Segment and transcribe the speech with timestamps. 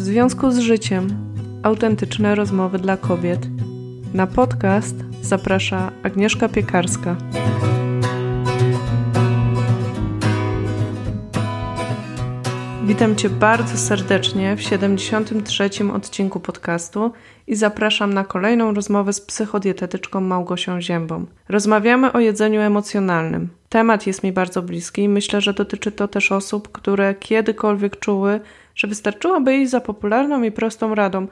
[0.00, 1.08] W związku z życiem
[1.62, 3.46] autentyczne rozmowy dla kobiet.
[4.14, 7.16] Na podcast zaprasza Agnieszka Piekarska.
[12.84, 15.70] Witam Cię bardzo serdecznie w 73.
[15.94, 17.12] odcinku podcastu
[17.46, 21.26] i zapraszam na kolejną rozmowę z psychodietetyczką Małgosią Ziębą.
[21.48, 23.48] Rozmawiamy o jedzeniu emocjonalnym.
[23.68, 28.40] Temat jest mi bardzo bliski i myślę, że dotyczy to też osób, które kiedykolwiek czuły,
[28.80, 31.26] że wystarczyłoby iść za popularną i prostą radą,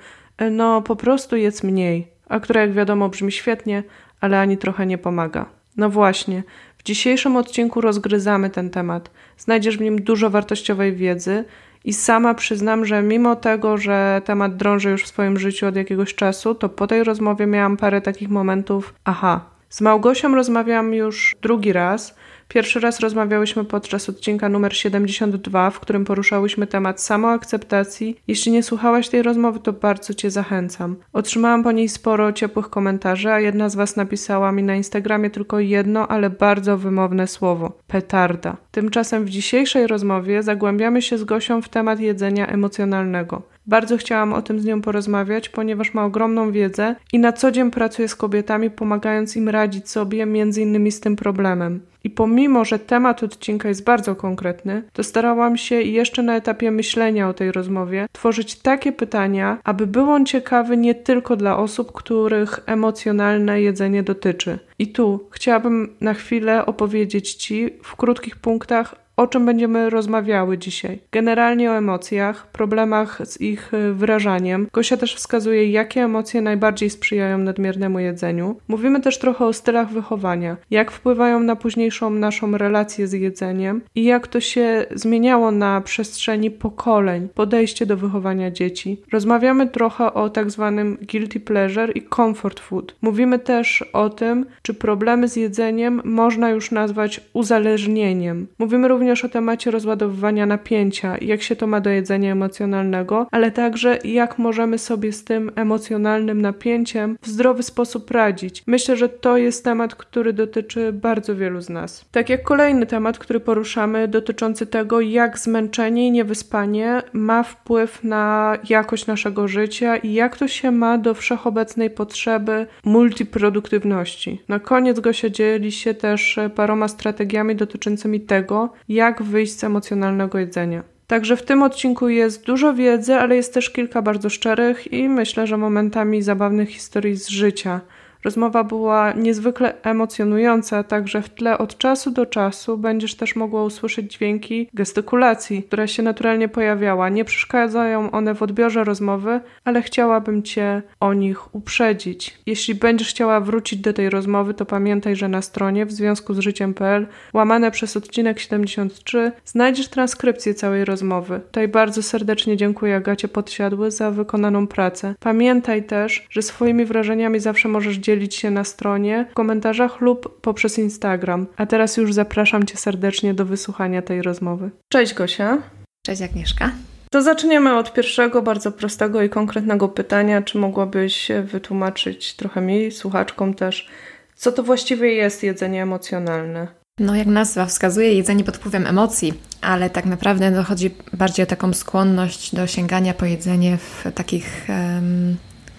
[0.51, 3.83] no po prostu jedz mniej, a która jak wiadomo brzmi świetnie,
[4.21, 5.47] ale ani trochę nie pomaga.
[5.77, 6.43] No właśnie,
[6.79, 9.11] w dzisiejszym odcinku rozgryzamy ten temat.
[9.39, 11.45] Znajdziesz w nim dużo wartościowej wiedzy
[11.85, 16.15] i sama przyznam, że mimo tego, że temat drąży już w swoim życiu od jakiegoś
[16.15, 19.41] czasu, to po tej rozmowie miałam parę takich momentów, aha.
[19.69, 22.17] Z Małgosią rozmawiam już drugi raz.
[22.49, 28.21] Pierwszy raz rozmawiałyśmy podczas odcinka numer 72, w którym poruszałyśmy temat samoakceptacji.
[28.29, 30.97] Jeśli nie słuchałaś tej rozmowy, to bardzo Cię zachęcam.
[31.13, 35.61] Otrzymałam po niej sporo ciepłych komentarzy, a jedna z Was napisała mi na Instagramie tylko
[35.61, 38.57] jedno, ale bardzo wymowne słowo petarda.
[38.71, 43.43] Tymczasem w dzisiejszej rozmowie zagłębiamy się z Gosią w temat jedzenia emocjonalnego.
[43.69, 47.71] Bardzo chciałam o tym z nią porozmawiać, ponieważ ma ogromną wiedzę i na co dzień
[47.71, 51.81] pracuje z kobietami, pomagając im radzić sobie między innymi z tym problemem.
[52.05, 57.29] I pomimo, że temat odcinka jest bardzo konkretny, to starałam się jeszcze na etapie myślenia
[57.29, 62.61] o tej rozmowie tworzyć takie pytania, aby był on ciekawy nie tylko dla osób, których
[62.67, 64.59] emocjonalne jedzenie dotyczy.
[64.79, 70.99] I tu chciałabym na chwilę opowiedzieć Ci w krótkich punktach o czym będziemy rozmawiały dzisiaj.
[71.13, 74.67] Generalnie o emocjach, problemach z ich y, wyrażaniem.
[74.73, 78.57] Gosia też wskazuje, jakie emocje najbardziej sprzyjają nadmiernemu jedzeniu.
[78.69, 84.05] Mówimy też trochę o stylach wychowania, jak wpływają na późniejszą naszą relację z jedzeniem i
[84.05, 89.01] jak to się zmieniało na przestrzeni pokoleń, podejście do wychowania dzieci.
[89.13, 92.95] Rozmawiamy trochę o tak zwanym guilty pleasure i comfort food.
[93.03, 98.47] Mówimy też o tym, czy problemy z jedzeniem można już nazwać uzależnieniem.
[98.59, 103.51] Mówimy również również o temacie rozładowywania napięcia, jak się to ma do jedzenia emocjonalnego, ale
[103.51, 108.63] także jak możemy sobie z tym emocjonalnym napięciem w zdrowy sposób radzić.
[108.67, 112.05] Myślę, że to jest temat, który dotyczy bardzo wielu z nas.
[112.13, 118.59] Tak jak kolejny temat, który poruszamy, dotyczący tego, jak zmęczenie i niewyspanie ma wpływ na
[118.69, 124.43] jakość naszego życia i jak to się ma do wszechobecnej potrzeby multiproduktywności.
[124.49, 130.39] Na koniec go się dzieli się też paroma strategiami dotyczącymi tego, jak wyjść z emocjonalnego
[130.39, 130.83] jedzenia.
[131.07, 135.47] Także w tym odcinku jest dużo wiedzy, ale jest też kilka bardzo szczerych i myślę,
[135.47, 137.81] że momentami zabawnych historii z życia.
[138.25, 144.13] Rozmowa była niezwykle emocjonująca, także w tle od czasu do czasu będziesz też mogła usłyszeć
[144.13, 147.09] dźwięki gestykulacji, która się naturalnie pojawiała.
[147.09, 152.39] Nie przeszkadzają one w odbiorze rozmowy, ale chciałabym Cię o nich uprzedzić.
[152.47, 156.39] Jeśli będziesz chciała wrócić do tej rozmowy, to pamiętaj, że na stronie w związku z
[156.39, 161.41] życiem.pl łamane przez odcinek 73 znajdziesz transkrypcję całej rozmowy.
[161.47, 165.15] Tutaj bardzo serdecznie dziękuję Agacie Podsiadły za wykonaną pracę.
[165.21, 170.79] Pamiętaj też, że swoimi wrażeniami zawsze możesz dzielić się na stronie, w komentarzach lub poprzez
[170.79, 171.47] Instagram.
[171.57, 174.71] A teraz już zapraszam Cię serdecznie do wysłuchania tej rozmowy.
[174.89, 175.59] Cześć Gosia.
[176.07, 176.71] Cześć Agnieszka.
[177.11, 180.43] To zaczniemy od pierwszego, bardzo prostego i konkretnego pytania.
[180.43, 183.89] Czy mogłabyś wytłumaczyć trochę mi, słuchaczkom też,
[184.35, 186.69] co to właściwie jest jedzenie emocjonalne?
[186.99, 191.47] No, jak nazwa wskazuje, jedzenie pod wpływem emocji, ale tak naprawdę no, chodzi bardziej o
[191.47, 195.37] taką skłonność do sięgania po jedzenie w takich um,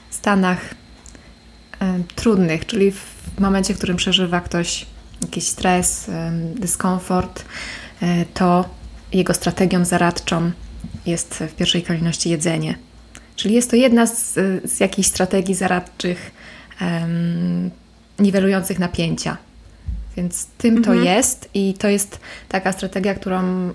[0.10, 0.79] stanach
[2.16, 4.86] trudnych, czyli w momencie, w którym przeżywa ktoś
[5.22, 6.12] jakiś stres,
[6.56, 7.46] dyskomfort,
[8.02, 8.70] e, to
[9.14, 10.52] jego strategią zaradczą
[11.06, 12.76] jest w pierwszej kolejności jedzenie.
[13.36, 14.34] Czyli jest to jedna z,
[14.66, 16.32] z jakichś strategii zaradczych
[16.82, 17.72] um,
[18.20, 19.38] niwelujących napięcia.
[20.18, 20.98] Więc tym mhm.
[20.98, 22.20] to jest i to jest
[22.50, 23.70] taka strategia, którą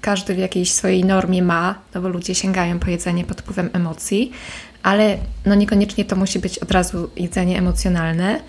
[0.00, 4.32] każdy w jakiejś swojej normie ma, no bo ludzie sięgają po jedzenie pod wpływem emocji,
[4.82, 8.40] ale no niekoniecznie to musi być od razu jedzenie emocjonalne.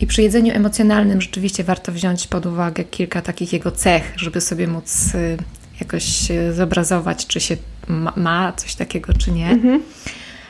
[0.00, 4.66] I przy jedzeniu emocjonalnym rzeczywiście warto wziąć pod uwagę kilka takich jego cech, żeby sobie
[4.66, 5.36] móc y,
[5.80, 7.56] jakoś zobrazować, czy się
[7.88, 9.50] ma, ma coś takiego, czy nie.
[9.50, 9.82] Mhm.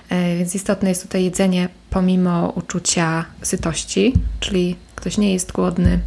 [0.09, 6.01] E, więc istotne jest tutaj jedzenie pomimo uczucia sytości, czyli ktoś nie jest głodny,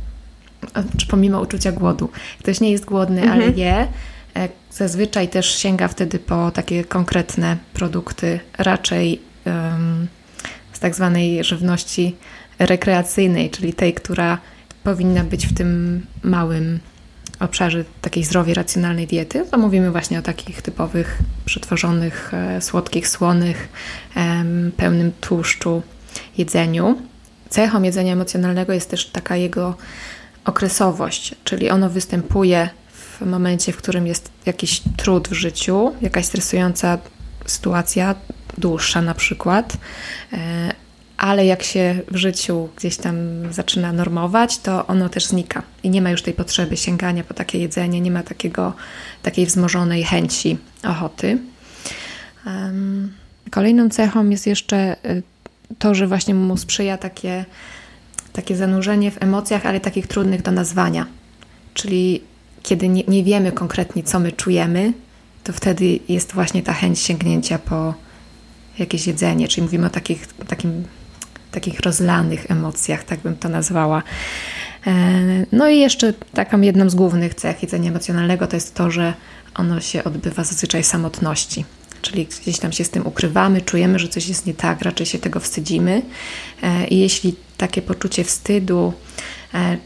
[0.98, 2.10] czy pomimo uczucia głodu.
[2.40, 3.42] Ktoś nie jest głodny, mhm.
[3.42, 3.88] ale je,
[4.72, 10.08] zazwyczaj też sięga wtedy po takie konkretne produkty, raczej um,
[10.74, 12.16] z tak zwanej żywności
[12.60, 14.38] rekreacyjnej, czyli tej, która
[14.84, 16.80] powinna być w tym małym
[17.40, 23.70] obszarze takiej zdrowej, racjonalnej diety, to mówimy właśnie o takich typowych przetworzonych, e, słodkich, słonych,
[24.78, 25.82] pełnym tłuszczu
[26.38, 27.02] jedzeniu.
[27.50, 29.76] Cechą jedzenia emocjonalnego jest też taka jego
[30.46, 32.70] okresowość, czyli ono występuje
[33.22, 36.98] w momencie, w którym jest jakiś trud w życiu, jakaś stresująca
[37.46, 38.16] sytuacja,
[38.58, 39.78] dłuższa na przykład,
[40.34, 40.74] e,
[41.18, 43.16] ale jak się w życiu gdzieś tam
[43.52, 47.60] zaczyna normować, to ono też znika i nie ma już tej potrzeby sięgania po takie
[47.60, 48.74] jedzenie, nie ma takiego,
[49.24, 51.38] takiej wzmożonej chęci, ochoty.
[53.52, 55.24] Kolejną cechą jest jeszcze y,
[55.80, 57.46] to, że właśnie mu sprzyja takie,
[58.34, 61.06] takie zanurzenie w emocjach, ale takich trudnych do nazwania.
[61.74, 62.22] Czyli
[62.68, 64.94] kiedy nie, nie wiemy konkretnie, co my czujemy,
[65.44, 67.94] to wtedy jest właśnie ta chęć sięgnięcia po
[68.80, 70.84] jakieś jedzenie, czyli mówimy o takich, takim
[71.52, 74.04] takich rozlanych emocjach, tak bym to nazwała.
[74.88, 74.92] E,
[75.52, 79.14] no i jeszcze taką jedną z głównych cech jedzenia emocjonalnego to jest to, że
[79.56, 81.66] ono się odbywa zazwyczaj samotności.
[82.02, 85.20] Czyli gdzieś tam się z tym ukrywamy, czujemy, że coś jest nie tak, raczej się
[85.20, 86.02] tego wstydzimy.
[86.64, 88.94] E, I jeśli takie poczucie wstydu
[89.54, 89.78] e,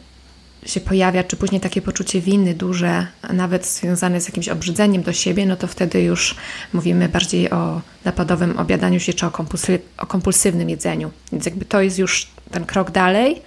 [0.66, 5.46] się pojawia, czy później takie poczucie winy duże, nawet związane z jakimś obrzydzeniem do siebie,
[5.46, 6.36] no to wtedy już
[6.74, 11.12] mówimy bardziej o napadowym obiadaniu się, czy o, kompulsy, o kompulsywnym jedzeniu.
[11.32, 13.42] Więc jakby to jest już ten krok dalej,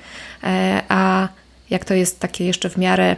[0.45, 1.29] e, a
[1.71, 3.17] jak to jest takie jeszcze w miarę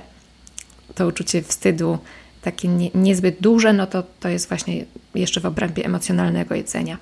[0.95, 1.99] to uczucie wstydu
[2.43, 4.85] takie nie, niezbyt duże, no to to jest właśnie
[5.15, 6.99] jeszcze w obrębie emocjonalnego jedzenia.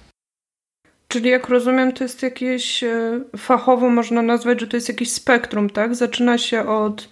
[1.14, 5.70] Czyli jak rozumiem, to jest jakieś e, fachowo można nazwać, że to jest jakiś spektrum,
[5.70, 5.94] tak?
[5.94, 7.08] Zaczyna się od,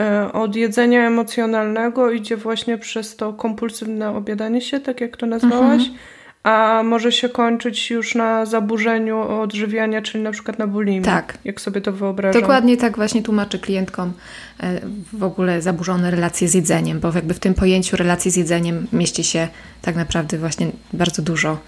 [0.00, 5.82] e, od jedzenia emocjonalnego, idzie właśnie przez to kompulsywne obiadanie się, tak jak to nazwałaś,
[5.82, 5.98] mhm.
[6.42, 11.02] a może się kończyć już na zaburzeniu odżywiania, czyli na przykład na bulimii.
[11.02, 11.38] Tak.
[11.44, 12.40] Jak sobie to wyobrażam.
[12.42, 14.12] Dokładnie tak właśnie tłumaczę klientkom
[14.60, 14.80] e,
[15.12, 19.24] w ogóle zaburzone relacje z jedzeniem, bo jakby w tym pojęciu relacji z jedzeniem mieści
[19.24, 19.48] się
[19.82, 21.58] tak naprawdę właśnie bardzo dużo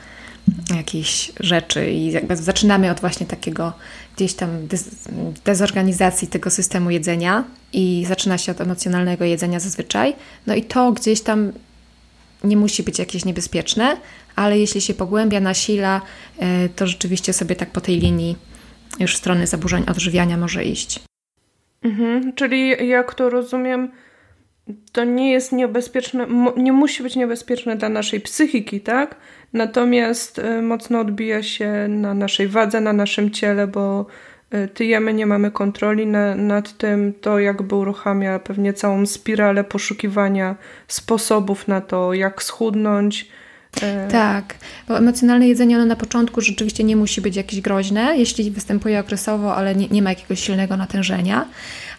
[0.76, 3.72] jakichś rzeczy i jakby zaczynamy od właśnie takiego
[4.16, 4.68] gdzieś tam
[5.44, 10.14] dezorganizacji tego systemu jedzenia i zaczyna się od emocjonalnego jedzenia zazwyczaj.
[10.46, 11.52] No i to gdzieś tam
[12.44, 13.96] nie musi być jakieś niebezpieczne,
[14.36, 16.00] ale jeśli się pogłębia, nasila,
[16.38, 18.36] e, to rzeczywiście sobie tak po tej linii
[19.00, 21.00] już w stronę zaburzeń odżywiania może iść.
[21.82, 23.92] Mhm, czyli jak to rozumiem,
[24.92, 29.16] to nie jest niebezpieczne, nie musi być niebezpieczne dla naszej psychiki, tak?
[29.52, 34.06] Natomiast y, mocno odbija się na naszej wadze, na naszym ciele, bo
[34.54, 37.14] y, tyjemy, nie mamy kontroli na, nad tym.
[37.20, 40.56] To jakby uruchamia pewnie całą spiralę poszukiwania
[40.88, 43.28] sposobów na to, jak schudnąć,
[43.76, 44.54] y, tak,
[44.88, 49.54] bo emocjonalne jedzenie ono na początku rzeczywiście nie musi być jakieś groźne, jeśli występuje okresowo,
[49.54, 51.46] ale nie, nie ma jakiegoś silnego natężenia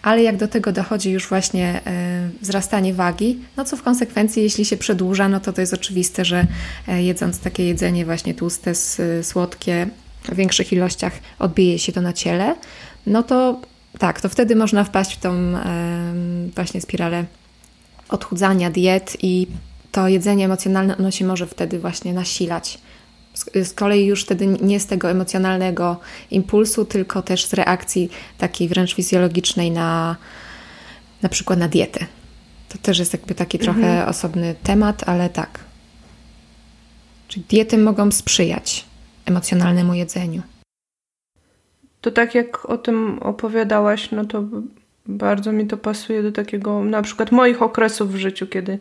[0.03, 4.65] ale jak do tego dochodzi już właśnie e, wzrastanie wagi, no co w konsekwencji, jeśli
[4.65, 6.47] się przedłuża, no to to jest oczywiste, że
[6.88, 8.73] e, jedząc takie jedzenie właśnie tłuste,
[9.23, 9.88] słodkie,
[10.23, 12.55] w większych ilościach odbije się to na ciele,
[13.07, 13.61] no to
[14.00, 15.53] tak, to wtedy można wpaść w tą
[16.55, 17.25] właśnie spiralę
[18.09, 19.47] odchudzania, diet i
[19.91, 22.79] to jedzenie emocjonalne, ono się może wtedy właśnie nasilać.
[23.63, 26.00] Z kolei już wtedy nie z tego emocjonalnego
[26.31, 30.15] impulsu, tylko też z reakcji takiej wręcz fizjologicznej na
[31.21, 32.06] na przykład na dietę.
[32.69, 33.77] To też jest jakby taki mhm.
[33.77, 35.59] trochę osobny temat, ale tak.
[37.27, 38.86] Czyli diety mogą sprzyjać
[39.25, 40.41] emocjonalnemu jedzeniu.
[42.01, 44.43] To tak jak o tym opowiadałaś, no to
[45.05, 48.79] bardzo mi to pasuje do takiego na przykład moich okresów w życiu, kiedy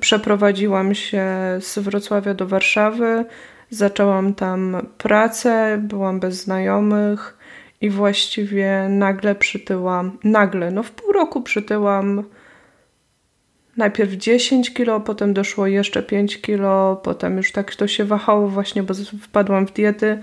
[0.00, 1.26] przeprowadziłam się
[1.60, 3.24] z Wrocławia do Warszawy,
[3.74, 7.38] Zaczęłam tam pracę, byłam bez znajomych
[7.80, 12.24] i właściwie nagle przytyłam, nagle, no w pół roku przytyłam
[13.76, 18.82] najpierw 10 kilo, potem doszło jeszcze 5 kilo, potem już tak to się wahało właśnie,
[18.82, 20.18] bo wpadłam w diety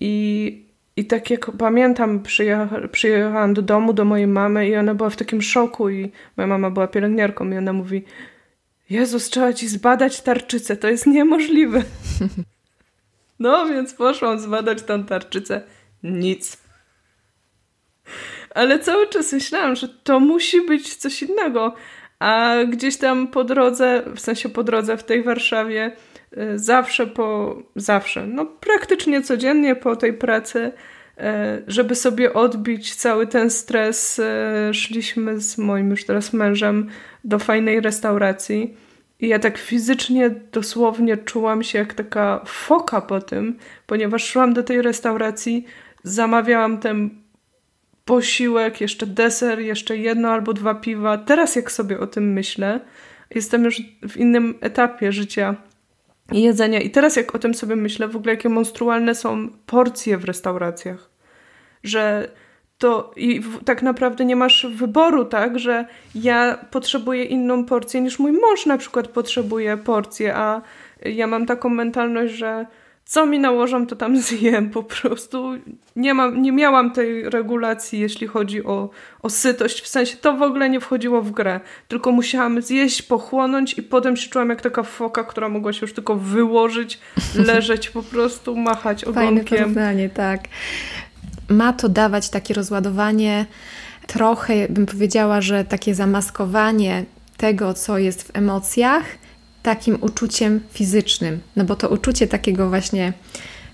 [0.00, 0.64] i,
[0.96, 5.16] i tak jak pamiętam, przyjecha, przyjechałam do domu, do mojej mamy i ona była w
[5.16, 8.04] takim szoku i moja mama była pielęgniarką i ona mówi
[8.90, 11.82] Jezus, trzeba ci zbadać tarczycę, to jest niemożliwe.
[13.38, 15.62] No więc poszłam zbadać tą tarczycę.
[16.02, 16.58] Nic.
[18.54, 21.74] Ale cały czas myślałam, że to musi być coś innego.
[22.18, 25.92] A gdzieś tam po drodze, w sensie po drodze w tej Warszawie,
[26.38, 30.72] y, zawsze po, zawsze, no praktycznie codziennie po tej pracy,
[31.18, 31.22] y,
[31.66, 34.24] żeby sobie odbić cały ten stres, y,
[34.74, 36.88] szliśmy z moim już teraz mężem
[37.24, 38.76] do fajnej restauracji
[39.20, 44.62] i ja tak fizycznie, dosłownie czułam się jak taka foka po tym, ponieważ szłam do
[44.62, 45.64] tej restauracji,
[46.02, 47.10] zamawiałam ten
[48.04, 51.18] posiłek, jeszcze deser, jeszcze jedno albo dwa piwa.
[51.18, 52.80] Teraz jak sobie o tym myślę,
[53.34, 55.54] jestem już w innym etapie życia
[56.32, 56.80] i jedzenia.
[56.80, 61.10] I teraz jak o tym sobie myślę, w ogóle jakie monstrualne są porcje w restauracjach.
[61.82, 62.30] Że
[62.78, 68.18] to i w, tak naprawdę nie masz wyboru, tak, że ja potrzebuję inną porcję niż
[68.18, 70.62] mój mąż na przykład potrzebuje porcję, a
[71.04, 72.66] ja mam taką mentalność, że
[73.08, 75.52] co mi nałożą, to tam zjem po prostu.
[75.96, 78.90] Nie, mam, nie miałam tej regulacji, jeśli chodzi o,
[79.22, 83.78] o sytość, w sensie to w ogóle nie wchodziło w grę, tylko musiałam zjeść, pochłonąć
[83.78, 87.00] i potem się czułam jak taka foka, która mogła się już tylko wyłożyć,
[87.48, 89.44] leżeć po prostu, machać ogonkiem.
[89.44, 90.40] Fajne porównanie, tak.
[91.48, 93.46] Ma to dawać takie rozładowanie,
[94.06, 97.04] trochę bym powiedziała, że takie zamaskowanie
[97.36, 99.04] tego, co jest w emocjach,
[99.62, 101.40] takim uczuciem fizycznym.
[101.56, 103.12] No bo to uczucie takiego właśnie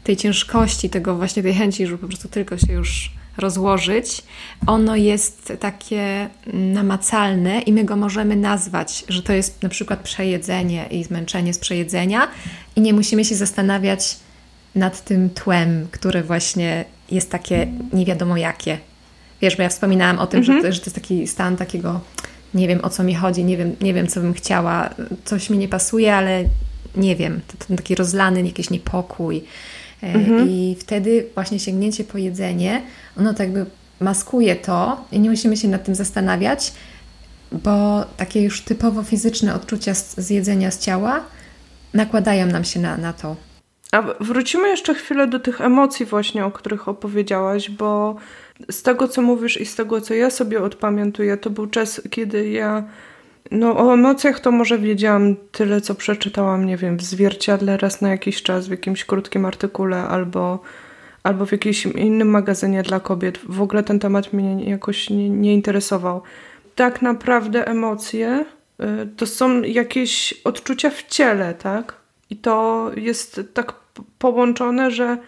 [0.04, 4.22] tej ciężkości, tego właśnie tej chęci, żeby po prostu tylko się już rozłożyć,
[4.66, 10.86] ono jest takie namacalne i my go możemy nazwać, że to jest na przykład przejedzenie
[10.90, 12.28] i zmęczenie z przejedzenia
[12.76, 14.16] i nie musimy się zastanawiać
[14.74, 18.78] nad tym tłem, które właśnie jest takie nie wiadomo jakie.
[19.40, 20.58] Wiesz, bo ja wspominałam o tym, mhm.
[20.58, 22.00] że, to, że to jest taki stan takiego
[22.54, 24.90] nie wiem o co mi chodzi, nie wiem, nie wiem co bym chciała,
[25.24, 26.44] coś mi nie pasuje, ale
[26.96, 29.44] nie wiem, to, ten taki rozlany jakiś niepokój.
[30.02, 30.50] E, mhm.
[30.50, 32.82] I wtedy właśnie sięgnięcie po jedzenie,
[33.18, 33.66] ono tak jakby
[34.00, 36.72] maskuje to i nie musimy się nad tym zastanawiać,
[37.52, 41.20] bo takie już typowo fizyczne odczucia z, z jedzenia z ciała
[41.94, 43.36] nakładają nam się na, na to.
[43.92, 48.16] A wrócimy jeszcze chwilę do tych emocji właśnie, o których opowiedziałaś, bo
[48.70, 52.48] z tego, co mówisz i z tego, co ja sobie odpamiętuję, to był czas, kiedy
[52.48, 52.84] ja
[53.50, 58.08] no o emocjach to może wiedziałam tyle, co przeczytałam, nie wiem, w zwierciadle raz na
[58.08, 60.62] jakiś czas, w jakimś krótkim artykule albo,
[61.22, 63.38] albo w jakimś innym magazynie dla kobiet.
[63.48, 66.22] W ogóle ten temat mnie jakoś nie, nie interesował.
[66.74, 68.44] Tak naprawdę emocje
[68.80, 68.84] y,
[69.16, 72.03] to są jakieś odczucia w ciele, tak?
[72.34, 73.74] I to jest tak
[74.18, 75.18] połączone, że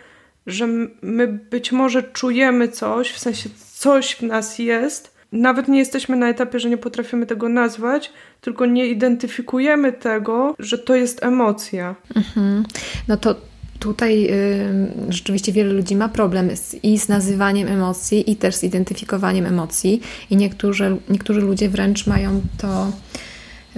[0.47, 0.67] że
[1.03, 6.29] my być może czujemy coś, w sensie coś w nas jest, nawet nie jesteśmy na
[6.29, 11.95] etapie, że nie potrafimy tego nazwać, tylko nie identyfikujemy tego, że to jest emocja.
[12.17, 12.65] Mhm.
[13.09, 13.35] No to
[13.79, 18.65] tutaj y, rzeczywiście wiele ludzi ma problem z, i z nazywaniem emocji, i też z
[18.65, 20.01] identyfikowaniem emocji.
[20.31, 22.93] I niektórzy, niektórzy ludzie wręcz mają to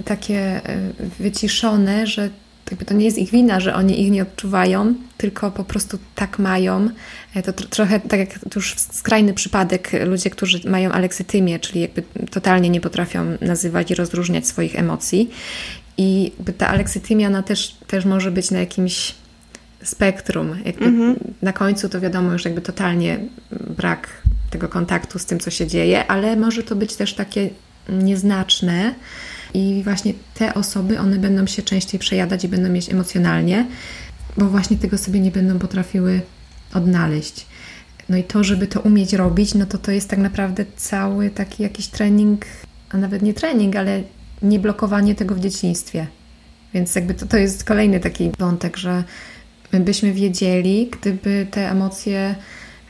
[0.05, 2.31] takie y, wyciszone, że
[2.71, 6.39] jakby to nie jest ich wina, że oni ich nie odczuwają, tylko po prostu tak
[6.39, 6.89] mają.
[7.35, 12.71] E, to trochę tak jak już skrajny przypadek ludzie, którzy mają aleksytymię, czyli jakby totalnie
[12.71, 15.31] nie potrafią nazywać i rozróżniać swoich emocji.
[15.99, 19.15] I ta aleksytymia ona też, też może być na jakimś
[19.83, 20.57] spektrum.
[20.65, 21.17] Mhm.
[21.43, 23.19] Na końcu to wiadomo już jakby totalnie
[23.51, 24.09] brak
[24.51, 27.51] tego kontaktu z tym, co się dzieje, ale może to być też takie
[27.89, 28.95] nieznaczne,
[29.55, 33.67] i właśnie te osoby, one będą się częściej przejadać i będą mieć emocjonalnie,
[34.37, 36.21] bo właśnie tego sobie nie będą potrafiły
[36.75, 37.47] odnaleźć.
[38.09, 41.63] No i to, żeby to umieć robić, no to to jest tak naprawdę cały taki
[41.63, 42.47] jakiś trening,
[42.91, 44.03] a nawet nie trening, ale
[44.43, 46.07] nie blokowanie tego w dzieciństwie.
[46.75, 49.05] Więc jakby to, to jest kolejny taki wątek, że
[49.73, 52.35] my byśmy wiedzieli, gdyby te emocje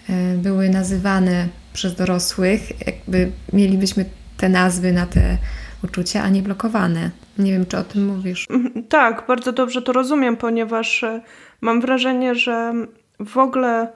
[0.08, 4.04] e, były nazywane przez dorosłych, jakby mielibyśmy
[4.36, 5.38] te nazwy na te
[5.85, 7.11] uczucia, a nie blokowane.
[7.38, 8.47] Nie wiem, czy o tym mówisz.
[8.50, 11.20] Mhm, tak, bardzo dobrze to rozumiem, ponieważ e,
[11.61, 12.75] mam wrażenie, że
[13.20, 13.88] w ogóle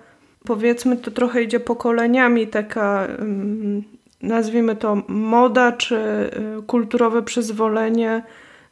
[0.45, 3.09] powiedzmy to trochę idzie pokoleniami taka
[4.23, 6.31] nazwijmy to moda czy e,
[6.67, 8.23] kulturowe przyzwolenie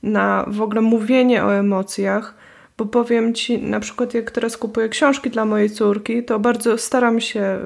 [0.02, 2.34] na w ogóle mówienie o emocjach.
[2.78, 7.20] Bo powiem ci, na przykład jak teraz kupuję książki dla mojej córki, to bardzo staram
[7.20, 7.60] się, e,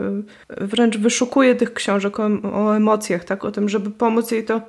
[0.48, 4.60] wręcz wyszukuję tych książek o, o emocjach, tak, o tym, żeby pomóc jej to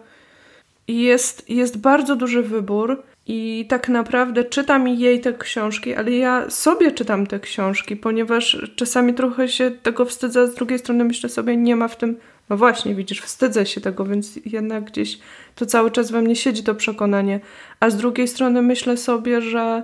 [0.88, 6.92] jest, jest bardzo duży wybór i tak naprawdę czytam jej te książki, ale ja sobie
[6.92, 11.58] czytam te książki, ponieważ czasami trochę się tego wstydzę, a z drugiej strony myślę sobie,
[11.58, 12.18] nie ma w tym,
[12.50, 15.20] no właśnie, widzisz, wstydzę się tego, więc jednak gdzieś
[15.56, 17.40] to cały czas we mnie siedzi to przekonanie,
[17.80, 19.84] a z drugiej strony myślę sobie, że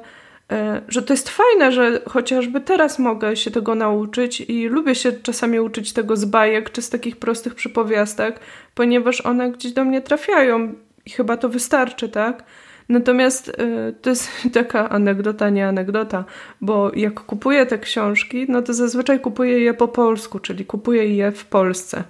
[0.52, 5.12] e, że to jest fajne, że chociażby teraz mogę się tego nauczyć i lubię się
[5.12, 8.40] czasami uczyć tego z bajek czy z takich prostych przypowiastek,
[8.76, 10.74] ponieważ one gdzieś do mnie trafiają
[11.06, 12.44] i chyba to wystarczy, tak?
[12.90, 13.54] Natomiast y,
[14.02, 16.26] to jest taka anegdota, nie anegdota,
[16.62, 21.32] bo jak kupuję te książki, no to zazwyczaj kupuję je po polsku, czyli kupuję je
[21.32, 22.04] w Polsce.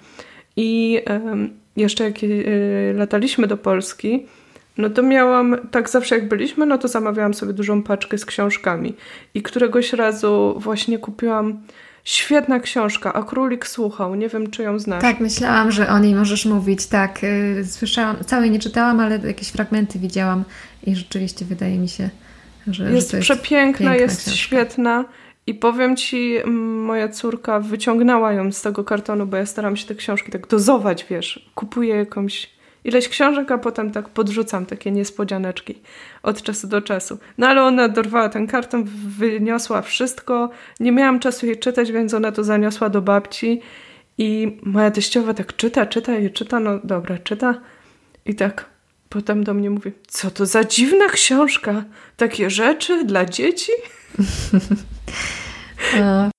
[0.55, 1.00] I
[1.77, 4.25] jeszcze jak y, lataliśmy do Polski,
[4.77, 8.93] no to miałam, tak zawsze jak byliśmy, no to zamawiałam sobie dużą paczkę z książkami.
[9.33, 11.62] I któregoś razu właśnie kupiłam
[12.03, 14.15] Świetna książka, a królik słuchał.
[14.15, 15.01] Nie wiem, czy ją znasz.
[15.01, 16.86] Tak, myślałam, że o niej możesz mówić.
[16.86, 20.43] Tak, yy, słyszałam, całej nie czytałam, ale jakieś fragmenty widziałam
[20.84, 22.10] i rzeczywiście wydaje mi się,
[22.67, 22.91] że.
[22.91, 24.38] Jest, że jest przepiękna, jest książka.
[24.38, 25.05] świetna.
[25.48, 26.38] I powiem ci,
[26.86, 31.05] moja córka wyciągnęła ją z tego kartonu, bo ja staram się te książki tak dozować,
[31.10, 31.50] wiesz.
[31.55, 32.50] Kupuję jakąś
[32.83, 35.81] ileś książek, a potem tak podrzucam takie niespodzianeczki
[36.23, 37.17] od czasu do czasu.
[37.38, 38.83] No ale ona dorwała ten karton,
[39.17, 40.50] wyniosła wszystko.
[40.79, 43.61] Nie miałam czasu jej czytać, więc ona to zaniosła do babci.
[44.17, 47.61] I moja teściowa tak czyta, czyta i czyta, no dobra, czyta.
[48.25, 48.65] I tak
[49.09, 51.83] potem do mnie mówi, co to za dziwna książka?
[52.17, 53.71] Takie rzeczy dla dzieci?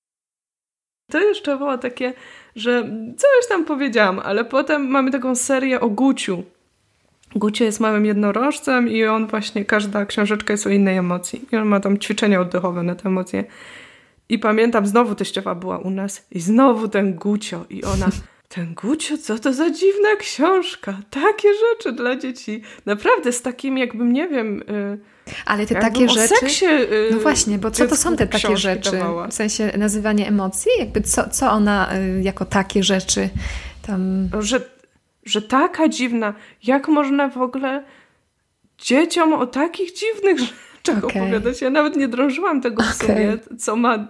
[1.12, 2.12] to jeszcze było takie
[2.56, 6.42] że coś tam powiedziałam, ale potem mamy taką serię o Guciu.
[7.34, 11.44] Gucie jest małym jednorożcem i on właśnie, każda książeczka jest o innej emocji.
[11.52, 13.44] I on ma tam ćwiczenia oddechowe na te emocje.
[14.28, 18.08] I pamiętam, znowu teściowa była u nas i znowu ten Gucio i ona...
[18.48, 20.98] Ten Gucio, co to za dziwna książka?
[21.10, 22.62] Takie rzeczy dla dzieci.
[22.86, 24.62] Naprawdę z takim jakbym, nie wiem...
[24.68, 25.11] Yy,
[25.46, 26.34] ale te takie rzeczy.
[26.40, 28.92] Seksie, yy, no właśnie, bo co to są te takie rzeczy?
[28.92, 29.28] Dawała.
[29.28, 30.70] W sensie nazywanie emocji?
[30.78, 33.28] Jakby co, co ona yy, jako takie rzeczy
[33.82, 34.28] tam.
[34.40, 34.60] Że,
[35.24, 36.34] że taka dziwna.
[36.62, 37.84] Jak można w ogóle
[38.78, 40.38] dzieciom o takich dziwnych
[40.76, 41.22] rzeczach okay.
[41.22, 41.60] opowiadać?
[41.60, 44.08] Ja nawet nie drążyłam tego w sobie, co ma.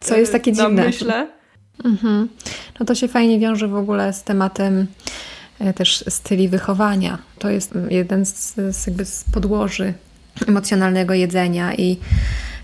[0.00, 0.84] Co jest takie dziwne?
[0.86, 1.28] Myślę.
[1.84, 2.28] Mhm.
[2.80, 4.86] No to się fajnie wiąże w ogóle z tematem
[5.58, 7.18] e, też styli wychowania.
[7.38, 9.94] To jest jeden z, z, jakby z podłoży
[10.48, 11.96] emocjonalnego jedzenia i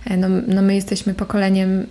[0.04, 1.86] e, no, no my jesteśmy pokoleniem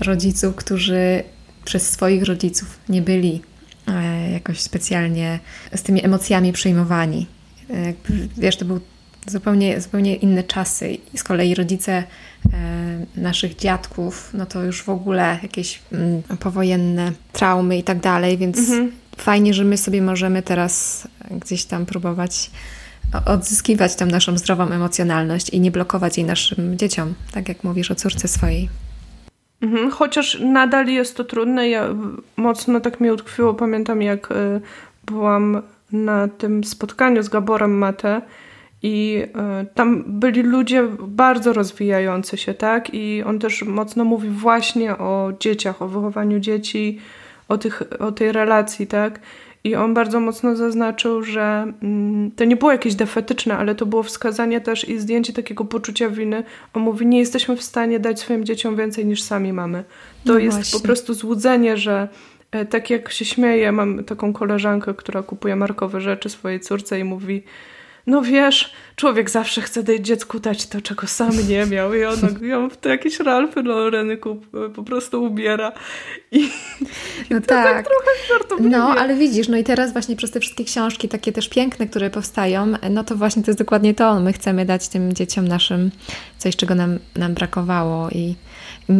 [0.00, 1.22] rodziców, którzy
[1.64, 3.42] przez swoich rodziców nie byli
[3.86, 5.38] e, jakoś specjalnie
[5.74, 7.26] z tymi emocjami przejmowani.
[7.70, 7.92] E,
[8.38, 8.80] wiesz, to był
[9.26, 10.98] zupełnie, zupełnie inne czasy.
[11.14, 12.04] I z kolei rodzice
[13.16, 18.58] naszych dziadków, no to już w ogóle jakieś mm, powojenne traumy i tak dalej, więc
[18.58, 18.92] mhm.
[19.16, 22.50] fajnie, że my sobie możemy teraz gdzieś tam próbować
[23.26, 27.94] odzyskiwać tą naszą zdrową emocjonalność i nie blokować jej naszym dzieciom, tak jak mówisz o
[27.94, 28.68] córce swojej.
[29.60, 31.68] Mhm, chociaż nadal jest to trudne.
[31.68, 31.88] Ja
[32.36, 34.60] mocno tak mi utkwiło, pamiętam jak y,
[35.06, 38.22] byłam na tym spotkaniu z Gaborem Mate
[38.82, 39.22] i
[39.62, 42.94] y, tam byli ludzie bardzo rozwijający się, tak?
[42.94, 47.00] I on też mocno mówi właśnie o dzieciach, o wychowaniu dzieci,
[47.48, 49.20] o, tych, o tej relacji, tak?
[49.66, 54.02] I on bardzo mocno zaznaczył, że mm, to nie było jakieś defetyczne, ale to było
[54.02, 56.42] wskazanie też i zdjęcie takiego poczucia winy.
[56.74, 59.84] On mówi, nie jesteśmy w stanie dać swoim dzieciom więcej niż sami mamy.
[60.24, 60.80] To no jest właśnie.
[60.80, 62.08] po prostu złudzenie, że
[62.50, 67.04] e, tak jak się śmieję, mam taką koleżankę, która kupuje markowe rzeczy swojej córce i
[67.04, 67.42] mówi,
[68.06, 72.70] no wiesz, człowiek zawsze chce dziecku dać to, czego sam nie miał i on ją
[72.70, 75.72] w te jakieś Ralfy Laureny kup, po prostu ubiera.
[76.32, 76.50] I,
[77.30, 77.64] no i tak.
[77.64, 78.70] tak trochę żartobliwie.
[78.70, 82.10] No, ale widzisz, no i teraz właśnie przez te wszystkie książki takie też piękne, które
[82.10, 84.20] powstają, no to właśnie to jest dokładnie to.
[84.20, 85.90] My chcemy dać tym dzieciom naszym
[86.38, 88.34] coś, czego nam, nam brakowało i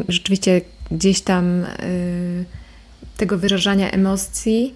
[0.08, 2.44] rzeczywiście gdzieś tam y,
[3.16, 4.74] tego wyrażania emocji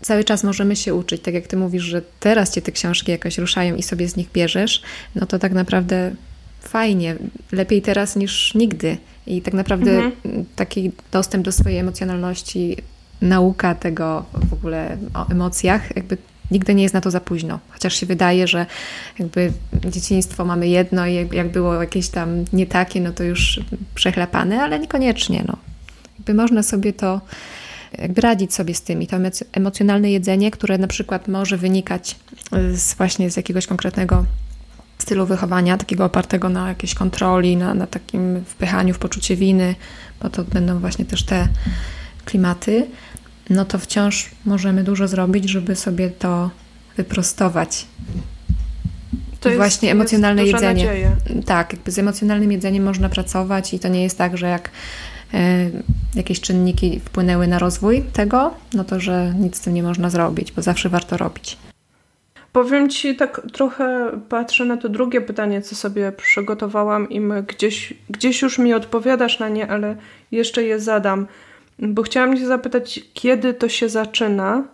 [0.00, 1.22] cały czas możemy się uczyć.
[1.22, 4.32] Tak jak ty mówisz, że teraz cię te książki jakoś ruszają i sobie z nich
[4.32, 4.82] bierzesz,
[5.14, 6.14] no to tak naprawdę
[6.60, 7.16] fajnie,
[7.52, 8.96] lepiej teraz niż nigdy.
[9.26, 10.44] I tak naprawdę mhm.
[10.56, 12.76] taki dostęp do swojej emocjonalności,
[13.22, 16.16] nauka tego w ogóle o emocjach, jakby
[16.50, 17.58] nigdy nie jest na to za późno.
[17.70, 18.66] Chociaż się wydaje, że
[19.18, 19.52] jakby
[19.90, 23.60] dzieciństwo mamy jedno i jak było jakieś tam nie takie, no to już
[23.94, 25.44] przechlepane, ale niekoniecznie.
[25.48, 25.56] No.
[26.18, 27.20] Jakby można sobie to
[27.98, 29.02] jakby radzić sobie z tym.
[29.02, 29.16] I to
[29.52, 32.16] emocjonalne jedzenie, które na przykład może wynikać
[32.72, 34.24] z, właśnie z jakiegoś konkretnego
[34.98, 39.74] stylu wychowania, takiego opartego na jakiejś kontroli, na, na takim wpychaniu w poczucie winy,
[40.22, 41.48] bo to będą właśnie też te
[42.24, 42.86] klimaty,
[43.50, 46.50] no to wciąż możemy dużo zrobić, żeby sobie to
[46.96, 47.86] wyprostować.
[49.40, 50.86] To jest, właśnie emocjonalne jedzenie.
[50.86, 51.16] Nadzieja.
[51.46, 54.70] Tak, jakby z emocjonalnym jedzeniem można pracować i to nie jest tak, że jak
[56.14, 60.52] jakieś czynniki wpłynęły na rozwój tego, no to że nic z tym nie można zrobić,
[60.52, 61.58] bo zawsze warto robić.
[62.52, 68.42] Powiem Ci, tak trochę patrzę na to drugie pytanie, co sobie przygotowałam i gdzieś, gdzieś
[68.42, 69.96] już mi odpowiadasz na nie, ale
[70.30, 71.26] jeszcze je zadam.
[71.78, 74.64] Bo chciałam Cię zapytać, kiedy to się zaczyna?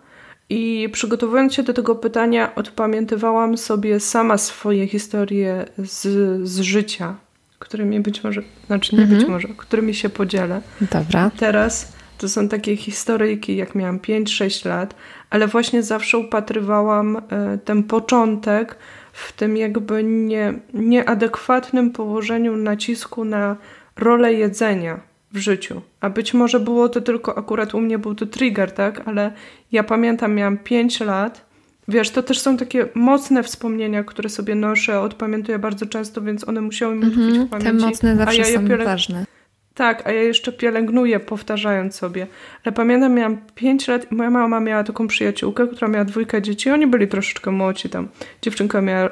[0.49, 6.01] I przygotowując się do tego pytania, odpamiętywałam sobie sama swoje historie z,
[6.47, 7.15] z życia,
[7.63, 9.19] którymi być może, znaczy nie mhm.
[9.19, 10.61] być może, którymi się podzielę.
[10.81, 11.31] Dobra.
[11.37, 14.95] Teraz to są takie historyjki, jak miałam 5-6 lat,
[15.29, 17.21] ale właśnie zawsze upatrywałam e,
[17.65, 18.77] ten początek
[19.13, 23.55] w tym jakby nie, nieadekwatnym położeniu nacisku na
[23.95, 24.99] rolę jedzenia
[25.33, 25.81] w życiu.
[26.01, 29.07] A być może było to tylko akurat u mnie był to trigger, tak?
[29.07, 29.31] Ale
[29.71, 31.52] ja pamiętam, miałam 5 lat.
[31.87, 36.61] Wiesz, to też są takie mocne wspomnienia, które sobie noszę, odpamiętuję bardzo często, więc one
[36.61, 37.79] musiały mi utkwić mm -hmm, w pamięci.
[37.79, 38.83] Te mocne zawsze ja są pielęg...
[38.83, 39.25] ważne.
[39.73, 42.27] Tak, a ja jeszcze pielęgnuję, powtarzając sobie.
[42.63, 46.69] Ale pamiętam, miałam 5 lat i moja mama miała taką przyjaciółkę, która miała dwójkę dzieci.
[46.69, 48.07] Oni byli troszeczkę młodzi tam.
[48.41, 49.09] Dziewczynka miała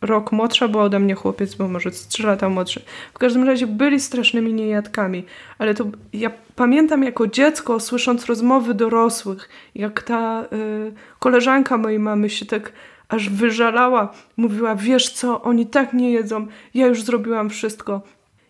[0.00, 2.82] rok młodsza była ode mnie chłopiec, bo może 3 lata młodszy.
[3.14, 5.24] W każdym razie byli strasznymi niejadkami,
[5.58, 12.30] ale to ja pamiętam jako dziecko, słysząc rozmowy dorosłych, jak ta y, koleżanka mojej mamy
[12.30, 12.72] się tak
[13.08, 18.02] aż wyżalała, mówiła, wiesz co, oni tak nie jedzą, ja już zrobiłam wszystko.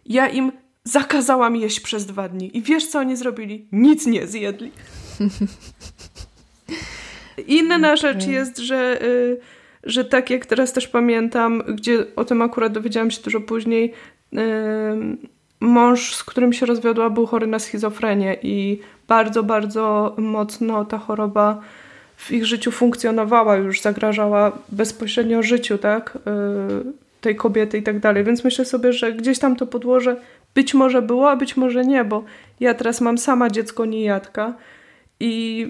[0.06, 0.52] Ja im
[0.84, 2.56] zakazałam jeść przez dwa dni.
[2.56, 3.66] I wiesz co oni zrobili?
[3.72, 4.72] Nic nie zjedli.
[7.46, 7.96] Inna okay.
[7.96, 9.02] rzecz jest, że...
[9.02, 13.92] Y, że tak jak teraz też pamiętam, gdzie o tym akurat dowiedziałam się dużo później,
[15.60, 21.60] mąż, z którym się rozwiodła, był chory na schizofrenię i bardzo, bardzo mocno ta choroba
[22.16, 26.18] w ich życiu funkcjonowała, już zagrażała bezpośrednio życiu, tak?
[26.26, 28.24] Yy, tej kobiety i tak dalej.
[28.24, 30.16] Więc myślę sobie, że gdzieś tam to podłoże
[30.54, 32.24] być może było, a być może nie, bo
[32.60, 34.54] ja teraz mam sama dziecko niejadka
[35.20, 35.66] i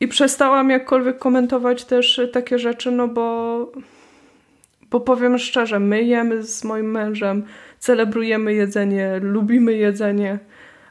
[0.00, 3.72] i przestałam jakkolwiek komentować też takie rzeczy, no bo,
[4.90, 7.44] bo powiem szczerze, my jemy z moim mężem,
[7.78, 10.38] celebrujemy jedzenie, lubimy jedzenie,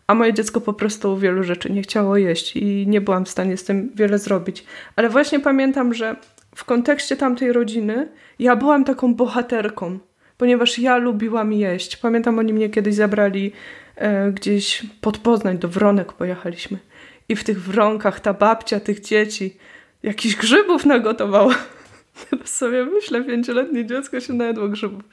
[0.07, 3.57] a moje dziecko po prostu wielu rzeczy nie chciało jeść i nie byłam w stanie
[3.57, 4.65] z tym wiele zrobić.
[4.95, 6.15] Ale właśnie pamiętam, że
[6.55, 8.07] w kontekście tamtej rodziny
[8.39, 9.99] ja byłam taką bohaterką,
[10.37, 11.97] ponieważ ja lubiłam jeść.
[11.97, 13.51] Pamiętam, oni mnie kiedyś zabrali
[13.95, 16.79] e, gdzieś pod Poznań, do Wronek pojechaliśmy
[17.29, 19.57] i w tych wronkach ta babcia tych dzieci
[20.03, 21.55] jakichś grzybów nagotowała.
[22.29, 25.03] Teraz sobie myślę, pięcioletnie dziecko się najadło grzybów.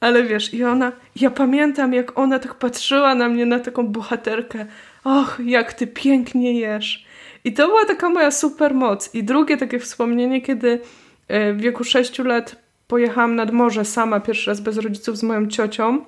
[0.00, 4.66] Ale wiesz, i ona, ja pamiętam, jak ona tak patrzyła na mnie, na taką bohaterkę.
[5.04, 7.06] Och, jak ty pięknie jesz.
[7.44, 9.14] I to była taka moja super moc.
[9.14, 10.80] I drugie takie wspomnienie, kiedy
[11.28, 12.56] e, w wieku 6 lat
[12.88, 16.04] pojechałam nad morze sama, pierwszy raz bez rodziców z moją ciocią,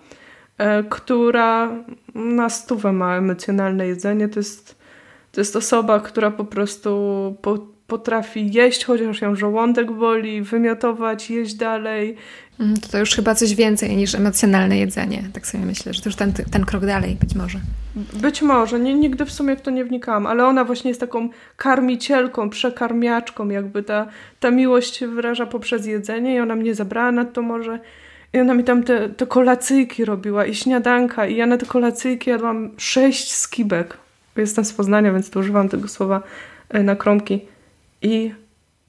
[0.58, 1.72] e, która
[2.14, 4.28] na stówę ma emocjonalne jedzenie.
[4.28, 4.83] To jest
[5.34, 6.90] to jest osoba, która po prostu
[7.42, 12.16] po, potrafi jeść, chociaż ją żołądek boli, wymiotować, jeść dalej.
[12.60, 15.22] Mm, to, to już chyba coś więcej niż emocjonalne jedzenie.
[15.32, 17.58] Tak sobie myślę, że to już ten, ten krok dalej być może.
[18.14, 18.80] Być może.
[18.80, 23.48] Nie, nigdy w sumie w to nie wnikałam, ale ona właśnie jest taką karmicielką, przekarmiaczką.
[23.48, 24.06] Jakby ta,
[24.40, 27.78] ta miłość wyraża poprzez jedzenie i ona mnie zabrała na to może.
[28.32, 32.30] I ona mi tam te, te kolacyjki robiła i śniadanka i ja na te kolacyjki
[32.30, 34.03] jadłam sześć skibek
[34.36, 36.22] jestem z Poznania, więc tu używam tego słowa
[36.68, 37.40] e, na kromki.
[38.02, 38.34] I,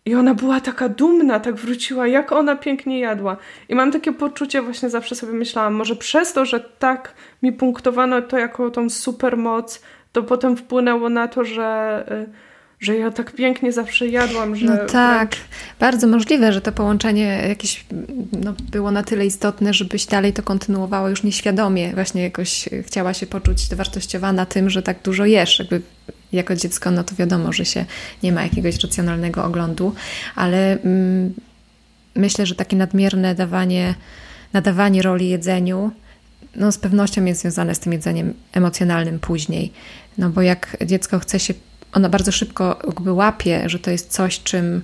[0.05, 3.37] I ona była taka dumna, tak wróciła, jak ona pięknie jadła.
[3.69, 8.21] I mam takie poczucie, właśnie zawsze sobie myślałam, może przez to, że tak mi punktowano
[8.21, 9.81] to jako tą supermoc,
[10.11, 11.65] to potem wpłynęło na to, że
[12.11, 12.25] e,
[12.79, 14.65] że ja tak pięknie zawsze jadłam, że...
[14.65, 15.45] No tak, wręcz...
[15.79, 17.85] bardzo możliwe, że to połączenie jakieś
[18.43, 21.93] no, było na tyle istotne, żebyś dalej to kontynuowała już nieświadomie.
[21.93, 25.59] Właśnie jakoś chciała się poczuć dowartościowana tym, że tak dużo jesz.
[25.59, 25.81] Jakby
[26.31, 27.85] jako dziecko, no to wiadomo, że się
[28.23, 29.93] nie ma jakiegoś racjonalnego oglądu,
[30.35, 31.33] ale mm,
[32.15, 33.95] myślę, że takie nadmierne dawanie,
[34.53, 35.91] nadawanie roli jedzeniu
[36.55, 39.73] no, z pewnością jest związane z tym jedzeniem emocjonalnym później.
[40.17, 41.53] No bo jak dziecko chce się
[41.95, 44.81] ona bardzo szybko jakby łapie, że to jest coś, czym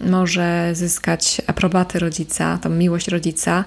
[0.00, 3.64] może zyskać aprobatę rodzica, tą miłość rodzica,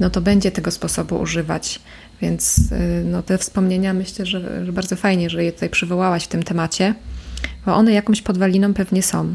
[0.00, 1.80] no to będzie tego sposobu używać.
[2.22, 6.28] Więc y, no, te wspomnienia myślę, że, że bardzo fajnie, że je tutaj przywołałaś w
[6.28, 6.94] tym temacie,
[7.66, 9.34] bo one jakąś podwaliną pewnie są.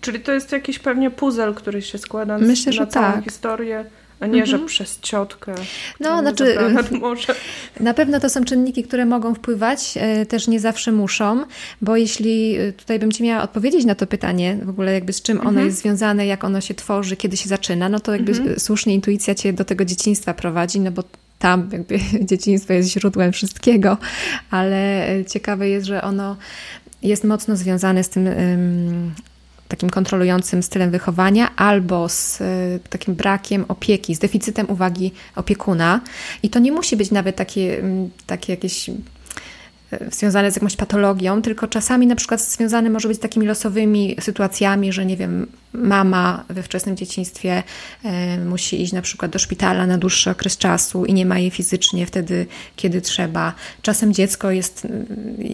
[0.00, 3.24] Czyli to jest jakiś pewnie puzzle, który się składa Myślę, na że całą tak.
[3.24, 3.84] historię
[4.24, 4.60] a nie, mhm.
[4.60, 5.54] że przez ciotkę.
[6.00, 6.56] No, znaczy,
[7.80, 11.44] na pewno to są czynniki, które mogą wpływać, e, też nie zawsze muszą,
[11.82, 15.22] bo jeśli e, tutaj bym Ci miała odpowiedzieć na to pytanie, w ogóle jakby z
[15.22, 15.66] czym ono mhm.
[15.66, 18.60] jest związane, jak ono się tworzy, kiedy się zaczyna, no to jakby mhm.
[18.60, 21.02] słusznie intuicja Cię do tego dzieciństwa prowadzi, no bo
[21.38, 21.98] tam jakby
[22.30, 23.98] dzieciństwo jest źródłem wszystkiego,
[24.50, 26.36] ale e, ciekawe jest, że ono
[27.02, 28.28] jest mocno związane z tym
[29.74, 32.44] takim kontrolującym stylem wychowania albo z e,
[32.90, 36.00] takim brakiem opieki, z deficytem uwagi opiekuna.
[36.42, 38.90] I to nie musi być nawet takie, mm, takie jakieś
[40.12, 44.92] związane z jakąś patologią, tylko czasami na przykład związane może być z takimi losowymi sytuacjami,
[44.92, 47.62] że nie wiem, mama we wczesnym dzieciństwie
[48.04, 51.50] e, musi iść na przykład do szpitala na dłuższy okres czasu i nie ma jej
[51.50, 53.54] fizycznie wtedy, kiedy trzeba.
[53.82, 55.06] Czasem dziecko jest mm,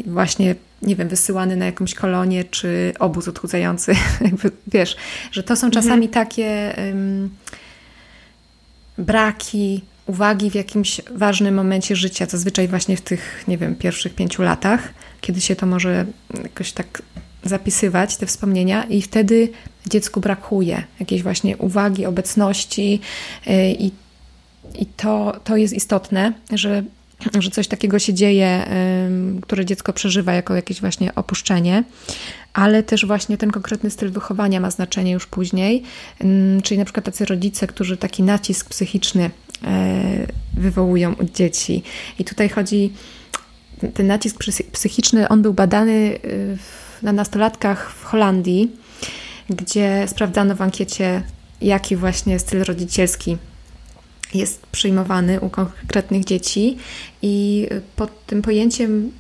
[0.07, 3.93] właśnie, nie wiem, wysyłane na jakąś kolonię czy obóz odchudzający.
[4.21, 4.97] Jakby, wiesz,
[5.33, 6.27] że to są czasami mhm.
[6.27, 7.31] takie um,
[8.99, 14.43] braki uwagi w jakimś ważnym momencie życia, zazwyczaj właśnie w tych, nie wiem, pierwszych pięciu
[14.43, 16.07] latach, kiedy się to może
[16.43, 17.03] jakoś tak
[17.45, 19.49] zapisywać, te wspomnienia, i wtedy
[19.87, 23.01] dziecku brakuje jakiejś właśnie uwagi, obecności
[23.47, 23.93] y, i,
[24.79, 26.83] i to, to jest istotne, że
[27.41, 28.67] że coś takiego się dzieje,
[29.43, 31.85] które dziecko przeżywa jako jakieś właśnie opuszczenie,
[32.53, 35.83] ale też właśnie ten konkretny styl wychowania ma znaczenie już później,
[36.63, 39.31] czyli na przykład tacy rodzice, którzy taki nacisk psychiczny
[40.55, 41.83] wywołują u dzieci.
[42.19, 42.93] I tutaj chodzi,
[43.95, 46.59] ten nacisk psychiczny, on był badany y,
[47.03, 48.71] na nastolatkach w Holandii,
[49.51, 51.23] gdzie sprawdzano w ankiecie,
[51.61, 53.37] jaki właśnie styl rodzicielski
[54.35, 56.77] jest przyjmowany u konkretnych dzieci
[57.23, 59.13] i pod tym pojęciem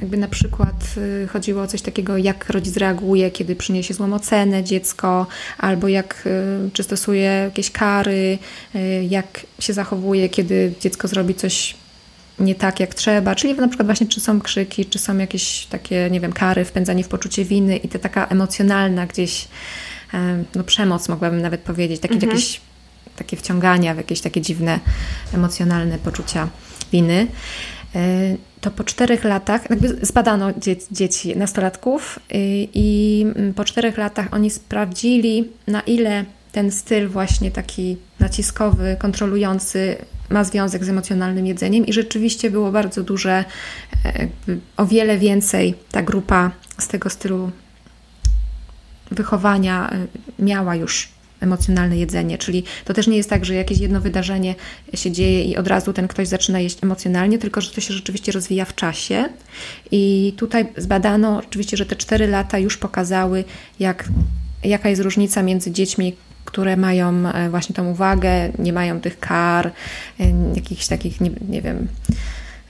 [0.00, 4.64] jakby na przykład y, chodziło o coś takiego, jak rodzic reaguje, kiedy przyniesie złą ocenę
[4.64, 5.26] dziecko,
[5.58, 8.38] albo jak, y, czy stosuje jakieś kary,
[8.74, 11.76] y, jak się zachowuje, kiedy dziecko zrobi coś
[12.38, 16.08] nie tak, jak trzeba, czyli na przykład właśnie czy są krzyki, czy są jakieś takie,
[16.10, 19.48] nie wiem, kary, wpędzanie w poczucie winy i to taka emocjonalna gdzieś,
[20.54, 22.30] no przemoc mogłabym nawet powiedzieć, takie mhm.
[22.30, 22.60] jakieś
[23.16, 24.80] takie wciągania w jakieś takie dziwne,
[25.34, 26.48] emocjonalne poczucia
[26.92, 27.26] winy.
[28.60, 29.60] To po czterech latach,
[30.02, 36.24] zbadano dzie dzieci, nastolatków i, y, i mm, po czterech latach oni sprawdzili, na ile
[36.52, 39.96] ten styl właśnie taki naciskowy, kontrolujący
[40.30, 41.86] ma związek z emocjonalnym jedzeniem.
[41.86, 43.44] I rzeczywiście było bardzo duże,
[44.04, 44.28] e,
[44.76, 47.50] o wiele więcej ta grupa z tego stylu
[49.10, 50.06] wychowania e,
[50.38, 51.08] miała już
[51.40, 54.54] emocjonalne jedzenie, czyli to też nie jest tak, że jakieś jedno wydarzenie
[54.94, 58.32] się dzieje i od razu ten ktoś zaczyna jeść emocjonalnie, tylko że to się rzeczywiście
[58.32, 59.28] rozwija w czasie.
[59.90, 63.44] I tutaj zbadano oczywiście, że te cztery lata już pokazały,
[63.80, 64.08] jak,
[64.64, 69.66] jaka jest różnica między dziećmi, które mają e, właśnie tą uwagę, nie mają tych kar,
[69.66, 69.72] e,
[70.54, 71.88] jakichś takich, nie, nie wiem,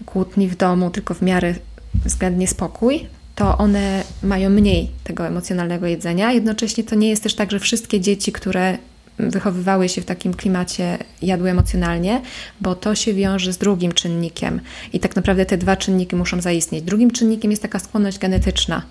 [0.07, 1.55] kłótni w domu, tylko w miarę
[1.95, 3.07] względnie spokój,
[3.41, 6.33] to one mają mniej tego emocjonalnego jedzenia.
[6.33, 8.79] Jednocześnie to nie jest też tak, że wszystkie dzieci, które
[9.19, 12.23] wychowywały się w takim klimacie, jadły emocjonalnie,
[12.61, 14.61] bo to się wiąże z drugim czynnikiem.
[14.93, 16.85] I tak naprawdę te dwa czynniki muszą zaistnieć.
[16.85, 18.83] Drugim czynnikiem jest taka skłonność genetyczna.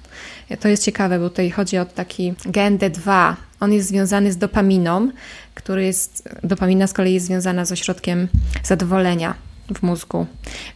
[0.59, 3.33] To jest ciekawe, bo tutaj chodzi o taki gen D2.
[3.59, 5.11] On jest związany z dopaminą,
[5.55, 8.27] który jest, dopamina z kolei jest związana z ośrodkiem
[8.63, 9.35] zadowolenia
[9.75, 10.25] w mózgu.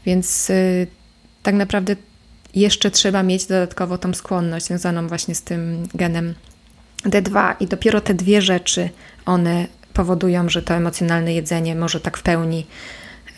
[0.05, 0.87] Więc yy,
[1.43, 1.95] tak naprawdę
[2.55, 6.33] jeszcze trzeba mieć dodatkowo tą skłonność związaną właśnie z tym genem
[7.05, 8.89] D2 i dopiero te dwie rzeczy,
[9.25, 12.65] one powodują, że to emocjonalne jedzenie może tak w pełni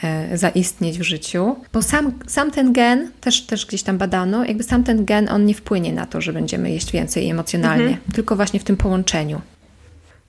[0.04, 1.56] e, zaistnieć w życiu.
[1.74, 5.46] Bo sam, sam ten gen, też, też gdzieś tam badano, jakby sam ten gen, on
[5.46, 8.12] nie wpłynie na to, że będziemy jeść więcej emocjonalnie, mhm.
[8.14, 9.42] tylko właśnie w tym połączeniu.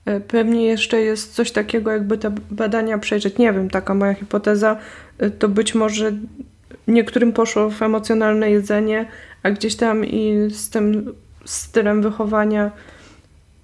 [0.05, 3.37] E, pewnie jeszcze jest coś takiego, jakby te badania przejrzeć.
[3.37, 4.77] Nie wiem, taka moja hipoteza,
[5.17, 6.11] e, to być może
[6.87, 9.05] niektórym poszło w emocjonalne jedzenie,
[9.43, 11.13] a gdzieś tam i z tym
[11.45, 12.71] stylem wychowania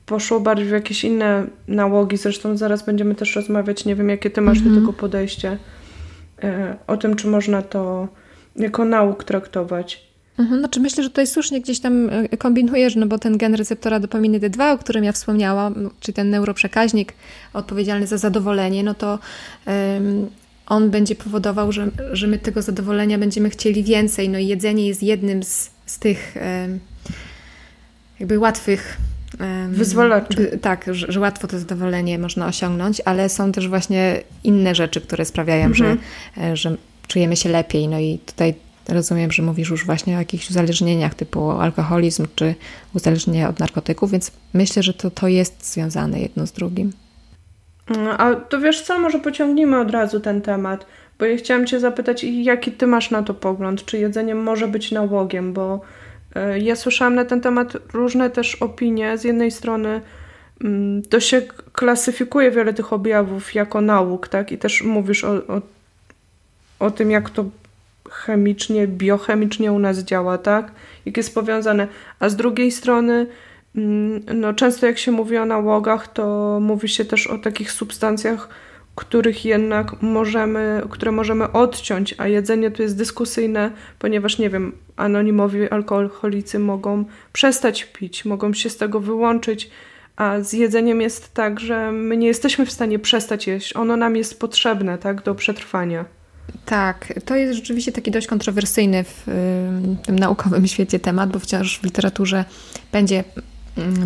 [0.05, 2.17] poszło bardziej w jakieś inne nałogi.
[2.17, 4.75] Zresztą zaraz będziemy też rozmawiać, nie wiem jakie ty masz mhm.
[4.75, 5.57] do tego podejście,
[6.43, 8.07] e, o tym, czy można to
[8.55, 10.13] jako nauk traktować.
[10.39, 13.99] Mhm, znaczy myślę, że tutaj słusznie gdzieś tam e, kombinujesz, no bo ten gen receptora
[13.99, 17.13] dopaminy D2, o którym ja wspomniałam, czyli ten neuroprzekaźnik
[17.53, 19.19] odpowiedzialny za zadowolenie, no to
[20.67, 24.29] on będzie powodował, że, że my tego zadowolenia będziemy chcieli więcej.
[24.29, 26.35] No i jedzenie jest jednym z, z tych
[28.19, 28.97] jakby łatwych
[29.69, 30.59] Wyzwalaczy.
[30.61, 35.25] Tak, że, że, łatwo to zadowolenie można osiągnąć, ale są też właśnie inne rzeczy, które
[35.25, 35.99] sprawiają, mhm.
[36.37, 37.87] że, że czujemy się lepiej.
[37.87, 38.53] No i tutaj
[38.89, 42.55] rozumiem, że mówisz już właśnie o jakichś uzależnieniach typu alkoholizm czy
[42.93, 46.93] uzależnienie od narkotyków, więc myślę, że to, to jest związane jedno z drugim.
[47.89, 50.85] No, a to wiesz co, może pociągnijmy od razu ten temat,
[51.19, 53.85] bo ja chciałam Cię zapytać, jaki Ty masz na to pogląd?
[53.85, 55.53] Czy jedzenie może być nałogiem?
[55.53, 55.81] Bo
[56.35, 59.17] e, ja słyszałam na ten temat różne też opinie.
[59.17, 60.01] Z jednej strony
[60.63, 61.41] mm, to się
[61.73, 64.51] klasyfikuje wiele tych objawów jako nauk, tak?
[64.51, 65.61] I też mówisz o, o,
[66.79, 67.45] o tym, jak to
[68.09, 70.71] chemicznie, biochemicznie u nas działa, tak?
[71.05, 71.87] Jak jest powiązane.
[72.19, 73.27] A z drugiej strony
[74.33, 78.49] no, często jak się mówi o nałogach, to mówi się też o takich substancjach,
[78.95, 85.69] których jednak możemy, które możemy odciąć, a jedzenie tu jest dyskusyjne, ponieważ nie wiem, anonimowi
[85.69, 89.69] alkoholicy mogą przestać pić, mogą się z tego wyłączyć,
[90.15, 93.75] a z jedzeniem jest tak, że my nie jesteśmy w stanie przestać jeść.
[93.75, 96.05] Ono nam jest potrzebne, tak, do przetrwania.
[96.65, 101.79] Tak, to jest rzeczywiście taki dość kontrowersyjny w, w tym naukowym świecie temat, bo wciąż
[101.79, 102.45] w literaturze
[102.91, 103.52] będzie mm,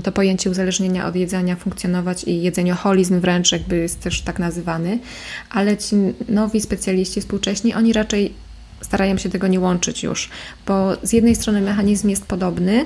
[0.04, 5.00] to pojęcie uzależnienia od jedzenia funkcjonować i jedzenioholizm wręcz jakby jest też tak nazywany,
[5.50, 5.96] ale ci
[6.30, 8.34] nowi specjaliści współcześni, oni raczej
[8.82, 10.30] starają się tego nie łączyć już,
[10.66, 12.86] bo z jednej strony mechanizm jest podobny,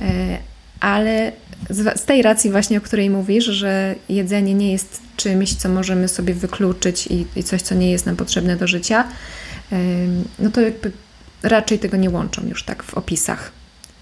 [0.00, 0.38] e,
[0.80, 1.32] ale
[1.70, 6.34] z tej racji właśnie, o której mówisz, że jedzenie nie jest czymś, co możemy sobie
[6.34, 9.04] wykluczyć i, i coś, co nie jest nam potrzebne do życia,
[10.38, 10.92] no to jakby
[11.42, 13.52] raczej tego nie łączą już tak w opisach.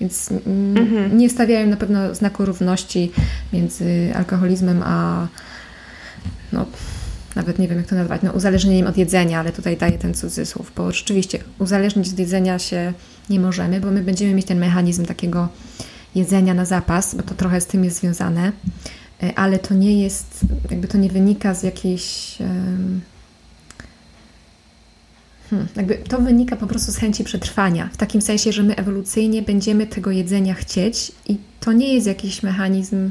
[0.03, 0.31] Więc
[0.77, 1.19] mhm.
[1.19, 3.13] nie stawiają na pewno znaku równości
[3.53, 5.27] między alkoholizmem a
[6.53, 6.67] no,
[7.37, 10.73] nawet nie wiem jak to nazwać, no, uzależnieniem od jedzenia, ale tutaj daję ten cudzysłów,
[10.77, 12.93] bo rzeczywiście uzależnić od jedzenia się
[13.31, 15.49] nie możemy, bo my będziemy mieć ten mechanizm takiego
[16.15, 18.53] jedzenia na zapas, bo to trochę z tym jest związane,
[19.23, 22.37] e, ale to nie jest, jakby to nie wynika z jakiejś.
[25.53, 29.43] Hmm, jakby to wynika po prostu z chęci przetrwania, w takim sensie, że my ewolucyjnie
[29.43, 33.11] będziemy tego jedzenia chcieć i to nie jest jakiś mechanizm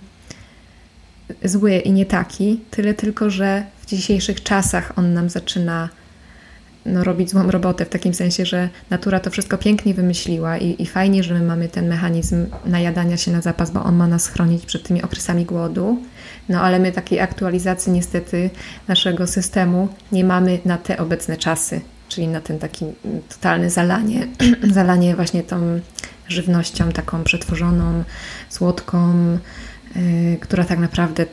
[1.43, 5.89] zły i nie taki, tyle tylko, że w dzisiejszych czasach on nam zaczyna
[6.86, 10.86] no, robić złą robotę, w takim sensie, że natura to wszystko pięknie wymyśliła i, i
[10.86, 14.65] fajnie, że my mamy ten mechanizm najadania się na zapas, bo on ma nas chronić
[14.65, 16.01] przed tymi okresami głodu.
[16.49, 18.49] No ale my takiej aktualizacji niestety
[18.88, 22.86] naszego systemu nie mamy na te obecne czasy, czyli na ten taki
[23.30, 24.28] totalny zalanie,
[24.78, 25.80] zalanie właśnie tą
[26.28, 28.04] żywnością taką przetworzoną,
[28.50, 29.13] słodką,
[29.95, 31.26] yy, która tak naprawdę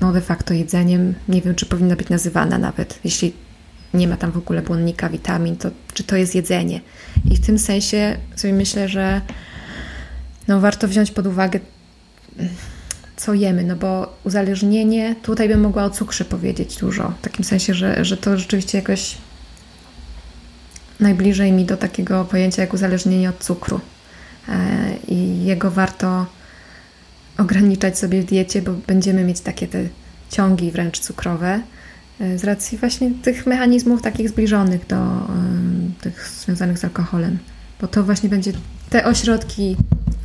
[0.00, 3.32] no de facto jedzeniem, nie wiem czy powinna być nazywana nawet, jeśli
[3.94, 6.80] nie ma tam w ogóle błonnika witamin, to czy to jest jedzenie?
[7.30, 9.20] I w tym sensie sobie myślę, że
[10.48, 11.60] no warto wziąć pod uwagę,
[13.16, 17.74] co jemy, no bo uzależnienie, tutaj bym mogła o cukrze powiedzieć dużo, w takim sensie,
[17.74, 19.16] że, że to rzeczywiście jakoś
[21.02, 23.80] najbliżej mi do takiego pojęcia jak uzależnienie od cukru.
[24.48, 24.52] E,
[25.08, 26.26] I jego warto
[27.38, 29.78] ograniczać sobie w diecie, bo będziemy mieć takie te
[30.30, 31.60] ciągi wręcz cukrowe.
[32.20, 35.28] E, z racji właśnie tych mechanizmów takich zbliżonych do
[36.00, 37.38] tych związanych z alkoholem.
[37.80, 38.52] Bo to właśnie będzie
[38.90, 39.76] te ośrodki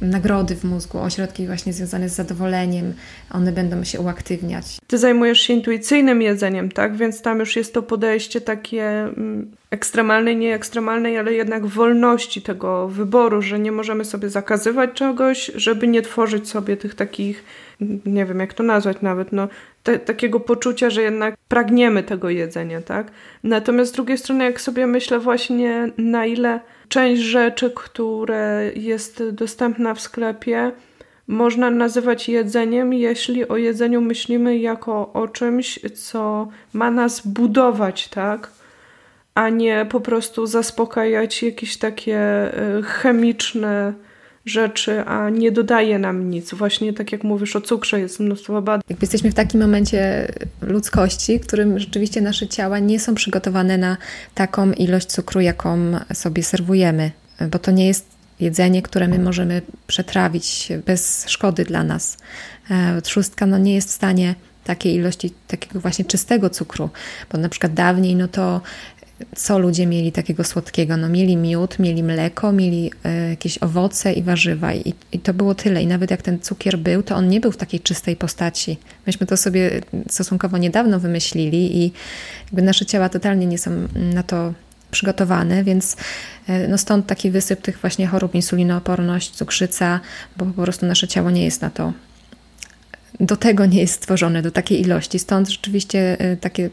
[0.02, 2.94] nagrody w mózgu, ośrodki właśnie związane z zadowoleniem,
[3.32, 4.66] one będą się uaktywniać.
[4.88, 6.96] Ty zajmujesz się intuicyjnym jedzeniem, tak?
[6.96, 12.88] Więc tam już jest to podejście takie mm, ekstremalnej, nie ekstremalnej, ale jednak wolności tego
[12.88, 17.44] wyboru, że nie możemy sobie zakazywać czegoś, żeby nie tworzyć sobie tych takich,
[18.06, 19.48] nie wiem jak to nazwać nawet, no
[19.84, 23.12] te, takiego poczucia, że jednak pragniemy tego jedzenia, tak?
[23.44, 29.94] Natomiast z drugiej strony, jak sobie myślę właśnie na ile część rzeczy, które jest dostępna
[29.94, 30.72] w sklepie,
[31.28, 38.52] można nazywać jedzeniem, jeśli o jedzeniu myślimy jako o czymś, co ma nas budować, tak?
[39.36, 43.94] A nie po prostu zaspokajać jakieś takie e, chemiczne
[44.50, 46.54] rzeczy, a nie dodaje nam nic.
[46.54, 48.82] Właśnie tak jak mówisz o cukrze, jest mnóstwo badań.
[48.90, 50.28] Jakby jesteśmy w takim momencie
[50.62, 53.98] ludzkości, w którym rzeczywiście nasze ciała nie są przygotowane na
[54.36, 55.78] taką ilość cukru, jaką
[56.14, 57.12] sobie serwujemy,
[57.52, 58.06] bo to nie jest
[58.40, 62.18] jedzenie, które my możemy przetrawić bez szkody dla nas.
[62.70, 66.90] E, trzustka no, nie jest w stanie takiej ilości takiego właśnie czystego cukru,
[67.32, 68.62] bo na przykład dawniej no to
[69.36, 70.98] co ludzie mieli takiego słodkiego?
[70.98, 75.56] No mieli miód, mieli mleko, mieli e, jakieś owoce i warzywa i, i, to było
[75.56, 75.82] tyle.
[75.82, 78.78] I nawet jak ten cukier był, to on nie był w takiej czystej postaci.
[79.08, 81.92] Myśmy to sobie stosunkowo niedawno wymyślili i
[82.46, 84.54] jakby nasze ciała totalnie nie są na to
[84.92, 85.98] przygotowane, więc
[86.48, 90.00] e, no stąd taki wysyp tych właśnie chorób, insulinooporność, cukrzyca,
[90.38, 91.94] bo po prostu nasze ciało nie jest na to
[93.20, 95.20] do tego nie jest stworzone, do takiej ilości.
[95.20, 96.70] Stąd rzeczywiście y, takie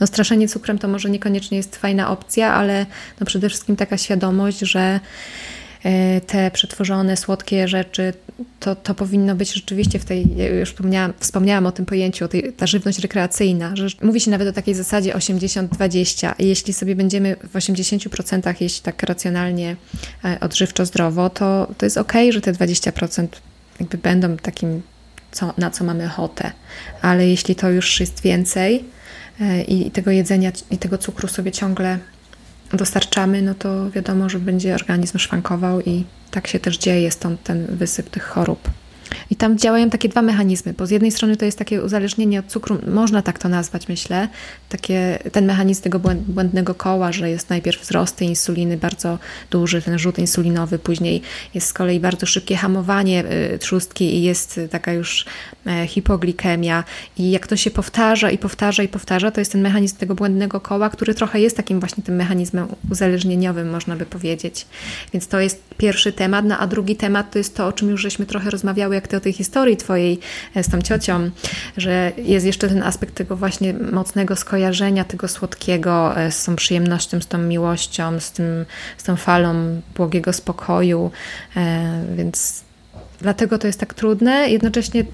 [0.00, 2.86] no, straszenie cukrem to może niekoniecznie jest fajna opcja, ale
[3.20, 5.00] no, przede wszystkim taka świadomość, że
[5.86, 8.12] y, te przetworzone, słodkie rzeczy,
[8.60, 12.28] to, to powinno być rzeczywiście w tej, ja już wspomniałam, wspomniałam o tym pojęciu, o
[12.28, 16.96] tej, ta żywność rekreacyjna, że mówi się nawet o takiej zasadzie 80-20 i jeśli sobie
[16.96, 19.76] będziemy w 80% jeść tak racjonalnie,
[20.24, 23.26] e, odżywczo, zdrowo, to, to jest ok, że te 20%
[23.80, 24.82] jakby będą takim
[25.32, 26.52] co, na co mamy ochotę.
[27.02, 28.84] Ale jeśli to już jest więcej
[29.40, 31.98] e, i tego jedzenia i tego cukru sobie ciągle
[32.72, 37.66] dostarczamy, no to wiadomo, że będzie organizm szwankował i tak się też dzieje, stąd ten
[37.66, 38.70] wysyp tych chorób.
[39.30, 42.46] I tam działają takie dwa mechanizmy, bo z jednej strony to jest takie uzależnienie od
[42.46, 44.28] cukru, można tak to nazwać, myślę,
[44.68, 49.18] takie, ten mechanizm tego błędnego koła, że jest najpierw wzrost tej insuliny bardzo
[49.50, 51.22] duży, ten rzut insulinowy, później
[51.54, 53.24] jest z kolei bardzo szybkie hamowanie
[53.54, 55.24] y, trzustki i jest taka już
[55.66, 56.84] e, hipoglikemia
[57.18, 60.60] i jak to się powtarza i powtarza i powtarza, to jest ten mechanizm tego błędnego
[60.60, 64.66] koła, który trochę jest takim właśnie tym mechanizmem uzależnieniowym, można by powiedzieć.
[65.12, 68.00] Więc to jest pierwszy temat, no a drugi temat to jest to, o czym już
[68.00, 70.18] żeśmy trochę rozmawiały, ty o tej historii twojej
[70.62, 71.30] z tą ciocią,
[71.76, 77.26] że jest jeszcze ten aspekt tego właśnie mocnego skojarzenia, tego słodkiego z tą przyjemnością, z
[77.26, 78.64] tą miłością, z, tym,
[78.98, 81.10] z tą falą błogiego spokoju,
[82.16, 82.64] więc
[83.20, 84.50] dlatego to jest tak trudne.
[84.50, 85.04] Jednocześnie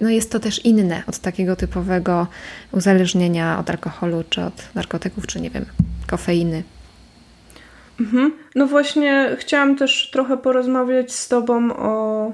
[0.00, 2.26] no jest to też inne od takiego typowego
[2.72, 5.64] uzależnienia od alkoholu, czy od narkotyków, czy nie wiem,
[6.06, 6.62] kofeiny.
[8.00, 8.32] Mhm.
[8.54, 12.32] No właśnie, chciałam też trochę porozmawiać z Tobą o,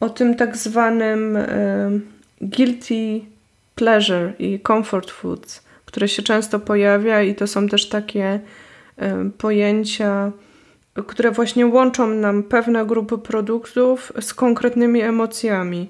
[0.00, 2.00] o tym tak zwanym y,
[2.40, 3.20] guilty
[3.74, 8.40] pleasure i comfort foods, które się często pojawia, i to są też takie
[8.98, 10.32] y, pojęcia,
[11.06, 15.88] które właśnie łączą nam pewne grupy produktów z konkretnymi emocjami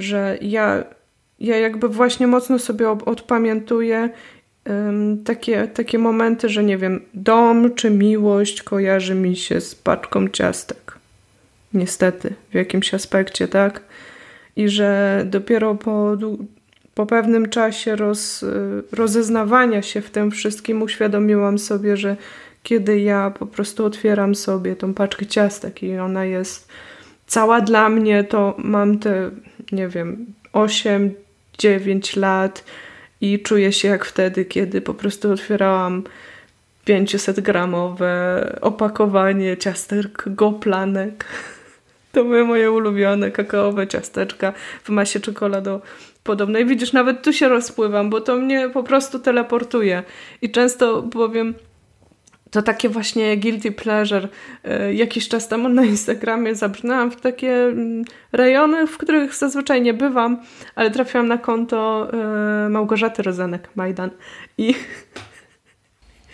[0.00, 0.84] że ja,
[1.38, 4.10] ja jakby właśnie mocno sobie odpamiętuję
[5.24, 10.89] takie, takie momenty, że nie wiem, dom czy miłość kojarzy mi się z paczką ciastek.
[11.74, 13.82] Niestety, w jakimś aspekcie, tak?
[14.56, 16.16] I że dopiero po,
[16.94, 18.44] po pewnym czasie roz,
[18.92, 22.16] rozeznawania się w tym wszystkim uświadomiłam sobie, że
[22.62, 26.68] kiedy ja po prostu otwieram sobie tą paczkę ciastek i ona jest
[27.26, 29.30] cała dla mnie, to mam te
[29.72, 31.14] nie wiem, 8,
[31.58, 32.64] 9 lat
[33.20, 36.04] i czuję się jak wtedy, kiedy po prostu otwierałam
[36.84, 41.24] 500 gramowe opakowanie ciastek goplanek.
[42.12, 44.52] To były moje ulubione kakaowe ciasteczka
[44.84, 45.80] w masie czekolado
[46.24, 46.66] podobnej.
[46.66, 50.02] Widzisz, nawet tu się rozpływam, bo to mnie po prostu teleportuje.
[50.42, 51.54] I często powiem,
[52.50, 54.28] to takie właśnie guilty pleasure.
[54.64, 59.94] E, jakiś czas temu na Instagramie zabrnęłam w takie mm, rejony, w których zazwyczaj nie
[59.94, 60.42] bywam,
[60.74, 64.10] ale trafiłam na konto e, Małgorzaty Rozenek Majdan
[64.58, 64.74] i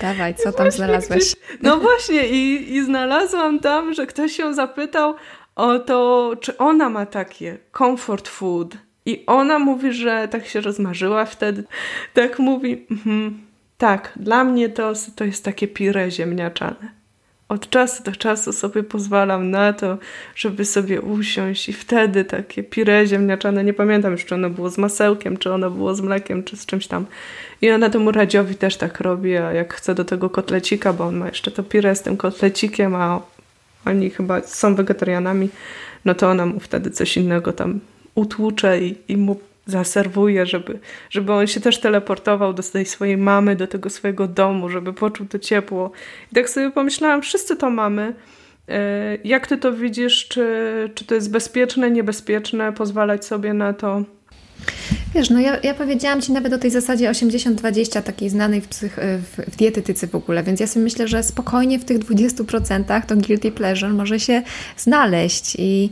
[0.00, 1.18] Dawaj, co tam znalazłeś?
[1.18, 5.14] Gdzieś, no właśnie, i, i znalazłam tam, że ktoś się zapytał
[5.56, 8.76] o to, czy ona ma takie comfort food.
[9.06, 11.64] I ona mówi, że tak się rozmarzyła wtedy.
[12.14, 13.40] Tak mówi, mhm,
[13.78, 16.96] tak, dla mnie to, to jest takie pire ziemniaczane.
[17.48, 19.98] Od czasu do czasu sobie pozwalam na to,
[20.34, 24.78] żeby sobie usiąść i wtedy takie pire ziemniaczane, nie pamiętam już, czy ono było z
[24.78, 27.06] masełkiem, czy ono było z mlekiem, czy z czymś tam.
[27.62, 31.16] I ona temu Radziowi też tak robi, a jak chce do tego kotlecika, bo on
[31.16, 33.20] ma jeszcze to pire z tym kotlecikiem, a
[33.86, 35.48] oni chyba są wegetarianami,
[36.04, 37.80] no to ona mu wtedy coś innego tam
[38.14, 40.78] utłucze i, i mu zaserwuję, żeby,
[41.10, 45.26] żeby on się też teleportował do tej swojej mamy, do tego swojego domu, żeby poczuł
[45.26, 45.90] to ciepło.
[46.32, 48.14] I tak sobie pomyślałam, wszyscy to mamy.
[48.68, 50.28] E, jak ty to widzisz?
[50.28, 50.46] Czy,
[50.94, 54.02] czy to jest bezpieczne, niebezpieczne pozwalać sobie na to?
[55.14, 58.96] Wiesz, no ja, ja powiedziałam Ci nawet o tej zasadzie 80-20, takiej znanej w, psych,
[58.96, 63.16] w, w dietetyce w ogóle, więc ja sobie myślę, że spokojnie w tych 20% to
[63.16, 64.42] guilty pleasure może się
[64.76, 65.90] znaleźć i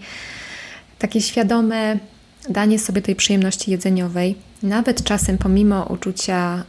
[0.99, 1.99] takie świadome
[2.49, 6.65] danie sobie tej przyjemności jedzeniowej, nawet czasem pomimo uczucia,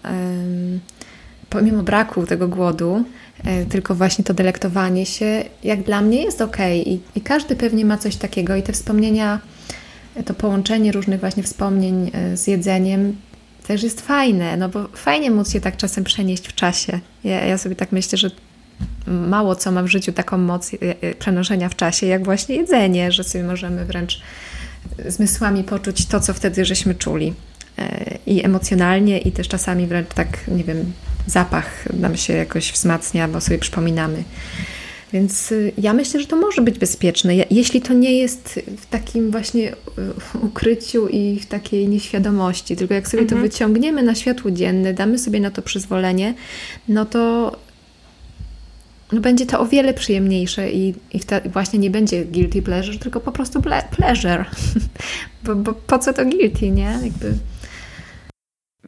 [1.49, 3.03] pomimo braku tego głodu,
[3.43, 6.57] e, tylko właśnie to delektowanie się, jak dla mnie jest ok.
[6.85, 9.39] I, I, każdy pewnie ma coś takiego, i te wspomnienia,
[10.23, 13.15] to połączenie różnych właśnie wspomnień e, z jedzeniem
[13.67, 16.99] też jest fajne, no bo fajnie móc się tak czasem przenieść w czasie.
[17.23, 18.31] Ja, ja sobie tak myślę, że
[19.07, 23.23] mało co ma w życiu taką moc e, przenoszenia w czasie, jak właśnie jedzenie, że
[23.23, 24.21] sobie możemy wręcz
[25.07, 27.33] zmysłami poczuć to, co wtedy żeśmy czuli.
[27.79, 30.93] E, I emocjonalnie, i też czasami wręcz tak, nie wiem,
[31.27, 34.23] zapach nam się jakoś wzmacnia, bo sobie przypominamy.
[35.15, 39.31] Więc y, ja myślę, że to może być bezpieczne, jeśli to nie jest w takim
[39.31, 39.75] właśnie y,
[40.47, 43.41] ukryciu i w takiej nieświadomości, tylko jak sobie mhm.
[43.41, 46.33] to wyciągniemy na światło dzienne, damy sobie na to przyzwolenie,
[46.87, 47.51] no to
[49.11, 53.31] no będzie to o wiele przyjemniejsze i, i właśnie nie będzie guilty pleasure, tylko po
[53.31, 54.45] prostu ple pleasure.
[55.43, 56.99] bo, bo po co to guilty, nie?
[57.03, 57.33] Jakby...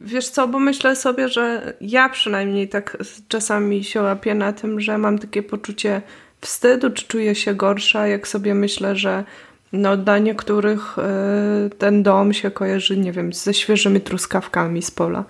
[0.02, 2.96] Wiesz co, bo myślę sobie, że ja przynajmniej tak
[3.28, 6.02] czasami się łapię na tym, że mam takie poczucie
[6.40, 9.24] wstydu, czy czuję się gorsza, jak sobie myślę, że
[9.72, 15.24] no, dla niektórych y, ten dom się kojarzy, nie wiem, ze świeżymi truskawkami z pola,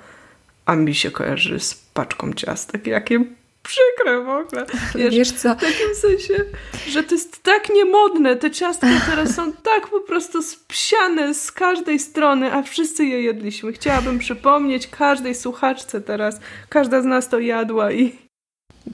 [0.66, 2.86] a mi się kojarzy z paczką ciastek.
[2.86, 3.24] Jakie
[3.68, 4.66] przykre w ogóle.
[4.94, 5.54] Wiesz, Wiesz co?
[5.54, 6.44] W takim sensie,
[6.88, 8.36] że to jest tak niemodne.
[8.36, 13.72] Te ciastka teraz są tak po prostu spsiane z każdej strony, a wszyscy je jedliśmy.
[13.72, 16.40] Chciałabym przypomnieć każdej słuchaczce teraz.
[16.68, 18.27] Każda z nas to jadła i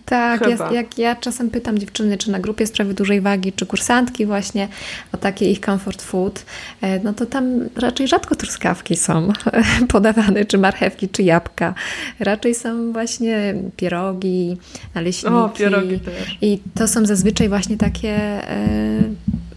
[0.05, 4.27] tak, ja, jak ja czasem pytam dziewczyny, czy na grupie sprawy dużej wagi, czy kursantki
[4.27, 4.69] właśnie
[5.13, 6.45] o takie ich comfort food,
[6.81, 9.29] e, no to tam raczej rzadko truskawki są
[9.93, 11.75] podawane, czy marchewki, czy jabłka.
[12.21, 14.57] Raczej są właśnie pierogi,
[14.95, 15.35] naleśniki.
[15.35, 16.39] O, pierogi też.
[16.41, 18.17] I to są zazwyczaj właśnie takie,
[18.51, 18.69] e,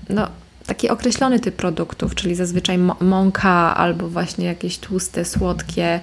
[0.09, 0.27] no
[0.65, 5.99] taki określony typ produktów, czyli zazwyczaj mąka albo właśnie jakieś tłuste, słodkie,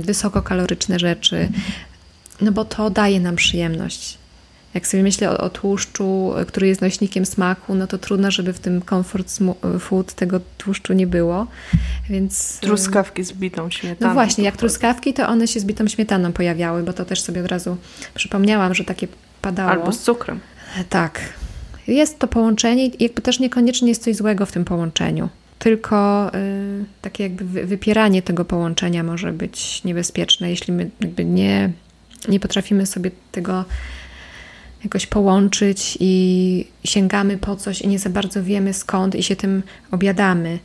[0.00, 1.48] wysokokaloryczne rzeczy,
[2.40, 4.18] no bo to daje nam przyjemność.
[4.74, 8.58] Jak sobie myślę o, o, tłuszczu, który jest nośnikiem smaku, no to trudno, żeby w
[8.58, 9.38] tym comfort
[9.80, 11.46] food tego tłuszczu nie było.
[12.10, 14.08] Więc, truskawki z bitą śmietaną.
[14.08, 17.40] No właśnie, jak truskawki, to one się z bitą śmietaną pojawiały, bo to też sobie
[17.40, 17.76] od razu
[18.14, 19.08] przypomniałam, że takie
[19.42, 19.70] padało.
[19.70, 20.40] Albo z cukrem.
[20.88, 21.20] Tak.
[21.86, 25.28] Jest to połączenie i jakby też niekoniecznie jest coś złego w tym połączeniu.
[25.58, 31.70] Tylko y, takie jakby wypieranie tego połączenia może być niebezpieczne, jeśli my jakby nie,
[32.28, 33.64] nie potrafimy sobie tego
[34.84, 39.62] jakoś połączyć i sięgamy po coś i nie za bardzo wiemy skąd i się tym
[39.90, 40.58] obiadamy.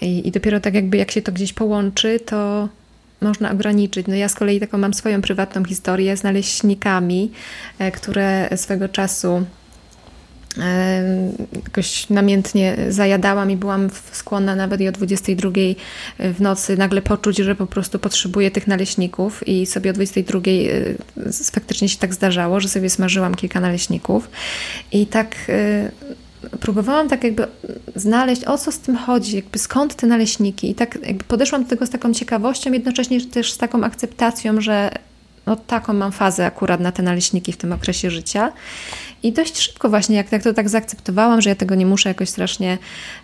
[0.00, 2.68] I, i dopiero tak jakby jak się to gdzieś połączy, to
[3.20, 4.06] można ograniczyć.
[4.06, 7.30] No ja z kolei taką mam swoją prywatną historię z naleśnikami,
[7.78, 9.44] e, które swego czasu
[11.64, 15.50] jakoś namiętnie zajadałam i byłam skłonna nawet i o 22
[16.18, 21.32] w nocy nagle poczuć, że po prostu potrzebuję tych naleśników i sobie o 22 e,
[21.52, 24.30] faktycznie się tak zdarzało, że sobie smażyłam kilka naleśników
[24.92, 25.90] i tak e,
[26.60, 27.46] próbowałam tak jakby
[27.96, 31.70] znaleźć, o co z tym chodzi, jakby skąd te naleśniki i tak jakby podeszłam do
[31.70, 34.90] tego z taką ciekawością, jednocześnie też z taką akceptacją, że
[35.46, 38.52] no taką mam fazę akurat na te naleśniki w tym okresie życia.
[39.22, 42.28] I dość szybko właśnie, jak, jak to tak zaakceptowałam, że ja tego nie muszę jakoś
[42.28, 42.78] strasznie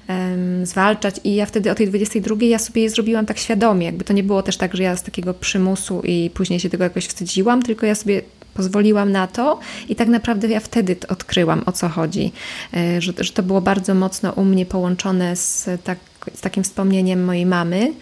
[0.09, 4.05] um, zwalczać i ja wtedy o tej 22 ja sobie je zrobiłam tak świadomie, jakby
[4.05, 7.07] to nie było też tak, że ja z takiego przymusu i później się tego jakoś
[7.07, 8.23] wstydziłam, tylko ja sobie
[8.55, 9.59] pozwoliłam na to
[9.89, 12.33] i tak naprawdę ja wtedy odkryłam, o co chodzi,
[12.75, 15.99] e, że, że to było bardzo mocno u mnie połączone z, tak,
[16.35, 17.93] z takim wspomnieniem mojej mamy,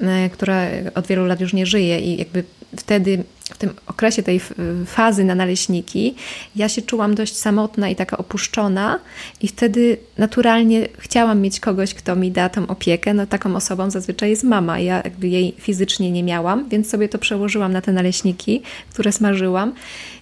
[0.00, 0.62] e, która
[0.94, 2.44] od wielu lat już nie żyje i jakby
[2.76, 4.40] wtedy w tym okresie tej
[4.86, 6.14] fazy na naleśniki,
[6.56, 8.98] ja się czułam dość samotna i taka opuszczona,
[9.40, 13.14] i wtedy naturalnie chciałam mieć kogoś, kto mi da tą opiekę.
[13.14, 14.78] No, taką osobą zazwyczaj jest mama.
[14.78, 19.72] Ja jakby jej fizycznie nie miałam, więc sobie to przełożyłam na te naleśniki, które smażyłam.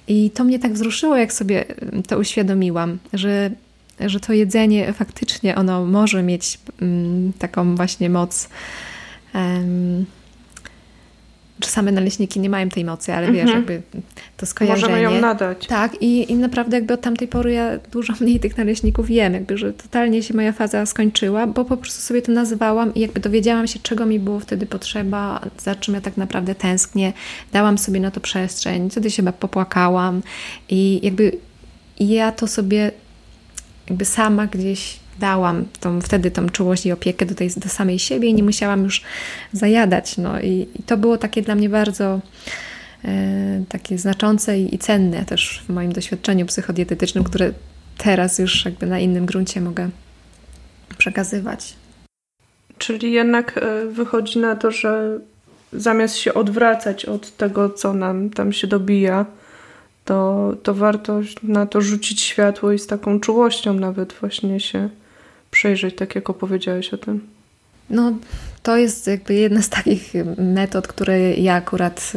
[0.09, 1.65] I to mnie tak wzruszyło, jak sobie
[2.09, 3.51] to uświadomiłam, że
[4.01, 8.49] że to jedzenie faktycznie ono może mieć um, taką właśnie moc
[9.35, 10.07] um,
[11.61, 13.59] czy same naleśniki nie mają tej mocy, ale wiesz, mhm.
[13.59, 13.83] jakby
[14.37, 14.93] to skojarzenie.
[14.93, 15.67] Możemy ją nadać.
[15.67, 19.59] Tak, i, i naprawdę jakby od tamtej pory ja dużo mniej tych naleśników jem, jakby,
[19.59, 23.67] że totalnie się moja faza skończyła, bo po prostu sobie to nazywałam i jakby dowiedziałam
[23.67, 27.13] się, czego mi było wtedy potrzeba, za czym ja tak naprawdę tęsknię.
[27.53, 30.23] Dałam sobie na to przestrzeń, wtedy się popłakałam
[30.69, 31.33] i jakby
[32.01, 32.91] ja to sobie
[33.89, 38.29] jakby sama gdzieś dałam tą, wtedy tą czułość i opiekę do, tej, do samej siebie
[38.29, 39.03] i nie musiałam już
[39.53, 40.19] zajadać.
[40.19, 42.21] No i, i to było takie dla mnie bardzo
[43.05, 47.53] e, takie znaczące i, i cenne też w moim doświadczeniu psychodietetycznym, które
[47.99, 49.91] teraz już jakby na innym gruncie mogę
[50.99, 51.75] przekazywać.
[52.79, 55.19] Czyli jednak e, wychodzi na to, że
[55.73, 59.27] zamiast się odwracać od tego, co nam tam się dobija,
[60.05, 64.89] to, to warto na to rzucić światło i z taką czułością nawet właśnie się
[65.55, 67.21] przejrzeć, tak jak opowiedziałeś o tym?
[67.91, 68.13] No,
[68.63, 72.13] to jest jakby jedna z takich metod, które ja akurat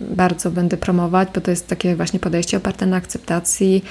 [0.00, 3.84] bardzo będę promować, bo to jest takie właśnie podejście oparte na akceptacji,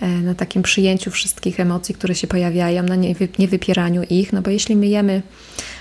[0.00, 2.96] e, na takim przyjęciu wszystkich emocji, które się pojawiają, na
[3.38, 5.22] niewypieraniu ich, no bo jeśli my jemy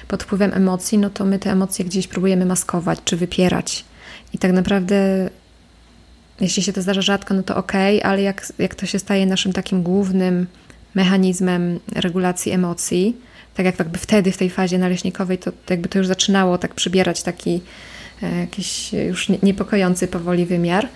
[0.08, 3.86] pod wpływem emocji, no to my te emocje gdzieś próbujemy maskować czy wypierać.
[4.34, 5.30] I tak naprawdę
[6.42, 7.72] jeśli się to zdarza rzadko, no to ok,
[8.04, 10.48] ale jak, jak to się staje naszym takim głównym
[10.96, 13.18] mechanizmem regulacji emocji,
[13.54, 17.24] tak jak jakby wtedy, w tej fazie naleśnikowej, to, jakby to już zaczynało tak przybierać
[17.24, 17.62] taki
[18.24, 20.88] e, jakiś już niepokojący powoli wymiar,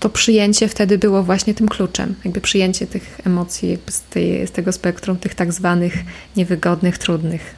[0.00, 4.72] to przyjęcie wtedy było właśnie tym kluczem, jakby przyjęcie tych emocji z, tej, z tego
[4.72, 5.94] spektrum, tych tak zwanych
[6.36, 7.54] niewygodnych, trudnych.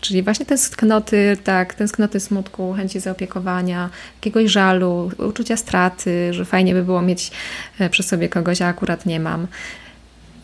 [0.00, 6.82] Czyli właśnie tęsknoty, tak, tęsknoty smutku, chęci zaopiekowania, jakiegoś żalu, uczucia straty, że fajnie by
[6.82, 7.30] było mieć
[7.78, 9.46] e, przy sobie kogoś, a akurat nie mam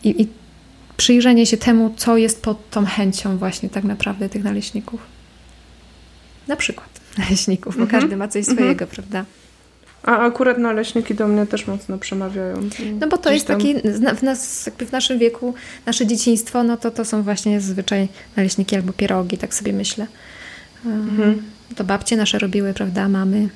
[0.03, 0.27] i, i
[0.97, 5.01] przyjrzenie się temu, co jest pod tą chęcią właśnie tak naprawdę tych naleśników.
[6.47, 8.01] Na przykład naleśników, bo mhm.
[8.01, 8.89] każdy ma coś swojego, mhm.
[8.89, 9.25] prawda?
[10.03, 12.69] A akurat naleśniki do mnie też mocno przemawiają.
[12.99, 13.57] No bo to Gdzieś jest tam...
[13.57, 13.75] taki,
[14.15, 15.53] w, nas, jakby w naszym wieku,
[15.85, 20.07] nasze dzieciństwo, no to to są właśnie zazwyczaj naleśniki albo pierogi, tak sobie myślę.
[20.85, 21.41] Mhm.
[21.75, 23.49] To babcie nasze robiły, prawda, mamy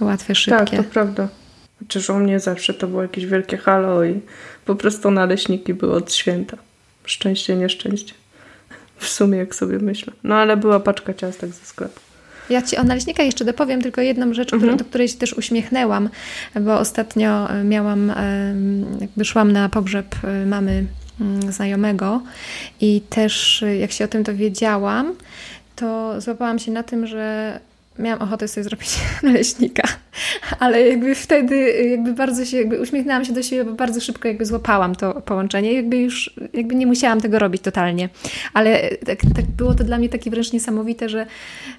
[0.00, 0.76] łatwe, szybkie.
[0.76, 1.28] Tak, to prawda.
[1.78, 4.20] Chociaż u mnie zawsze to było jakieś wielkie halo i
[4.64, 6.56] po prostu naleśniki były od święta.
[7.04, 8.14] Szczęście, nieszczęście.
[8.96, 10.12] W sumie, jak sobie myślę.
[10.24, 12.00] No ale była paczka ciastek ze sklepu.
[12.50, 14.76] Ja Ci o naleśnikach jeszcze dopowiem tylko jedną rzecz, mhm.
[14.76, 16.08] do której się też uśmiechnęłam,
[16.60, 18.12] bo ostatnio miałam,
[19.00, 20.86] jakby szłam na pogrzeb y, mamy
[21.20, 22.22] mm, znajomego
[22.80, 25.14] i też jak się o tym dowiedziałam,
[25.76, 27.60] to złapałam się na tym, że
[27.98, 29.82] miałam ochotę sobie zrobić naleśnika,
[30.58, 31.56] ale jakby wtedy
[31.90, 35.72] jakby bardzo się, jakby uśmiechnęłam się do siebie, bo bardzo szybko jakby złapałam to połączenie,
[35.72, 38.08] jakby już jakby nie musiałam tego robić totalnie,
[38.54, 41.26] ale tak, tak było to dla mnie takie wręcz niesamowite, że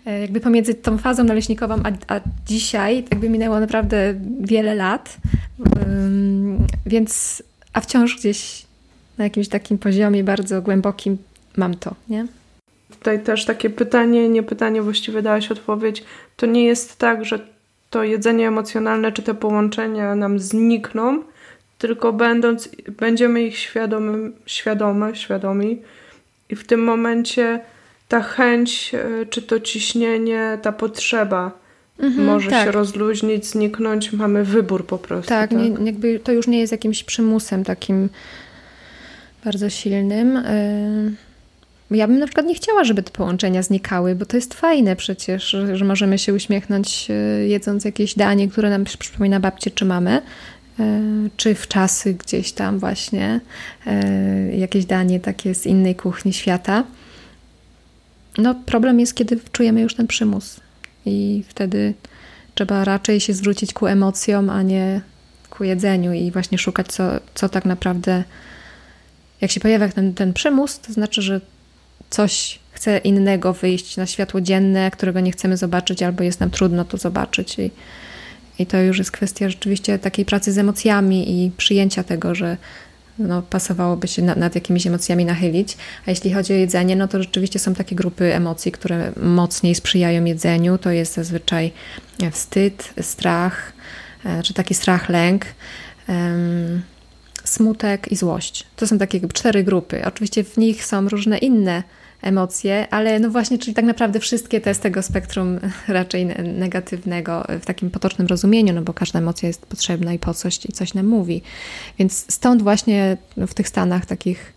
[0.06, 5.18] e, jakby pomiędzy tą fazą naleśnikową, a, a dzisiaj jakby minęło naprawdę wiele lat,
[6.86, 7.44] więc
[7.74, 8.66] a wciąż gdzieś
[9.18, 11.18] na jakimś takim poziomie bardzo głębokim
[11.58, 12.28] mam to, nie?
[12.92, 16.04] Tutaj też takie pytanie, nie pytanie, właściwie dałaś odpowiedź.
[16.38, 17.40] To nie jest tak, że
[17.90, 21.24] to jedzenie emocjonalne czy te połączenia nam znikną,
[21.78, 25.82] tylko będąc, będziemy ich świadomy, świadome, świadomi
[26.50, 27.60] i w tym momencie
[28.08, 31.52] ta chęć, e, czy to ciśnienie, ta potrzeba
[32.00, 32.66] mhm, może tak.
[32.66, 35.30] się rozluźnić, zniknąć, mamy wybór po prostu.
[35.30, 35.60] Tak, tak?
[35.60, 38.10] Nie, jakby to już nie jest jakimś przymusem takim
[39.44, 40.34] bardzo silnym.
[40.34, 41.29] Yy
[41.92, 45.50] ja bym na przykład nie chciała, żeby te połączenia znikały, bo to jest fajne przecież,
[45.50, 47.14] że, że możemy się uśmiechnąć e,
[47.48, 50.22] jedząc jakieś danie, które nam przypomina babcię czy mamy,
[50.80, 51.02] e,
[51.38, 53.40] czy w czasy gdzieś tam właśnie
[53.86, 56.84] e, jakieś danie takie z innej kuchni świata.
[58.38, 60.60] No problem jest, kiedy czujemy już ten przymus
[61.06, 61.94] i wtedy
[62.56, 65.02] trzeba raczej się zwrócić ku emocjom, a nie
[65.50, 67.04] ku jedzeniu i właśnie szukać, co,
[67.36, 68.24] co tak naprawdę,
[69.42, 71.42] jak się pojawia ten, ten przymus, to znaczy, że
[72.10, 76.86] coś chce innego wyjść na światło dzienne, którego nie chcemy zobaczyć, albo jest nam trudno
[76.86, 77.60] to zobaczyć.
[77.60, 77.72] I,
[78.60, 82.58] i to już jest kwestia rzeczywiście takiej pracy z emocjami i przyjęcia tego, że
[83.20, 85.78] no, pasowałoby się na, nad jakimiś emocjami nachylić.
[86.08, 90.26] A jeśli chodzi o jedzenie, no to rzeczywiście są takie grupy emocji, które mocniej sprzyjają
[90.26, 90.78] jedzeniu.
[90.78, 91.72] To jest zazwyczaj
[92.32, 93.74] wstyd, strach,
[94.26, 95.46] e, czy taki strach, lęk.
[96.08, 96.82] Um,
[97.44, 98.66] smutek i złość.
[98.76, 100.06] To są takie cztery grupy.
[100.06, 101.84] Oczywiście w nich są różne inne
[102.22, 107.66] emocje, ale no właśnie, czyli tak naprawdę wszystkie te z tego spektrum raczej negatywnego w
[107.66, 111.08] takim potocznym rozumieniu, no bo każda emocja jest potrzebna i po coś i coś nam
[111.08, 111.42] mówi.
[112.00, 114.54] Więc stąd właśnie w tych stanach takich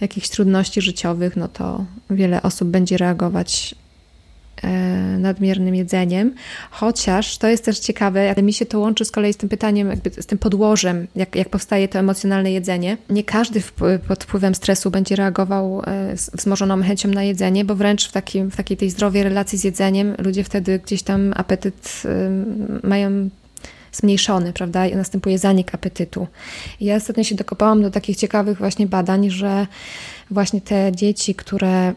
[0.00, 3.74] jakichś trudności życiowych, no to wiele osób będzie reagować
[5.18, 6.34] nadmiernym jedzeniem,
[6.70, 9.90] chociaż to jest też ciekawe, ale mi się to łączy z kolei z tym pytaniem,
[9.90, 12.96] jakby z tym podłożem, jak, jak powstaje to emocjonalne jedzenie.
[13.10, 13.62] Nie każdy
[14.08, 18.56] pod wpływem stresu będzie reagował e, wzmożoną chęcią na jedzenie, bo wręcz w, takim, w
[18.56, 22.02] takiej tej zdrowej relacji z jedzeniem ludzie wtedy gdzieś tam apetyt
[22.82, 23.28] mają
[23.92, 24.86] zmniejszony, prawda?
[24.86, 26.26] I następuje zanik apetytu.
[26.80, 29.66] I ja ostatnio się dokopałam do takich ciekawych właśnie badań, że
[30.30, 31.94] właśnie te dzieci, które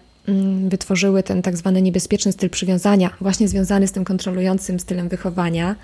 [0.69, 5.75] wytworzyły ten tak zwany niebezpieczny styl przywiązania, właśnie związany z tym kontrolującym stylem wychowania,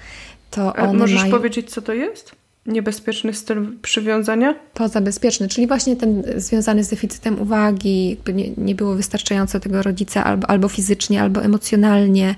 [0.52, 1.32] to one Możesz mają...
[1.32, 2.32] powiedzieć, co to jest?
[2.66, 4.56] Niebezpieczny styl przywiązania?
[4.74, 10.24] Pozabezpieczny, czyli właśnie ten związany z deficytem uwagi, jakby nie, nie było wystarczająco tego rodzica
[10.24, 12.36] albo, albo fizycznie, albo emocjonalnie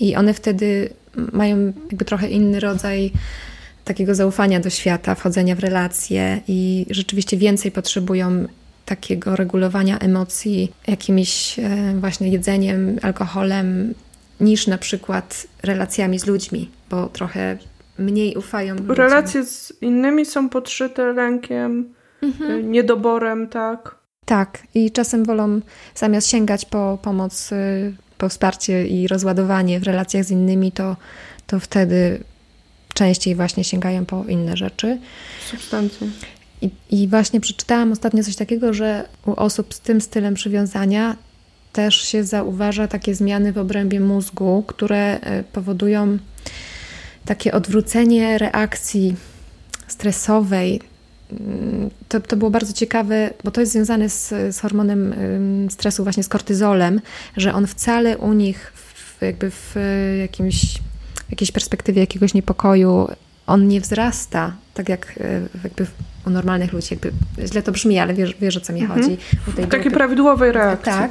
[0.00, 0.90] i one wtedy
[1.32, 3.12] mają jakby trochę inny rodzaj
[3.84, 8.46] takiego zaufania do świata, wchodzenia w relacje i rzeczywiście więcej potrzebują
[8.88, 13.94] takiego regulowania emocji jakimś e, właśnie jedzeniem, alkoholem,
[14.40, 17.58] niż na przykład relacjami z ludźmi, bo trochę
[17.98, 18.74] mniej ufają.
[18.74, 18.96] Ludziom.
[18.96, 22.50] Relacje z innymi są podszyte lękiem, mhm.
[22.50, 23.98] E, niedoborem, tak?
[24.24, 25.60] Tak, i czasem wolą
[25.94, 27.56] zamiast sięgać po pomoc, e,
[28.18, 30.96] po wsparcie i rozładowanie w relacjach z innymi, to,
[31.46, 32.20] to wtedy
[32.94, 34.98] częściej właśnie sięgają po inne rzeczy.
[35.50, 36.08] Substancje.
[36.62, 41.16] I, I właśnie przeczytałam ostatnio coś takiego, że u osób z tym stylem przywiązania
[41.72, 46.18] też się zauważa takie zmiany w obrębie mózgu, które e, powodują
[47.24, 49.14] takie odwrócenie reakcji
[49.88, 50.80] stresowej.
[52.08, 55.14] To, to było bardzo ciekawe, bo to jest związane z, z hormonem
[55.70, 57.00] stresu, właśnie z kortyzolem,
[57.36, 59.74] że on wcale u nich w, jakby w
[60.20, 60.78] jakimś,
[61.26, 63.08] w jakiejś perspektywie jakiegoś niepokoju
[63.48, 65.86] on nie wzrasta, tak jak e, jakby
[66.26, 66.88] u normalnych ludzi.
[66.90, 67.12] Jakby
[67.46, 69.02] źle to brzmi, ale wiesz, wiesz o co mi mhm.
[69.02, 69.16] chodzi.
[69.46, 70.92] W takiej grupy, prawidłowej reakcji.
[70.92, 71.10] Tak,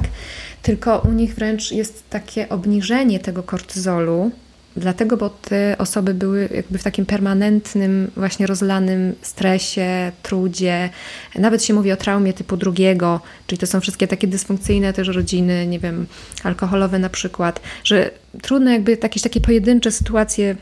[0.62, 4.30] tylko u nich wręcz jest takie obniżenie tego kortyzolu,
[4.76, 10.90] dlatego, bo te osoby były jakby w takim permanentnym, właśnie rozlanym stresie, trudzie.
[11.34, 15.66] Nawet się mówi o traumie typu drugiego, czyli to są wszystkie takie dysfunkcyjne też rodziny,
[15.66, 16.06] nie wiem,
[16.44, 18.10] alkoholowe na przykład, że
[18.42, 20.56] trudno jakby jakieś takie pojedyncze sytuacje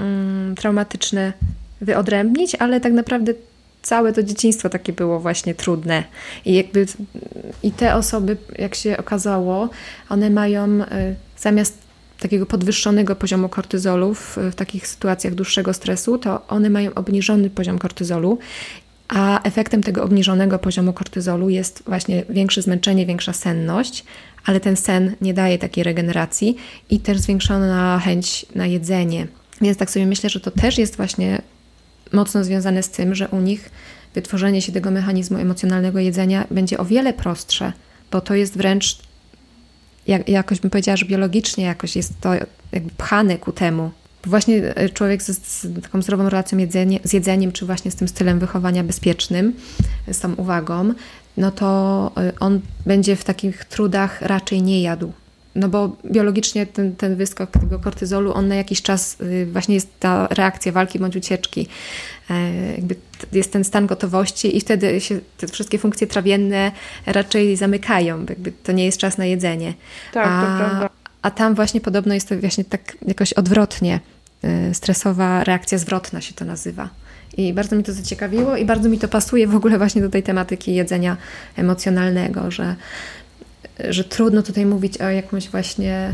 [0.00, 1.32] um, traumatyczne
[1.80, 3.34] wyodrębnić, ale tak naprawdę
[3.82, 6.04] całe to dzieciństwo takie było właśnie trudne.
[6.44, 6.86] I jakby
[7.62, 9.68] i te osoby, jak się okazało,
[10.08, 10.84] one mają y,
[11.38, 11.78] zamiast
[12.20, 17.78] takiego podwyższonego poziomu kortyzolu w, w takich sytuacjach dłuższego stresu, to one mają obniżony poziom
[17.78, 18.38] kortyzolu
[19.10, 24.04] a efektem tego obniżonego poziomu kortyzolu jest właśnie większe zmęczenie, większa senność,
[24.44, 26.56] ale ten sen nie daje takiej regeneracji
[26.90, 29.26] i też zwiększona chęć na jedzenie.
[29.60, 31.42] Więc tak sobie myślę, że to też jest właśnie
[32.12, 33.70] mocno związane z tym, że u nich
[34.14, 37.72] wytworzenie się tego mechanizmu emocjonalnego jedzenia będzie o wiele prostsze,
[38.10, 38.98] bo to jest wręcz,
[40.06, 42.34] jak, jakoś bym powiedziała, że biologicznie jakoś jest to
[42.72, 43.90] jakby pchane ku temu.
[44.24, 48.08] Właśnie e, człowiek z, z taką zdrową relacją jedzenie, z jedzeniem, czy właśnie z tym
[48.08, 49.52] stylem wychowania bezpiecznym,
[50.12, 50.94] z tą uwagą,
[51.36, 55.12] no to e, on będzie w takich trudach raczej nie jadł.
[55.54, 59.88] No bo biologicznie ten, ten wyskok tego kortyzolu, on na jakiś czas y, właśnie jest
[60.00, 61.68] ta reakcja walki bądź ucieczki.
[62.30, 62.96] E, jakby
[63.32, 66.72] jest ten stan gotowości i wtedy się te wszystkie funkcje trawienne
[67.06, 68.18] raczej zamykają.
[68.28, 69.74] Jakby to nie jest czas na jedzenie.
[70.12, 70.90] Tak, a, to prawda.
[71.22, 74.00] A tam właśnie podobno jest to właśnie tak jakoś odwrotnie.
[74.70, 76.88] Y, stresowa reakcja zwrotna się to nazywa.
[77.36, 80.22] I bardzo mi to zaciekawiło i bardzo mi to pasuje w ogóle właśnie do tej
[80.22, 81.16] tematyki jedzenia
[81.56, 82.76] emocjonalnego, że,
[83.88, 86.12] że trudno tutaj mówić o jakąś właśnie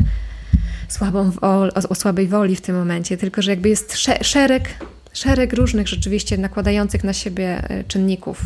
[0.87, 4.69] słabą, o, o słabej woli w tym momencie, tylko że jakby jest szereg,
[5.13, 8.41] szereg różnych rzeczywiście nakładających na siebie e, czynników.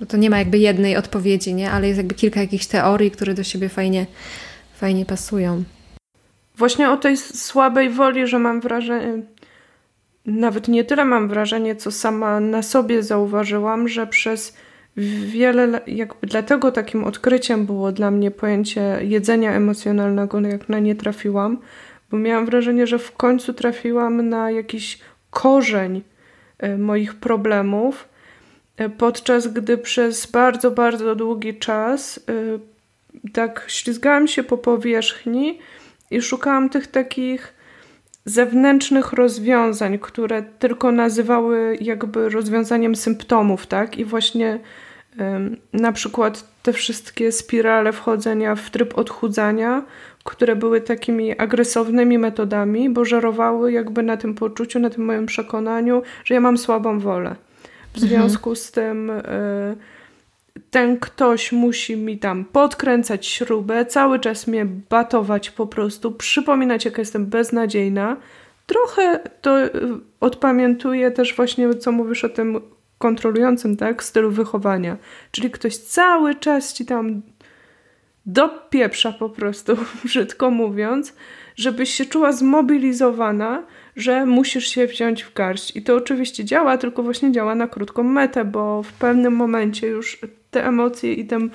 [0.00, 1.70] Bo to nie ma jakby jednej odpowiedzi, nie?
[1.70, 4.06] ale jest jakby kilka jakichś teorii, które do siebie fajnie,
[4.74, 5.64] fajnie pasują.
[6.56, 9.22] Właśnie o tej słabej woli, że mam wrażenie,
[10.26, 14.54] nawet nie tyle mam wrażenie, co sama na sobie zauważyłam, że przez
[15.26, 21.58] wiele, jakby dlatego takim odkryciem było dla mnie pojęcie jedzenia emocjonalnego, jak na nie trafiłam,
[22.10, 24.98] bo miałam wrażenie, że w końcu trafiłam na jakiś
[25.30, 26.02] korzeń
[26.58, 28.08] e, moich problemów,
[28.76, 32.58] e, podczas gdy przez bardzo, bardzo długi czas e,
[33.32, 35.58] tak ślizgałam się po powierzchni
[36.10, 37.54] i szukałam tych takich
[38.24, 43.98] zewnętrznych rozwiązań, które tylko nazywały jakby rozwiązaniem symptomów, tak?
[43.98, 44.60] I właśnie
[45.72, 49.82] na przykład te wszystkie spirale wchodzenia w tryb odchudzania,
[50.24, 56.02] które były takimi agresywnymi metodami, bo żerowały jakby na tym poczuciu, na tym moim przekonaniu,
[56.24, 57.36] że ja mam słabą wolę.
[57.92, 58.08] W mhm.
[58.08, 59.76] związku z tym y,
[60.70, 67.02] ten ktoś musi mi tam podkręcać śrubę, cały czas mnie batować po prostu, przypominać, jaka
[67.02, 68.16] jestem beznadziejna.
[68.66, 69.70] Trochę to y,
[70.20, 72.60] odpamiętuję też właśnie, co mówisz o tym
[72.98, 74.96] kontrolującym, tak, stylu wychowania.
[75.30, 77.22] Czyli ktoś cały czas ci tam
[78.26, 81.14] dopieprza po prostu, brzydko mówiąc,
[81.56, 83.62] żebyś się czuła zmobilizowana,
[83.96, 85.76] że musisz się wziąć w garść.
[85.76, 90.18] I to oczywiście działa, tylko właśnie działa na krótką metę, bo w pewnym momencie już
[90.50, 91.50] te emocje i ten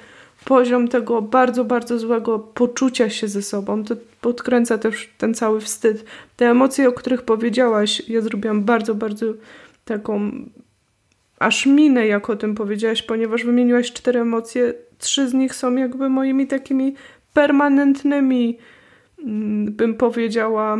[0.46, 6.06] poziom tego bardzo, bardzo złego poczucia się ze sobą, to podkręca też ten cały wstyd.
[6.36, 9.26] Te emocje, o których powiedziałaś, ja zrobiłam bardzo, bardzo
[9.86, 10.32] taką
[11.40, 16.10] aż minę, jak o tym powiedziałaś, ponieważ wymieniłaś cztery emocje, trzy z nich są jakby
[16.10, 16.96] moimi takimi
[17.34, 18.58] permanentnymi,
[19.26, 20.78] mm, bym powiedziała,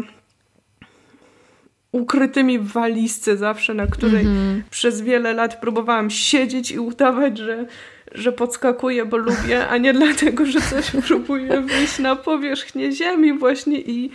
[1.92, 4.62] ukrytymi w walizce zawsze, na której mm -hmm.
[4.70, 7.66] przez wiele lat próbowałam siedzieć i udawać, że,
[8.12, 13.82] że podskakuję, bo lubię, a nie dlatego, że coś próbuje wyjść na powierzchnię ziemi właśnie
[13.82, 14.12] i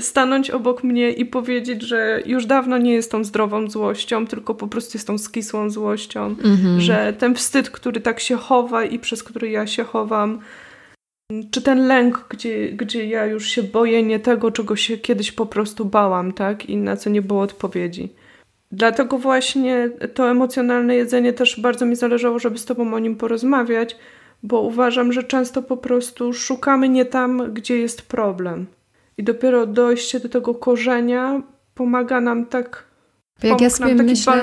[0.00, 4.68] stanąć obok mnie i powiedzieć, że już dawno nie jest tą zdrową złością, tylko po
[4.68, 6.78] prostu jest tą skisłą złością, -hmm.
[6.78, 10.40] że ten wstyd, który tak się chowa i przez który ja się chowam,
[11.50, 15.46] czy ten lęk, gdzie, gdzie ja już się boję nie tego, czego się kiedyś po
[15.46, 16.70] prostu bałam, tak?
[16.70, 18.08] I na co nie było odpowiedzi.
[18.72, 23.96] Dlatego właśnie to emocjonalne jedzenie też bardzo mi zależało, żeby z Tobą o nim porozmawiać,
[24.42, 28.66] bo uważam, że często po prostu szukamy nie tam, gdzie jest problem.
[29.18, 31.42] I dopiero dojście do tego korzenia
[31.74, 32.88] pomaga nam tak
[33.42, 34.42] jak ja sobie myślę,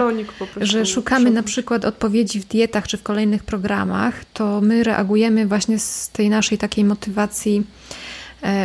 [0.61, 5.79] że szukamy na przykład odpowiedzi w dietach czy w kolejnych programach, to my reagujemy właśnie
[5.79, 7.63] z tej naszej takiej motywacji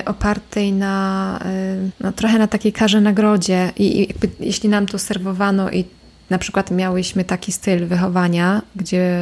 [0.06, 4.08] opartej na, e, no, trochę na takiej karze nagrodzie i, i
[4.40, 5.84] jeśli nam to serwowano i
[6.30, 9.16] na przykład miałyśmy taki styl wychowania, gdzie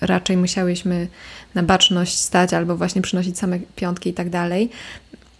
[0.00, 1.08] raczej musiałyśmy
[1.54, 4.70] na baczność stać albo właśnie przynosić same piątki i tak dalej,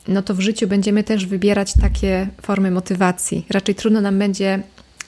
[0.09, 3.47] no to w życiu będziemy też wybierać takie formy motywacji.
[3.51, 4.63] Raczej trudno nam będzie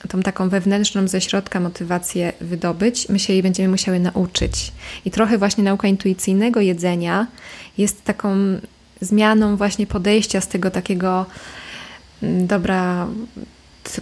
[0.09, 4.71] tą taką wewnętrzną ze środka motywację wydobyć, my się jej będziemy musiały nauczyć.
[5.05, 7.27] I trochę właśnie nauka intuicyjnego jedzenia
[7.77, 8.35] jest taką
[9.01, 11.25] zmianą właśnie podejścia z tego takiego
[12.23, 13.07] mm, dobra,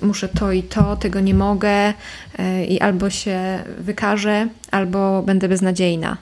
[0.01, 1.93] muszę to i to, tego nie mogę
[2.39, 6.17] e, i albo się wykażę, albo będę beznadziejna.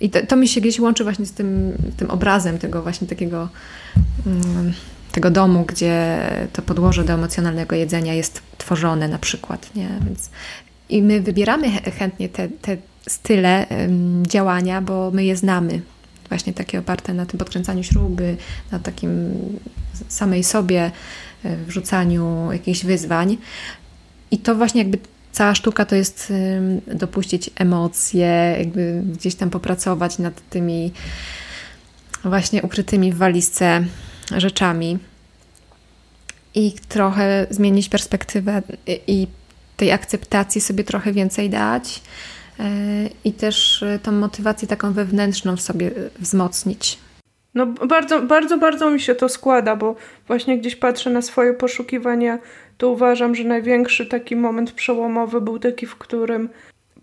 [0.00, 3.48] I to, to mi się gdzieś łączy właśnie z tym, tym obrazem tego właśnie takiego
[4.26, 4.72] mm,
[5.12, 6.18] tego domu, gdzie
[6.52, 9.88] to podłoże do emocjonalnego jedzenia jest tworzone na przykład, nie?
[10.06, 10.30] Więc
[10.88, 12.76] I my wybieramy chętnie te, te
[13.08, 13.66] style
[14.26, 15.80] działania, bo my je znamy.
[16.32, 18.36] Właśnie takie oparte na tym podkręcaniu śruby,
[18.70, 19.34] na takim
[20.08, 20.90] samej sobie
[21.44, 23.36] e, wrzucaniu jakichś wyzwań.
[24.30, 24.98] I to właśnie jakby
[25.32, 26.32] cała sztuka to jest
[26.94, 30.92] dopuścić emocje, jakby gdzieś tam popracować nad tymi
[32.24, 33.84] właśnie ukrytymi w walizce
[34.36, 34.98] rzeczami
[36.54, 38.62] i trochę zmienić perspektywę
[39.06, 39.26] i
[39.76, 42.00] tej akceptacji sobie trochę więcej dać
[43.24, 46.98] i też e, tą motywację taką wewnętrzną w sobie wzmocnić.
[47.54, 49.96] No bardzo, bardzo, bardzo mi się to składa, bo
[50.26, 52.38] właśnie gdzieś patrzę na swoje poszukiwania,
[52.78, 56.48] to uważam, że największy taki moment przełomowy był taki, w którym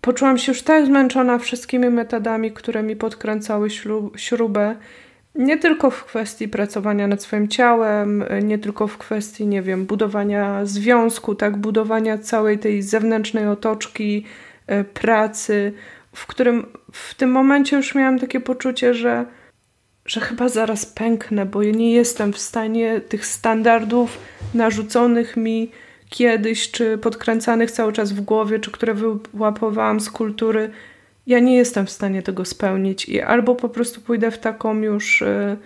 [0.00, 3.68] poczułam się już tak zmęczona wszystkimi metodami, które mi podkręcały
[4.16, 4.76] śrubę
[5.34, 10.66] nie tylko w kwestii pracowania nad swoim ciałem, nie tylko w kwestii, nie wiem, budowania
[10.66, 14.49] związku, tak, budowania całej tej zewnętrznej otoczki e,
[14.94, 15.72] pracy,
[16.14, 19.26] w którym w tym momencie już miałam takie poczucie, że,
[20.06, 24.18] że chyba zaraz pęknę, bo ja nie jestem w stanie tych standardów
[24.54, 25.70] narzuconych mi
[26.08, 30.70] kiedyś, czy podkręcanych cały czas w głowie, czy które wyłapowałam z kultury,
[31.26, 35.22] ja nie jestem w stanie tego spełnić i albo po prostu pójdę w taką już.
[35.22, 35.56] Y,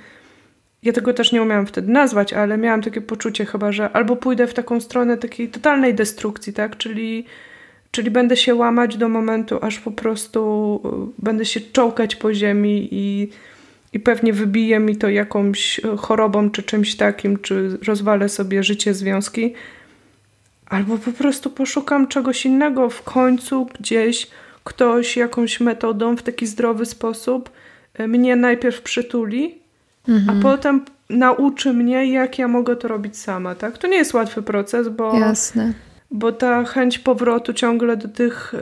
[0.82, 4.46] ja tego też nie umiałam wtedy nazwać, ale miałam takie poczucie chyba, że albo pójdę
[4.46, 6.76] w taką stronę takiej totalnej destrukcji, tak?
[6.76, 7.26] Czyli,
[7.95, 10.80] czyli będę się łamać do momentu, aż po prostu
[11.18, 13.28] y, będę się czołkać po ziemi i,
[13.92, 19.55] i pewnie wybije mi to jakąś chorobą czy czymś takim, czy rozwalę sobie życie, związki.
[20.66, 24.26] Albo po prostu poszukam czegoś innego w końcu gdzieś
[24.64, 27.51] ktoś jakąś metodą w taki zdrowy sposób
[27.95, 29.59] e, mnie najpierw przytuli,
[30.09, 30.38] mhm.
[30.38, 33.78] a potem nauczy mnie, jak ja mogę to robić sama, tak?
[33.78, 35.72] To nie jest łatwy proces, bo, Jasne.
[36.14, 38.54] Bo ta chęć powrotu ciągle do tych,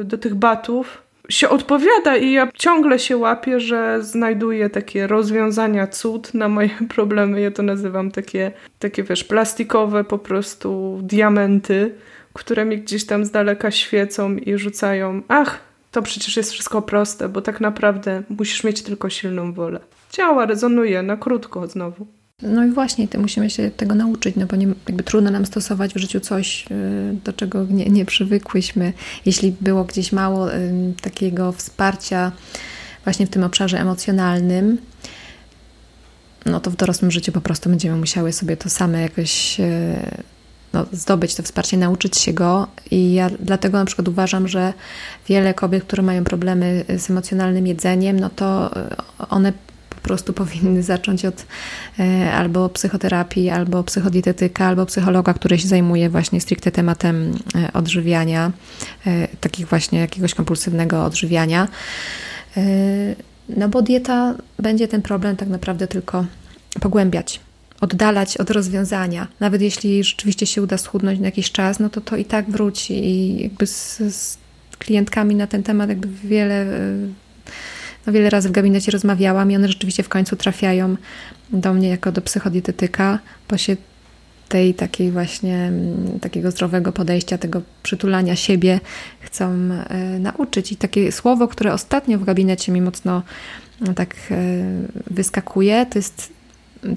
[0.00, 5.86] e, do tych batów się odpowiada i ja ciągle się łapię, że znajduję takie rozwiązania
[5.86, 7.40] cud na moje problemy.
[7.40, 11.94] Ja to nazywam takie, takie wiesz, plastikowe po prostu diamenty,
[12.32, 15.58] które mi gdzieś tam z daleka świecą i rzucają, ach,
[15.90, 19.80] to przecież jest wszystko proste, bo tak naprawdę musisz mieć tylko silną wolę.
[20.12, 22.06] Działa, rezonuje na krótko znowu.
[22.42, 25.94] No i właśnie, to musimy się tego nauczyć, no bo nie, jakby trudno nam stosować
[25.94, 28.92] w życiu coś, y, do czego nie, nie przywykłyśmy.
[29.26, 30.72] Jeśli było gdzieś mało y,
[31.02, 32.32] takiego wsparcia
[33.04, 34.78] właśnie w tym obszarze emocjonalnym,
[36.46, 39.96] no to w dorosłym życiu po prostu będziemy musiały sobie to same jakoś y,
[40.72, 42.66] no, zdobyć to wsparcie, nauczyć się go.
[42.90, 44.72] I ja dlatego na przykład uważam, że
[45.28, 48.70] wiele kobiet, które mają problemy z emocjonalnym jedzeniem, no to
[49.28, 49.52] one
[50.02, 51.46] prostu powinny zacząć od
[51.98, 58.52] e, albo psychoterapii, albo psychodietetyka, albo psychologa, który się zajmuje właśnie stricte tematem e, odżywiania,
[59.40, 61.68] takich właśnie jakiegoś kompulsywnego odżywiania.
[63.48, 66.26] No bo dieta będzie ten problem tak naprawdę tylko
[66.80, 67.40] pogłębiać
[67.82, 69.28] oddalać od rozwiązania.
[69.40, 73.04] Nawet jeśli rzeczywiście się uda schudnąć na jakiś czas, no to to i tak wróci.
[73.04, 74.38] I jakby z, z
[74.78, 76.66] klientkami na ten temat jakby wiele,
[78.06, 80.96] no wiele razy w gabinecie rozmawiałam i one rzeczywiście w końcu trafiają
[81.50, 83.76] do mnie jako do psychodietetyka, bo się
[84.48, 88.80] tej takiej właśnie mm, takiego zdrowego podejścia, tego przytulania siebie
[89.20, 90.72] chcą e, nauczyć.
[90.72, 93.22] I takie słowo, które ostatnio w gabinecie mi mocno
[93.80, 94.36] no, tak e,
[95.10, 96.32] wyskakuje, to jest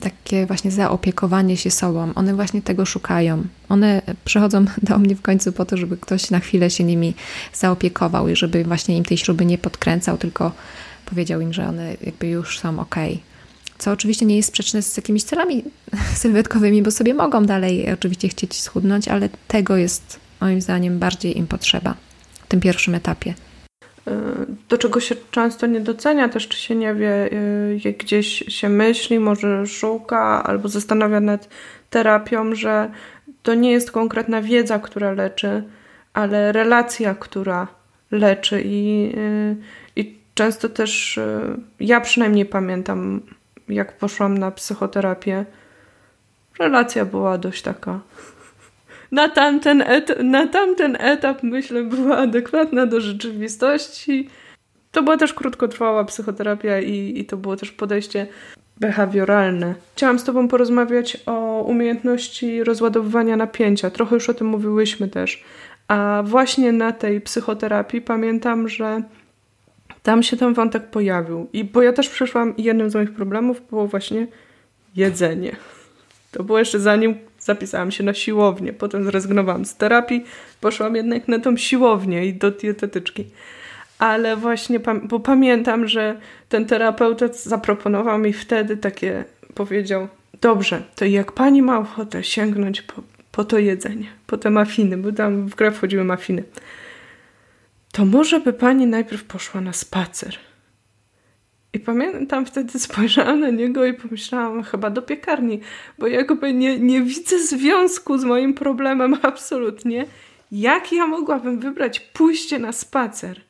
[0.01, 2.11] takie właśnie zaopiekowanie się sobą.
[2.15, 3.43] One właśnie tego szukają.
[3.69, 7.13] One przychodzą do mnie w końcu po to, żeby ktoś na chwilę się nimi
[7.53, 10.51] zaopiekował i żeby właśnie im tej śruby nie podkręcał, tylko
[11.05, 12.95] powiedział im, że one jakby już są ok.
[13.77, 15.63] Co oczywiście nie jest sprzeczne z jakimiś celami
[16.21, 21.47] sylwetkowymi, bo sobie mogą dalej oczywiście chcieć schudnąć, ale tego jest moim zdaniem bardziej im
[21.47, 21.95] potrzeba
[22.43, 23.33] w tym pierwszym etapie.
[24.07, 24.11] Y,
[24.69, 28.69] do czego się często nie docenia, też czy się nie wie, y, jak gdzieś się
[28.69, 31.49] myśli, może szuka albo zastanawia nad
[31.89, 32.91] terapią, że
[33.43, 35.63] to nie jest konkretna wiedza, która leczy,
[36.13, 37.67] ale relacja, która
[38.11, 39.11] leczy i,
[39.84, 39.84] i
[40.35, 41.19] często też
[41.79, 43.21] ja przynajmniej pamiętam,
[43.69, 45.45] jak poszłam na psychoterapię,
[46.59, 47.99] relacja była dość taka
[49.11, 54.29] na tamten, et- na tamten etap, myślę, była adekwatna do rzeczywistości.
[54.91, 58.27] To była też krótkotrwała psychoterapia i, i to było też podejście
[58.77, 59.75] behawioralne.
[59.95, 63.89] Chciałam z Tobą porozmawiać o umiejętności rozładowywania napięcia.
[63.89, 65.43] Trochę już o tym mówiłyśmy też.
[65.87, 69.01] A właśnie na tej psychoterapii pamiętam, że
[70.05, 71.47] tam się ten wątek pojawił.
[71.53, 74.27] I bo ja też przyszłam i jednym z moich problemów było właśnie
[74.95, 75.55] jedzenie.
[76.31, 80.25] To było jeszcze zanim zapisałam się na siłownię, potem zrezygnowałam z terapii,
[80.61, 83.25] poszłam jednak na tą siłownię i do dietetyczki.
[83.99, 89.23] Ale właśnie, bo pamiętam, że ten terapeuta zaproponował mi wtedy takie,
[89.55, 90.07] powiedział,
[90.41, 93.01] dobrze, to jak pani ma ochotę sięgnąć po,
[93.31, 96.43] po to jedzenie, po te mafiny, bo tam w grę wchodziły mafiny,
[97.95, 100.37] to może by pani najpierw poszła na spacer.
[101.73, 105.59] I pamiętam wtedy spojrzałam na niego i pomyślałam, chyba do piekarni,
[105.99, 110.05] bo jakby nie, nie widzę związku z moim problemem absolutnie.
[110.51, 113.41] Jak ja mogłabym wybrać pójście na spacer?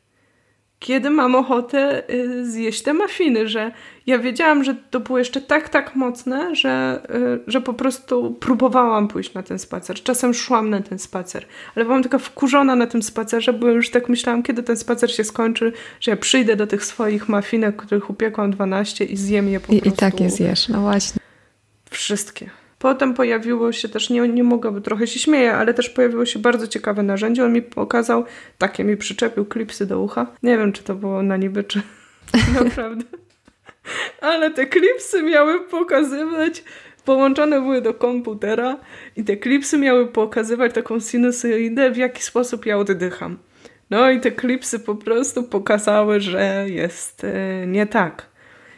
[0.86, 3.72] Kiedy mam ochotę y, zjeść te mafiny, że
[4.08, 9.08] ja wiedziałam, że to było jeszcze tak, tak mocne, że, y, że po prostu próbowałam
[9.08, 10.04] pójść na ten spacer.
[10.04, 14.10] Czasem szłam na ten spacer, ale byłam taka wkurzona na tym spacerze, bo już tak
[14.10, 18.52] myślałam, kiedy ten spacer się skończy, że ja przyjdę do tych swoich mafinek, których upiekłam
[18.52, 19.96] 12 i zjem je po I, prostu.
[19.96, 21.22] I tak je zjesz, no właśnie.
[21.90, 22.50] Wszystkie.
[22.80, 26.68] Potem pojawiło się też, nie, nie mogę, trochę się śmieję, ale też pojawiło się bardzo
[26.68, 27.46] ciekawe narzędzie.
[27.46, 28.26] On mi pokazał,
[28.58, 30.28] takie mi przyczepił klipsy do ucha.
[30.44, 31.82] Nie wiem, czy to było na niby, czy
[32.64, 33.06] naprawdę.
[34.22, 36.64] ale te klipsy miały pokazywać,
[37.06, 38.78] połączone były do komputera
[39.16, 43.38] i te klipsy miały pokazywać taką sinusoidę, w jaki sposób ja oddycham.
[43.90, 48.26] No i te klipsy po prostu pokazały, że jest e, nie tak.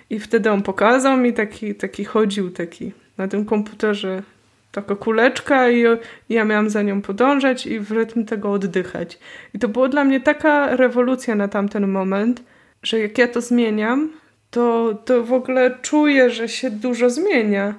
[0.10, 4.24] I wtedy on pokazał mi taki, taki chodził, taki na tym komputerze
[4.72, 5.84] taka kuleczka i,
[6.30, 9.20] ja miałam za nią podążać i w rytm tego oddychać.
[9.54, 12.44] I to było dla mnie taka rewolucja na tamten moment,
[12.84, 14.10] że jak ja to zmieniam,
[14.52, 17.74] to, to w ogóle czuję, że się dużo zmienia.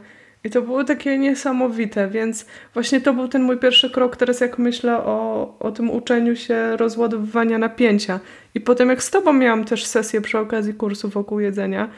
[0.44, 4.58] I to było takie niesamowite, więc właśnie to był ten mój pierwszy krok teraz, jak
[4.58, 8.20] myślę o, o tym uczeniu się rozładowywania napięcia.
[8.54, 11.88] I potem, jak z Tobą miałam też sesję przy okazji kursu wokół jedzenia,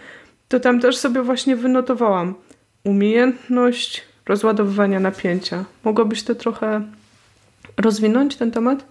[0.49, 2.35] to tam też sobie właśnie wynotowałam–
[2.85, 5.65] umiejętność rozładowywania napięcia.
[5.85, 6.83] Mogłabyś to trochę
[7.77, 8.85] rozwinąć, ten temat?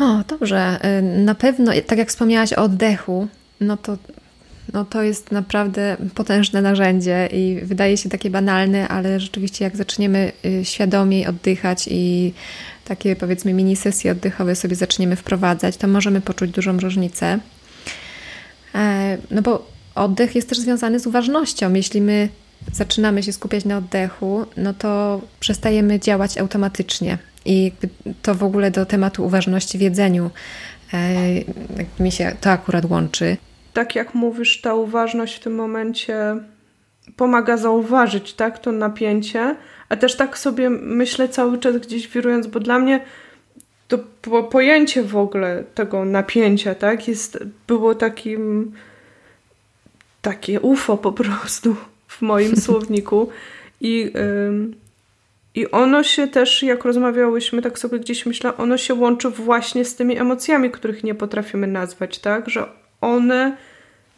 [0.00, 0.78] O, dobrze.
[0.98, 3.28] Y, na pewno, tak jak wspomniałaś o oddechu,
[3.60, 3.96] no to,
[4.72, 10.32] no to jest naprawdę potężne narzędzie i wydaje się takie banalne, ale rzeczywiście jak zaczniemy
[10.44, 12.34] y, świadomiej oddychać i
[12.84, 17.38] takie powiedzmy mini sesje oddechowe sobie zaczniemy wprowadzać, to możemy poczuć dużą różnicę.
[18.74, 21.74] E, no bo oddech jest też związany z uważnością.
[21.74, 22.28] Jeśli my
[22.72, 27.18] zaczynamy się skupiać na oddechu, no to przestajemy działać automatycznie.
[27.44, 27.72] I
[28.22, 30.30] to w ogóle do tematu uważności w jedzeniu
[30.92, 31.16] e,
[32.00, 33.36] mi się to akurat łączy.
[33.72, 36.36] Tak jak mówisz, ta uważność w tym momencie
[37.16, 39.56] pomaga zauważyć tak, to napięcie,
[39.88, 43.00] a też tak sobie myślę cały czas gdzieś wirując, bo dla mnie
[43.88, 43.98] to
[44.42, 48.72] pojęcie w ogóle tego napięcia tak, jest, było takim
[50.26, 51.76] takie UFO po prostu
[52.08, 53.28] w moim słowniku.
[53.80, 54.12] I,
[55.54, 59.96] I ono się też, jak rozmawiałyśmy, tak sobie gdzieś myślę, ono się łączy właśnie z
[59.96, 62.50] tymi emocjami, których nie potrafimy nazwać, tak?
[62.50, 62.68] Że
[63.00, 63.56] one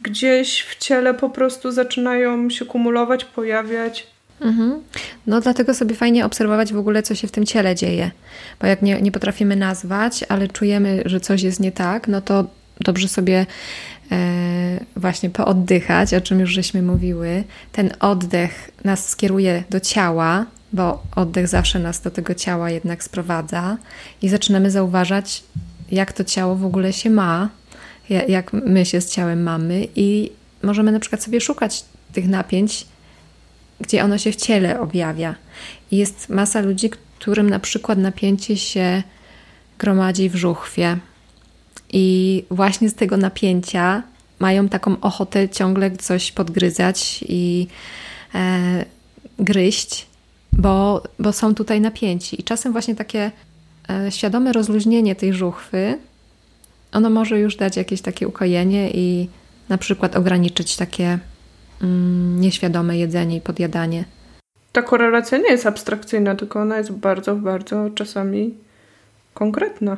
[0.01, 4.07] gdzieś w ciele po prostu zaczynają się kumulować, pojawiać.
[4.41, 4.83] Mhm.
[5.27, 8.11] No dlatego sobie fajnie obserwować w ogóle, co się w tym ciele dzieje.
[8.61, 12.45] Bo jak nie, nie potrafimy nazwać, ale czujemy, że coś jest nie tak, no to
[12.79, 13.45] dobrze sobie
[14.95, 17.43] właśnie pooddychać, o czym już żeśmy mówiły.
[17.71, 23.77] Ten oddech nas skieruje do ciała, bo oddech zawsze nas do tego ciała jednak sprowadza
[24.21, 25.43] i zaczynamy zauważać,
[25.91, 27.49] jak to ciało w ogóle się ma,
[28.27, 30.31] jak my się z ciałem mamy i
[30.63, 31.83] możemy na przykład sobie szukać
[32.13, 32.85] tych napięć,
[33.81, 35.35] gdzie ono się w ciele objawia.
[35.91, 39.03] I jest masa ludzi, którym na przykład napięcie się
[39.79, 40.97] gromadzi w żuchwie,
[41.93, 44.03] i właśnie z tego napięcia
[44.39, 47.67] mają taką ochotę ciągle coś podgryzać i
[48.35, 48.85] e,
[49.39, 50.07] gryźć,
[50.53, 52.41] bo, bo są tutaj napięci.
[52.41, 53.31] I czasem właśnie takie
[53.89, 55.97] e, świadome rozluźnienie tej żuchwy,
[56.91, 59.29] ono może już dać jakieś takie ukojenie i
[59.69, 61.19] na przykład ograniczyć takie
[61.81, 64.05] mm, nieświadome jedzenie i podjadanie.
[64.71, 68.53] Ta korelacja nie jest abstrakcyjna, tylko ona jest bardzo, bardzo czasami
[69.33, 69.97] konkretna.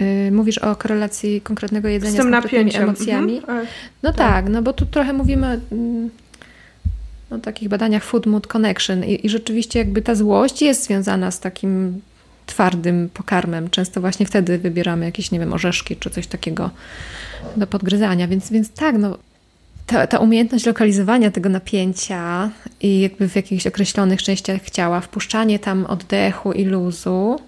[0.00, 3.36] Y, mówisz o korelacji konkretnego jedzenia z, z konkretnymi emocjami.
[3.36, 3.66] Mhm.
[4.02, 4.18] No tak.
[4.18, 4.48] tak.
[4.48, 6.10] no bo tu trochę mówimy mm,
[7.30, 11.40] o takich badaniach Food Mood Connection I, i rzeczywiście jakby ta złość jest związana z
[11.40, 12.00] takim
[12.46, 13.70] twardym pokarmem.
[13.70, 16.70] Często właśnie wtedy wybieramy jakieś, nie wiem, orzeszki czy coś takiego
[17.56, 18.28] do podgryzania.
[18.28, 19.18] Więc, więc tak, no,
[19.86, 25.86] ta, ta umiejętność lokalizowania tego napięcia i jakby w jakichś określonych częściach ciała, wpuszczanie tam
[25.86, 27.40] oddechu i luzu,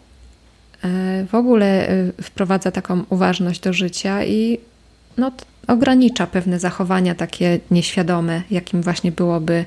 [1.28, 4.58] w ogóle e, wprowadza taką uważność do życia i
[5.16, 5.32] no,
[5.66, 9.64] ogranicza pewne zachowania takie nieświadome, jakim właśnie byłoby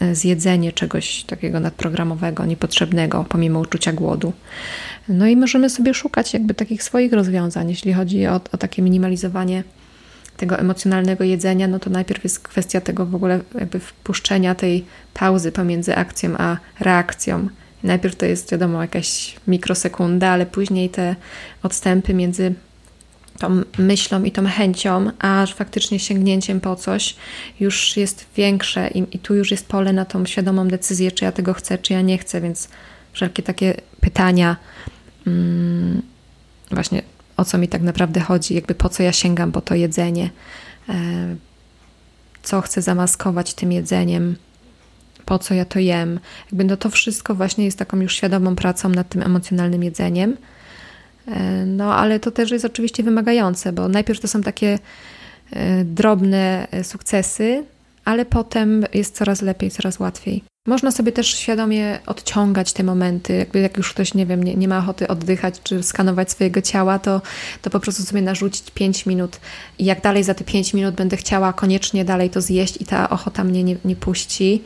[0.00, 4.32] e, zjedzenie czegoś takiego nadprogramowego, niepotrzebnego, pomimo uczucia głodu.
[5.08, 9.64] No i możemy sobie szukać jakby takich swoich rozwiązań, jeśli chodzi o, o takie minimalizowanie
[10.36, 15.52] tego emocjonalnego jedzenia, no to najpierw jest kwestia tego w ogóle jakby wpuszczenia tej pauzy
[15.52, 17.48] pomiędzy akcją a reakcją.
[17.82, 21.16] Najpierw to jest wiadomo jakaś mikrosekunda, ale później te
[21.62, 22.54] odstępy między
[23.38, 27.16] tą myślą i tą chęcią, a faktycznie sięgnięciem po coś
[27.60, 31.32] już jest większe i, i tu już jest pole na tą świadomą decyzję, czy ja
[31.32, 32.68] tego chcę, czy ja nie chcę, więc
[33.12, 34.56] wszelkie takie pytania,
[35.26, 36.02] mm,
[36.70, 37.02] właśnie
[37.36, 40.30] o co mi tak naprawdę chodzi, jakby po co ja sięgam po to jedzenie,
[40.88, 40.94] e,
[42.42, 44.36] co chcę zamaskować tym jedzeniem,
[45.28, 46.20] po co ja to jem.
[46.46, 50.36] Jakby no to wszystko właśnie jest taką już świadomą pracą nad tym emocjonalnym jedzeniem.
[51.26, 54.78] E, no ale to też jest oczywiście wymagające, bo najpierw to są takie
[55.52, 57.64] e, drobne sukcesy,
[58.04, 60.44] ale potem jest coraz lepiej, coraz łatwiej.
[60.68, 64.68] Można sobie też świadomie odciągać te momenty, jakby jak już ktoś, nie wiem, nie, nie
[64.68, 67.22] ma ochoty oddychać czy skanować swojego ciała, to,
[67.62, 69.40] to po prostu sobie narzucić 5 minut.
[69.78, 73.10] I jak dalej za te 5 minut będę chciała koniecznie dalej to zjeść i ta
[73.10, 74.62] ochota mnie nie, nie puści,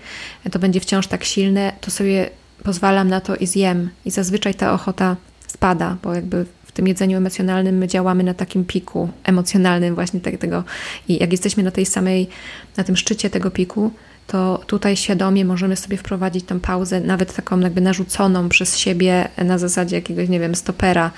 [0.53, 2.31] to będzie wciąż tak silne, to sobie
[2.65, 3.91] pozwalam na to i zjem.
[4.05, 8.65] I zazwyczaj ta ochota spada, bo jakby w tym jedzeniu emocjonalnym my działamy na takim
[8.65, 10.65] piku emocjonalnym właśnie tego.
[11.09, 12.29] I jak jesteśmy na tej samej,
[12.77, 13.91] na tym szczycie tego piku,
[14.27, 19.59] to tutaj świadomie możemy sobie wprowadzić tą pauzę, nawet taką jakby narzuconą przez siebie na
[19.59, 21.11] zasadzie jakiegoś, nie wiem, stopera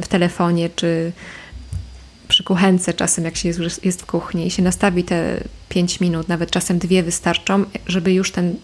[0.00, 1.12] w telefonie, czy
[2.28, 6.28] przy kuchence czasem, jak się jest, jest w kuchni i się nastawi te 5 minut,
[6.28, 8.56] nawet czasem dwie wystarczą, żeby już ten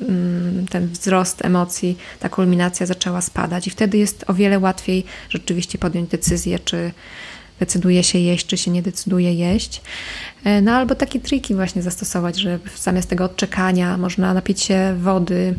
[0.00, 5.78] mm, ten wzrost emocji, ta kulminacja zaczęła spadać, i wtedy jest o wiele łatwiej rzeczywiście
[5.78, 6.92] podjąć decyzję, czy,
[7.60, 9.82] decyduje się jeść, czy się nie decyduje jeść.
[10.44, 15.54] E, no albo takie triki właśnie zastosować, że zamiast tego odczekania można napić się wody.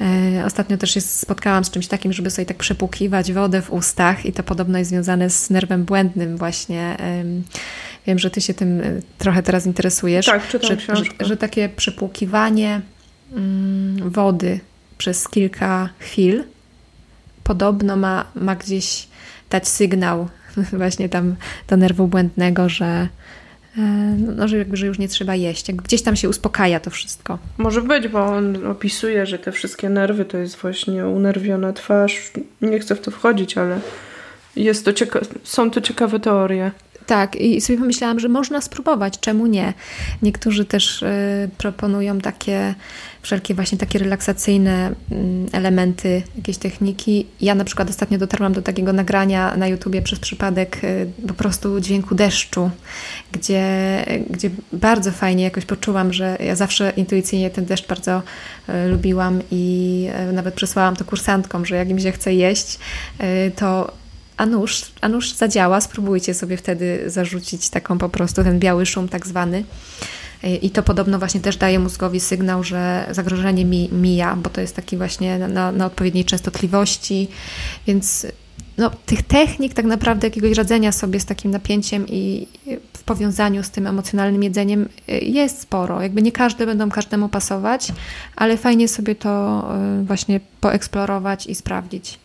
[0.00, 4.26] E, ostatnio też się spotkałam z czymś takim, żeby sobie tak przepłukiwać wodę w ustach
[4.26, 6.96] i to podobno jest związane z nerwem błędnym właśnie.
[8.06, 8.84] Wiem, że ty się tym e,
[9.18, 10.26] trochę teraz interesujesz.
[10.26, 12.80] Tak, czytam że, że, że takie przepłukiwanie
[13.32, 14.60] mm, wody
[14.98, 16.44] przez kilka chwil
[17.44, 19.08] podobno ma, ma gdzieś
[19.50, 20.28] dać sygnał
[20.72, 21.36] właśnie tam
[21.68, 23.08] do nerwu błędnego, że,
[23.78, 23.80] e,
[24.36, 25.72] no, że, jakby, że już nie trzeba jeść.
[25.72, 27.38] Gdzieś tam się uspokaja to wszystko.
[27.58, 32.32] Może być, bo on opisuje, że te wszystkie nerwy to jest właśnie unerwiona twarz.
[32.62, 33.80] Nie chcę w to wchodzić, ale
[34.56, 36.70] jest to cieka- są to ciekawe teorie.
[37.08, 39.74] Tak, i sobie pomyślałam, że można spróbować, czemu nie?
[40.22, 41.06] Niektórzy też y,
[41.58, 42.74] proponują takie
[43.22, 47.26] wszelkie właśnie takie relaksacyjne mm, elementy, jakieś techniki.
[47.40, 51.80] Ja na przykład ostatnio dotarłam do takiego nagrania na YouTubie przez przypadek y, po prostu
[51.80, 52.70] dźwięku deszczu,
[53.32, 58.22] gdzie, gdzie bardzo fajnie jakoś poczułam, że ja zawsze intuicyjnie ten deszcz bardzo
[58.68, 62.78] y, lubiłam i nawet przesłałam to kursantkom, że jak im się chce jeść,
[63.56, 63.92] to
[64.38, 69.08] a nóż, a nóż zadziała, spróbujcie sobie wtedy zarzucić taką po prostu ten biały szum
[69.08, 69.64] tak zwany.
[70.62, 74.76] I to podobno właśnie też daje mózgowi sygnał, że zagrożenie mi, mija, bo to jest
[74.76, 77.28] taki właśnie na, na odpowiedniej częstotliwości.
[77.86, 78.26] Więc
[78.78, 82.46] no, tych technik tak naprawdę jakiegoś radzenia sobie z takim napięciem i
[82.92, 86.02] w powiązaniu z tym emocjonalnym jedzeniem y, jest sporo.
[86.02, 87.92] Jakby nie każde będą każdemu pasować,
[88.36, 89.64] ale fajnie sobie to
[90.00, 92.18] y, właśnie poeksplorować i sprawdzić.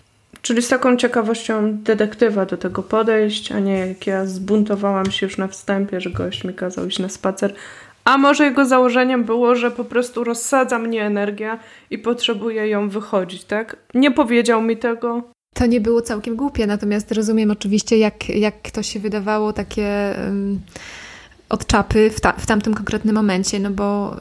[0.43, 5.37] Czyli z taką ciekawością detektywa do tego podejść, a nie jak ja zbuntowałam się już
[5.37, 7.53] na wstępie, że gość mi kazał iść na spacer.
[8.03, 13.43] A może jego założeniem było, że po prostu rozsadza mnie energia i potrzebuję ją wychodzić,
[13.43, 13.77] tak?
[13.93, 15.23] Nie powiedział mi tego.
[15.53, 20.59] To nie było całkiem głupie, natomiast rozumiem oczywiście, jak, jak to się wydawało takie um,
[21.49, 24.15] od czapy w, ta, w tamtym konkretnym momencie, no bo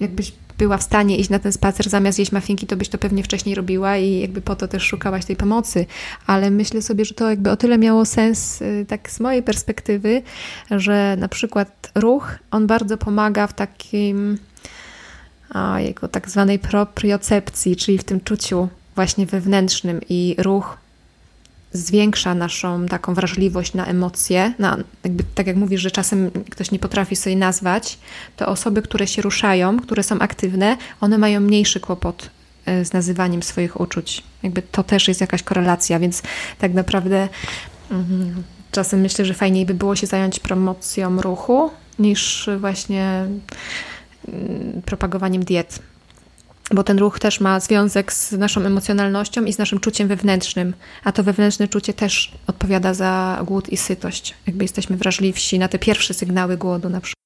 [0.00, 3.22] jakbyś była w stanie iść na ten spacer zamiast jeść mafinki, to byś to pewnie
[3.22, 5.86] wcześniej robiła i jakby po to też szukałaś tej pomocy.
[6.26, 10.22] Ale myślę sobie, że to jakby o tyle miało sens y, tak z mojej perspektywy,
[10.70, 14.38] że na przykład ruch, on bardzo pomaga w takim
[15.78, 20.78] jego tak zwanej propriocepcji, czyli w tym czuciu właśnie wewnętrznym i ruch
[21.76, 24.54] zwiększa naszą taką wrażliwość na emocje.
[24.58, 27.98] Na, jakby, tak jak mówisz, że czasem ktoś nie potrafi sobie nazwać,
[28.36, 32.30] to osoby, które się ruszają, które są aktywne, one mają mniejszy kłopot
[32.66, 34.22] e, z nazywaniem swoich uczuć.
[34.42, 36.22] Jakby to też jest jakaś korelacja, więc
[36.58, 37.28] tak naprawdę
[37.90, 38.42] mm,
[38.72, 43.26] czasem myślę, że fajniej by było się zająć promocją ruchu niż właśnie
[44.28, 45.78] mm, propagowaniem diet
[46.74, 50.74] bo ten ruch też ma związek z naszą emocjonalnością i z naszym czuciem wewnętrznym,
[51.04, 54.34] a to wewnętrzne czucie też odpowiada za głód i sytość.
[54.46, 57.16] Jakby jesteśmy wrażliwsi na te pierwsze sygnały głodu na przykład.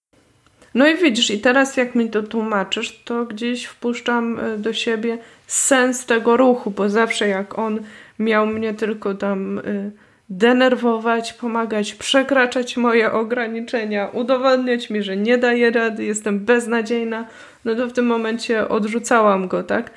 [0.75, 5.19] No i widzisz, i teraz jak mi to tłumaczysz, to gdzieś wpuszczam e, do siebie
[5.47, 7.81] sens tego ruchu, bo zawsze jak on
[8.19, 9.93] miał mnie tylko tam y,
[10.31, 17.27] denerwować, pomagać przekraczać moje ograniczenia, udowadniać mi, że nie daję rady, jestem beznadziejna,
[17.65, 19.91] no to w tym momencie odrzucałam go, tak?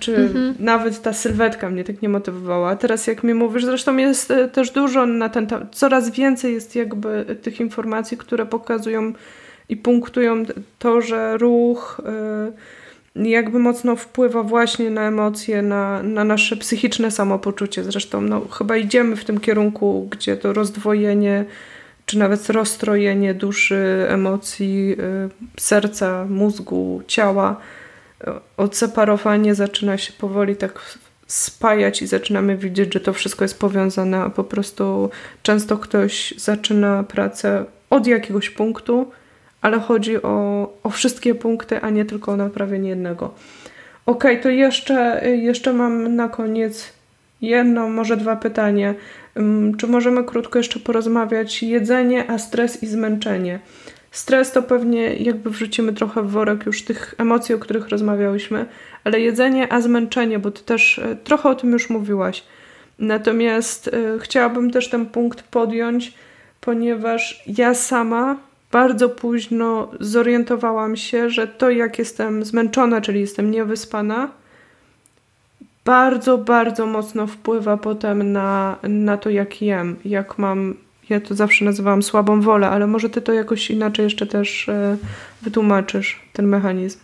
[0.00, 0.54] Czy mhm.
[0.58, 2.70] nawet ta sylwetka mnie tak nie motywowała.
[2.70, 6.54] A teraz jak mi mówisz, zresztą jest e, też dużo na ten temat, coraz więcej
[6.54, 9.12] jest jakby tych informacji, które pokazują
[9.68, 10.44] i punktują
[10.78, 12.00] to, że ruch
[13.16, 17.84] y, jakby mocno wpływa właśnie na emocje, na, na nasze psychiczne samopoczucie.
[17.84, 21.44] Zresztą no, chyba idziemy w tym kierunku, gdzie to rozdwojenie
[22.06, 24.96] czy nawet rozstrojenie duszy, emocji,
[25.56, 27.56] y, serca, mózgu, ciała,
[28.20, 34.30] y, odseparowanie zaczyna się powoli tak spajać i zaczynamy widzieć, że to wszystko jest powiązane,
[34.30, 35.10] po prostu
[35.42, 39.10] często ktoś zaczyna pracę od jakiegoś punktu,
[39.60, 43.34] ale chodzi o, o wszystkie punkty, a nie tylko o naprawienie jednego.
[44.06, 46.92] Ok, to jeszcze, jeszcze mam na koniec
[47.48, 48.94] jedno, może dwa pytania.
[49.78, 51.62] Czy możemy krótko jeszcze porozmawiać?
[51.62, 53.60] Jedzenie, a stres i zmęczenie.
[54.10, 58.66] Stres to pewnie jakby wrzucimy trochę w worek już tych emocji, o których rozmawiałyśmy,
[59.04, 62.44] ale jedzenie, a zmęczenie, bo ty też e, trochę o tym już mówiłaś.
[62.98, 66.14] Natomiast y, chciałabym też ten punkt podjąć,
[66.60, 68.36] ponieważ ja sama
[68.72, 74.30] bardzo późno zorientowałam się, że to jak jestem zmęczona, czyli jestem niewyspana,
[75.84, 80.74] bardzo, bardzo mocno wpływa potem na, na to, jak jem, jak mam.
[81.08, 84.96] Ja to zawsze nazywałam słabą wolę, ale może ty to jakoś inaczej jeszcze też e,
[85.42, 86.98] wytłumaczysz, ten mechanizm.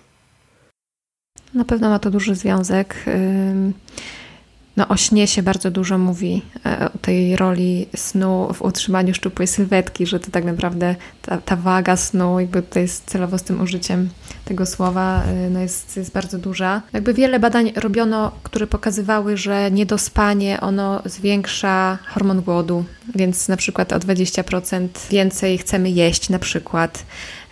[1.55, 3.05] Na pewno ma to duży związek.
[4.81, 9.49] No, o śnie się bardzo dużo mówi, e, o tej roli snu w utrzymaniu szczupłej
[9.49, 13.61] sylwetki, że to tak naprawdę ta, ta waga snu, jakby tutaj jest celowo z tym
[13.61, 14.09] użyciem
[14.45, 16.83] tego słowa, e, no jest, jest bardzo duża.
[16.93, 22.85] Jakby wiele badań robiono, które pokazywały, że niedospanie ono zwiększa hormon głodu,
[23.15, 27.05] więc na przykład o 20% więcej chcemy jeść na przykład.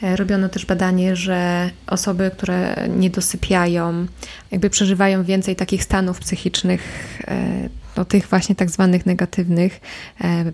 [0.03, 4.07] E, robiono też badanie, że osoby, które nie dosypiają,
[4.51, 6.83] jakby przeżywają więcej takich stanów psychicznych,
[7.29, 9.81] e, no, tych właśnie tak zwanych negatywnych,
[10.21, 10.53] e,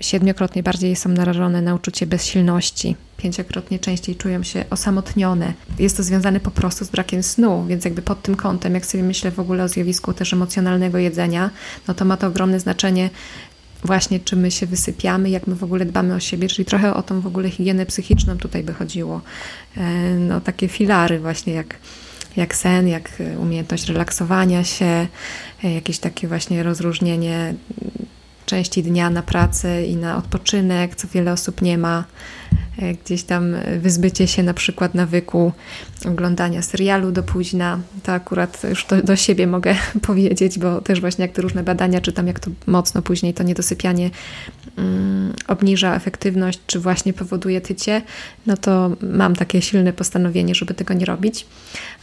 [0.00, 5.52] siedmiokrotnie bardziej są narażone na uczucie bezsilności, pięciokrotnie częściej czują się osamotnione.
[5.78, 9.04] Jest to związane po prostu z brakiem snu, więc jakby pod tym kątem, jak sobie
[9.04, 11.50] myślę w ogóle o zjawisku też emocjonalnego jedzenia,
[11.88, 13.10] no to ma to ogromne znaczenie
[13.84, 17.02] właśnie czy my się wysypiamy, jak my w ogóle dbamy o siebie, czyli trochę o
[17.02, 19.20] tą w ogóle higienę psychiczną tutaj by chodziło.
[19.76, 19.82] E,
[20.14, 21.76] no takie filary właśnie jak,
[22.36, 25.06] jak sen, jak umiejętność relaksowania się,
[25.64, 27.54] e, jakieś takie właśnie rozróżnienie
[28.46, 32.04] części dnia na pracę i na odpoczynek, co wiele osób nie ma.
[32.78, 35.52] E, gdzieś tam wyzbycie się na przykład nawyku
[36.06, 37.78] oglądania serialu do późna.
[38.02, 42.00] To akurat już do, do siebie mogę powiedzieć, bo też właśnie jak te różne badania
[42.00, 44.10] czytam, jak to mocno później to niedosypianie
[44.78, 48.02] um, obniża efektywność, czy właśnie powoduje tycie,
[48.46, 51.46] no to mam takie silne postanowienie, żeby tego nie robić.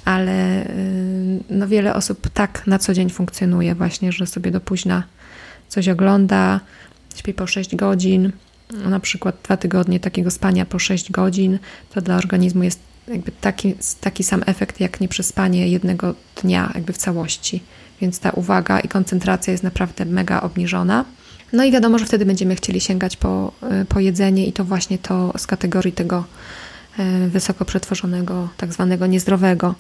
[0.06, 5.04] Ale y, no wiele osób tak na co dzień funkcjonuje właśnie, że sobie do późna
[5.68, 6.60] coś ogląda,
[7.16, 8.32] śpi po 6 godzin,
[8.72, 11.60] na przykład dwa tygodnie takiego spania po 6 godzin,
[11.94, 16.98] to dla organizmu jest jakby taki, taki sam efekt jak nieprzespanie jednego dnia jakby w
[16.98, 17.64] całości.
[18.02, 21.06] Więc ta uwaga i koncentracja jest naprawdę mega obniżona.
[21.54, 24.98] No i wiadomo, że wtedy będziemy chcieli sięgać po, y, po jedzenie i to właśnie
[24.98, 26.24] to z kategorii tego
[27.00, 29.76] y, wysoko przetworzonego, tak zwanego niezdrowego.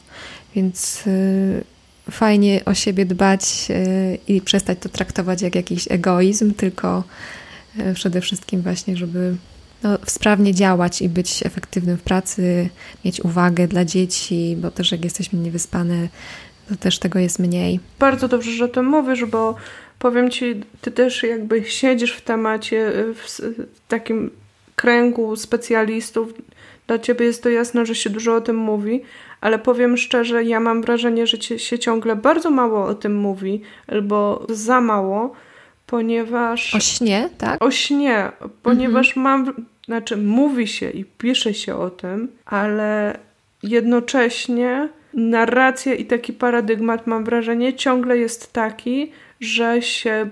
[0.56, 1.64] Więc y,
[2.12, 3.68] fajnie o siebie dbać
[4.28, 7.04] i przestać to traktować jak jakiś egoizm, tylko E,
[7.94, 9.36] przede wszystkim właśnie, żeby
[9.84, 12.70] no, sprawnie działać i być efektywnym w pracy,
[13.06, 16.08] mieć uwagę dla dzieci, bo też jak jesteśmy niewyspane,
[16.70, 17.80] to też tego jest mniej.
[18.00, 19.56] Bardzo dobrze, że o tym mówisz, bo
[20.00, 23.42] powiem Ci, Ty też jakby siedzisz w temacie, w
[23.88, 24.32] takim
[24.76, 26.34] kręgu specjalistów,
[26.88, 29.02] dla Ciebie jest to jasne, że się dużo o tym mówi,
[29.42, 34.46] ale powiem szczerze, ja mam wrażenie, że się ciągle bardzo mało o tym mówi, albo
[34.50, 35.34] za mało,
[35.88, 36.76] ponieważ.
[36.76, 37.64] O śnie, tak?
[37.64, 38.32] O śnie,
[38.64, 39.24] ponieważ mhm.
[39.24, 39.66] mam.
[39.86, 43.18] Znaczy, mówi się i pisze się o tym, ale
[43.64, 50.30] jednocześnie narracja i taki paradygmat, mam wrażenie, ciągle jest taki, że się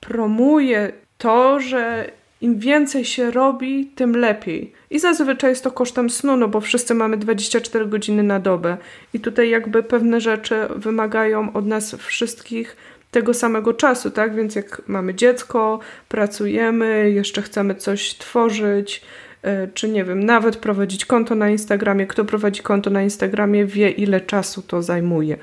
[0.00, 2.10] promuje to, że
[2.40, 4.72] im więcej się robi, tym lepiej.
[4.90, 8.76] I zazwyczaj jest to kosztem snu, no bo wszyscy mamy 24 godziny na dobę.
[9.14, 12.76] I tutaj jakby pewne rzeczy wymagają od nas wszystkich
[13.12, 14.34] tego samego czasu, tak?
[14.34, 15.78] Więc jak mamy dziecko,
[16.08, 19.02] pracujemy, jeszcze chcemy coś tworzyć,
[19.42, 22.06] e, czy nie wiem, nawet prowadzić konto na Instagramie.
[22.06, 25.36] Kto prowadzi konto na Instagramie, wie, ile czasu to zajmuje,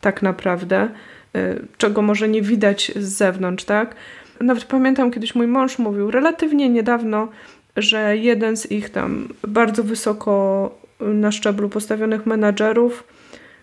[0.00, 0.88] tak naprawdę,
[1.34, 3.94] e, czego może nie widać z zewnątrz, tak?
[4.40, 7.28] Nawet pamiętam, kiedyś mój mąż mówił relatywnie niedawno,
[7.76, 10.70] że jeden z ich tam bardzo wysoko
[11.00, 13.04] na szczeblu postawionych menadżerów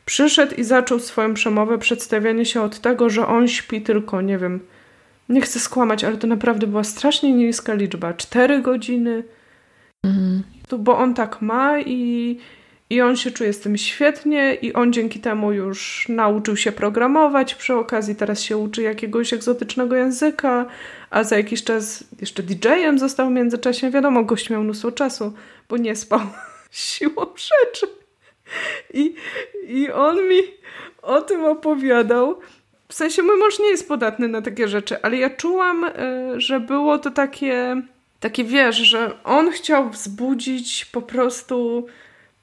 [0.09, 4.59] przyszedł i zaczął swoją przemowę, przedstawianie się od tego, że on śpi tylko, nie wiem,
[5.29, 8.13] nie chcę skłamać, ale to naprawdę była strasznie niska liczba.
[8.13, 9.23] Cztery godziny.
[10.03, 10.43] Mhm.
[10.79, 12.37] Bo on tak ma i,
[12.89, 17.55] i on się czuje z tym świetnie i on dzięki temu już nauczył się programować.
[17.55, 20.65] Przy okazji teraz się uczy jakiegoś egzotycznego języka,
[21.09, 23.91] a za jakiś czas jeszcze DJ-em został w międzyczasie.
[23.91, 25.33] Wiadomo, gość miał mnóstwo czasu,
[25.69, 26.21] bo nie spał
[26.71, 27.98] siłą rzeczy.
[28.93, 29.15] I,
[29.67, 30.39] I on mi
[31.01, 32.39] o tym opowiadał.
[32.87, 35.91] W sensie mój mąż nie jest podatny na takie rzeczy, ale ja czułam, e,
[36.37, 37.81] że było to takie,
[38.19, 41.87] takie wiesz, że on chciał wzbudzić po prostu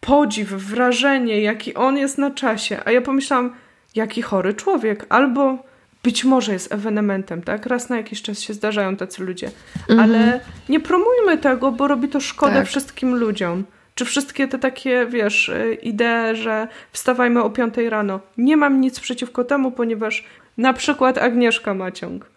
[0.00, 2.80] podziw, wrażenie, jaki on jest na czasie.
[2.84, 3.54] A ja pomyślałam,
[3.94, 5.06] jaki chory człowiek.
[5.08, 5.58] Albo
[6.02, 7.66] być może jest ewenementem, tak?
[7.66, 9.50] Raz na jakiś czas się zdarzają tacy ludzie.
[9.88, 10.00] Mhm.
[10.00, 12.66] Ale nie promujmy tego, bo robi to szkodę tak.
[12.66, 13.64] wszystkim ludziom.
[13.96, 18.20] Czy wszystkie te takie, wiesz, y, idee, że wstawajmy o 5 rano.
[18.38, 20.24] Nie mam nic przeciwko temu, ponieważ
[20.58, 22.30] na przykład Agnieszka Maciąg,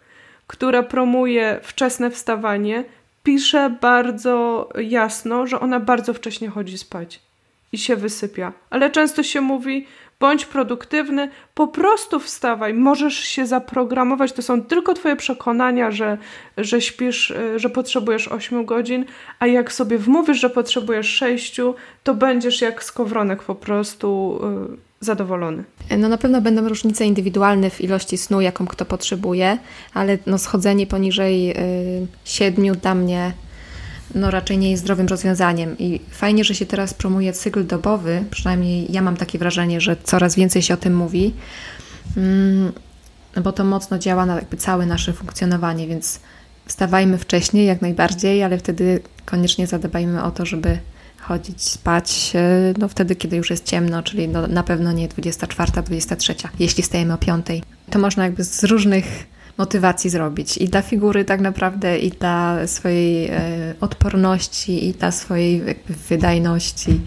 [0.46, 2.84] która promuje wczesne wstawanie,
[3.22, 7.20] pisze bardzo jasno, że ona bardzo wcześnie chodzi spać
[7.72, 8.52] i się wysypia.
[8.70, 9.86] Ale często się mówi,
[10.20, 16.18] bądź produktywny, po prostu wstawaj, możesz się zaprogramować, to są tylko twoje przekonania, że,
[16.56, 19.04] że śpisz, e, że potrzebujesz 8 godzin,
[19.38, 21.60] a jak sobie wmówisz, że potrzebujesz 6,
[22.04, 24.40] to będziesz jak skowronek po prostu
[24.70, 25.64] yy, zadowolony.
[25.98, 29.58] No na pewno będą różnice indywidualne w ilości snu, jaką kto potrzebuje,
[29.94, 31.54] ale no schodzenie poniżej yy,
[32.24, 33.32] 7 dla mnie
[34.14, 35.78] no raczej nie jest zdrowym rozwiązaniem.
[35.78, 40.36] I fajnie, że się teraz promuje cykl dobowy, przynajmniej ja mam takie wrażenie, że coraz
[40.36, 41.34] więcej się o tym mówi,
[42.16, 42.72] mm,
[43.36, 46.20] no bo to mocno działa na jakby całe nasze funkcjonowanie, więc
[46.66, 50.78] wstawajmy wcześniej jak najbardziej, ale wtedy koniecznie zadbajmy o to, żeby
[51.20, 55.82] chodzić spać e, no wtedy, kiedy już jest ciemno, czyli no, na pewno nie 24,
[55.82, 57.46] 23, jeśli stajemy o 5.
[57.90, 59.26] To można jakby z różnych
[59.58, 60.58] motywacji zrobić.
[60.58, 65.62] I dla figury tak naprawdę, i dla swojej e, odporności, i dla swojej
[66.08, 67.00] wydajności,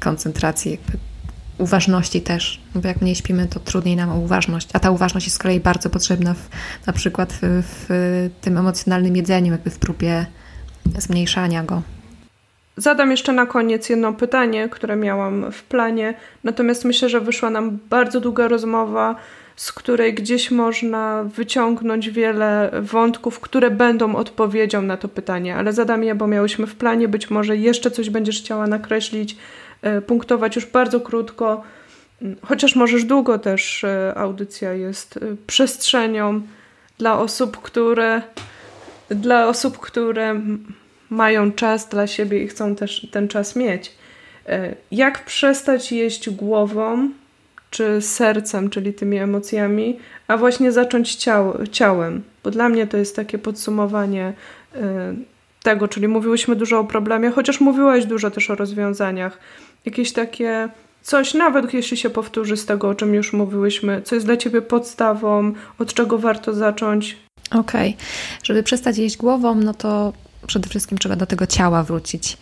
[0.00, 0.78] koncentracji,
[1.58, 2.60] uważności też.
[2.74, 4.68] No bo jak mniej śpimy, to trudniej nam o uważność.
[4.72, 6.48] A ta uważność jest z kolei bardzo potrzebna w,
[6.86, 10.26] na przykład w, w tym emocjonalnym jedzeniu, jakby w próbie
[10.98, 11.82] zmniejszania go.
[12.76, 17.78] Zadam jeszcze na koniec jedno pytanie, które miałam w planie, natomiast myślę, że wyszła nam
[17.90, 19.16] bardzo długa rozmowa
[19.56, 26.04] z której gdzieś można wyciągnąć wiele wątków, które będą odpowiedzią na to pytanie, ale zadam
[26.04, 29.36] je, bo miałyśmy w planie, być może jeszcze coś będziesz chciała nakreślić,
[29.82, 31.62] e, punktować już bardzo krótko,
[32.42, 36.42] chociaż możesz długo też, e, audycja jest e, przestrzenią
[36.98, 38.22] dla osób, które
[39.08, 40.40] dla osób, które
[41.10, 43.92] mają czas dla siebie i chcą też ten czas mieć.
[44.90, 47.10] Jak przestać jeść głową,
[47.76, 49.98] czy sercem, czyli tymi emocjami,
[50.28, 54.32] a właśnie zacząć ciał, ciałem, bo dla mnie to jest takie podsumowanie
[54.74, 54.78] y,
[55.62, 59.38] tego, czyli mówiłyśmy dużo o problemie, chociaż mówiłaś dużo też o rozwiązaniach.
[59.84, 60.68] Jakieś takie
[61.02, 64.62] coś, nawet jeśli się powtórzy z tego, o czym już mówiłyśmy, co jest dla ciebie
[64.62, 67.16] podstawą, od czego warto zacząć.
[67.50, 68.06] Okej, okay.
[68.42, 70.12] żeby przestać jeść głową, no to
[70.46, 72.36] przede wszystkim trzeba do tego ciała wrócić.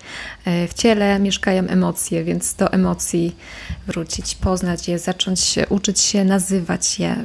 [0.45, 3.37] E, w ciele mieszkają emocje, więc do emocji
[3.87, 7.17] wrócić, poznać je, zacząć się, uczyć się nazywać je.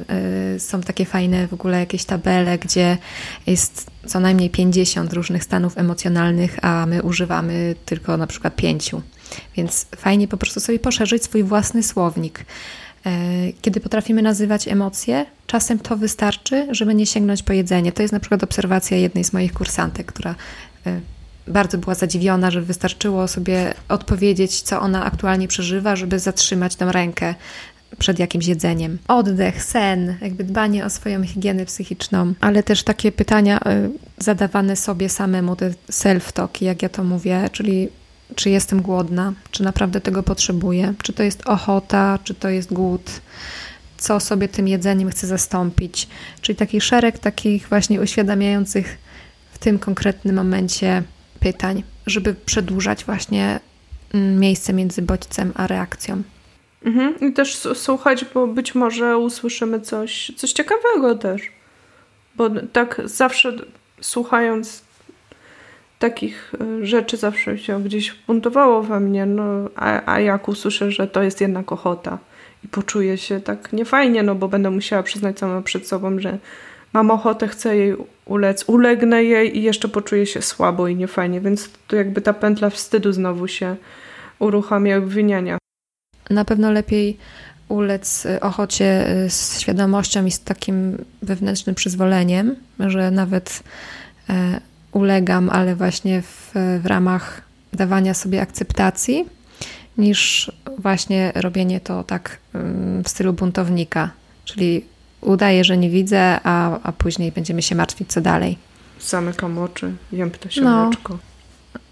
[0.56, 2.98] E, są takie fajne w ogóle jakieś tabele, gdzie
[3.46, 9.02] jest co najmniej 50 różnych stanów emocjonalnych, a my używamy tylko na przykład pięciu.
[9.56, 12.44] Więc fajnie po prostu sobie poszerzyć swój własny słownik.
[13.06, 13.10] E,
[13.62, 17.92] kiedy potrafimy nazywać emocje, czasem to wystarczy, żeby nie sięgnąć po jedzenie.
[17.92, 20.34] To jest na przykład obserwacja jednej z moich kursantek, która
[20.86, 21.00] e,
[21.48, 27.34] bardzo była zadziwiona, że wystarczyło sobie odpowiedzieć, co ona aktualnie przeżywa, żeby zatrzymać tę rękę
[27.98, 28.98] przed jakimś jedzeniem.
[29.08, 35.08] Oddech, sen, jakby dbanie o swoją higienę psychiczną, ale też takie pytania e, zadawane sobie
[35.08, 35.56] samemu,
[35.90, 37.88] self-talk, jak ja to mówię, czyli
[38.34, 43.20] czy jestem głodna, czy naprawdę tego potrzebuję, czy to jest ochota, czy to jest głód,
[43.98, 46.08] co sobie tym jedzeniem chcę zastąpić.
[46.40, 48.98] Czyli taki szereg takich właśnie uświadamiających
[49.52, 51.02] w tym konkretnym momencie
[51.40, 53.60] pytań, żeby przedłużać właśnie
[54.14, 56.22] mm, miejsce między bodźcem a reakcją.
[56.84, 57.20] Mhm.
[57.20, 61.42] I też słuchać, bo być może usłyszymy coś, coś ciekawego też.
[62.36, 63.52] Bo tak zawsze
[64.00, 64.82] słuchając
[66.00, 69.44] takich y, rzeczy zawsze się gdzieś buntowało we mnie, no,
[69.76, 72.18] a, a jak usłyszę, że to jest jednak ochota
[72.64, 76.38] i poczuję się tak niefajnie, no bo będę musiała przyznać sama przed sobą, że
[76.92, 81.70] mam ochotę, chcę jej ulec, ulegnę jej i jeszcze poczuję się słabo i niefajnie, więc
[81.88, 83.76] to jakby ta pętla wstydu znowu się
[84.38, 85.58] uruchamia obwiniania.
[86.30, 87.16] Na pewno lepiej
[87.68, 93.62] ulec y, ochocie y, z świadomością i z takim wewnętrznym przyzwoleniem, że nawet
[94.28, 96.52] e, ulegam, ale właśnie w,
[96.82, 97.42] w ramach
[97.72, 99.26] dawania sobie akceptacji,
[99.98, 102.38] niż właśnie robienie to tak
[103.04, 104.10] w stylu buntownika,
[104.44, 104.84] czyli
[105.20, 108.58] udaję, że nie widzę, a, a później będziemy się martwić, co dalej.
[109.00, 111.12] Zamykam oczy, jem siemeczko.
[111.12, 111.18] No,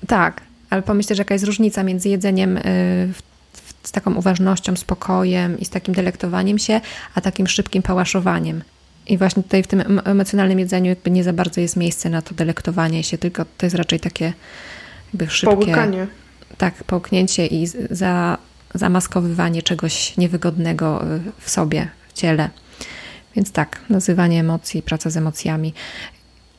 [0.07, 2.61] tak, ale pomyślę, że jaka jest różnica między jedzeniem y,
[3.13, 3.23] w,
[3.83, 6.81] z taką uważnością, spokojem i z takim delektowaniem się,
[7.15, 8.63] a takim szybkim pałaszowaniem.
[9.09, 12.35] I właśnie tutaj w tym emocjonalnym jedzeniu jakby nie za bardzo jest miejsce na to
[12.35, 14.33] delektowanie się, tylko to jest raczej takie
[15.07, 15.57] jakby szybkie...
[15.57, 16.07] Połykanie.
[16.59, 18.39] Tak, połknięcie i za,
[18.75, 22.51] zamaskowywanie czegoś niewygodnego y, w sobie, w ciele.
[23.37, 25.75] Więc tak, nazywanie emocji, praca z emocjami.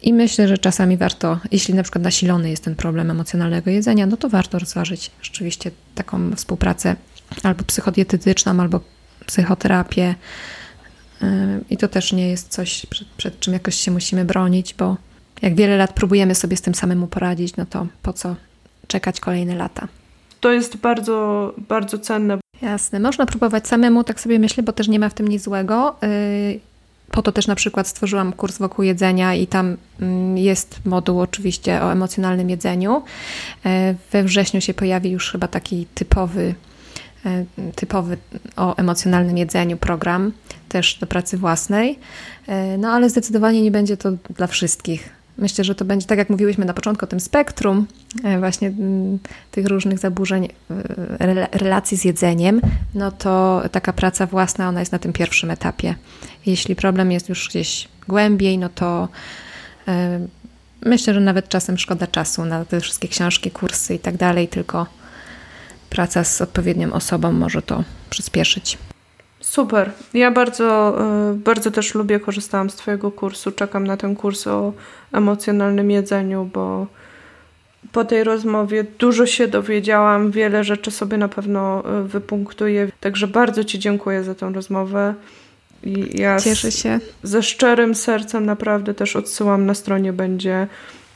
[0.02, 4.18] I myślę, że czasami warto, jeśli na przykład nasilony jest ten problem emocjonalnego jedzenia, no
[4.18, 6.96] to warto rozważyć rzeczywiście taką współpracę
[7.44, 8.80] albo psychodietetyczną, albo
[9.26, 10.16] psychoterapię.
[11.70, 14.98] I to też nie jest coś, przed, przed czym jakoś się musimy bronić, bo
[15.42, 18.36] jak wiele lat próbujemy sobie z tym samemu poradzić, no to po co
[18.88, 19.88] czekać kolejne lata?
[20.40, 22.38] To jest bardzo, bardzo cenne.
[22.62, 25.96] Jasne, można próbować samemu, tak sobie myślę, bo też nie ma w tym nic złego.
[26.04, 26.60] Y,
[27.12, 31.82] po to też na przykład stworzyłam kurs wokół jedzenia i tam mm, jest moduł oczywiście
[31.82, 33.04] o emocjonalnym jedzeniu.
[33.66, 36.56] E, we wrześniu się pojawi już chyba taki typowy,
[37.76, 38.18] typowy
[38.56, 40.32] o emocjonalnym jedzeniu program,
[40.70, 42.00] też do pracy własnej.
[42.48, 45.10] E, no ale zdecydowanie nie będzie to dla wszystkich.
[45.38, 47.88] Myślę, że to będzie, tak jak mówiłyśmy na początku, o tym spektrum
[48.40, 49.20] właśnie mm,
[49.52, 50.48] tych różnych zaburzeń
[51.52, 52.62] relacji z jedzeniem,
[52.96, 55.96] no to taka praca własna, ona jest na tym pierwszym etapie.
[56.46, 59.08] Jeśli problem jest już gdzieś głębiej, no to
[59.88, 60.20] e,
[60.86, 64.86] myślę, że nawet czasem szkoda czasu na te wszystkie książki, kursy i tak dalej, tylko
[65.90, 68.78] praca z odpowiednią osobą może to przyspieszyć.
[69.40, 69.92] Super.
[70.14, 73.52] Ja bardzo, e, bardzo też lubię, korzystałam z Twojego kursu.
[73.52, 74.74] Czekam na ten kurs o
[75.14, 76.88] emocjonalnym jedzeniu, bo
[77.92, 82.92] po tej rozmowie dużo się dowiedziałam, wiele rzeczy sobie na pewno e, wypunktuję.
[83.00, 85.14] Także bardzo Ci dziękuję za tę rozmowę.
[85.84, 87.00] I ja Cieszę się.
[87.24, 90.68] ze szczerym sercem naprawdę też odsyłam na stronie będzie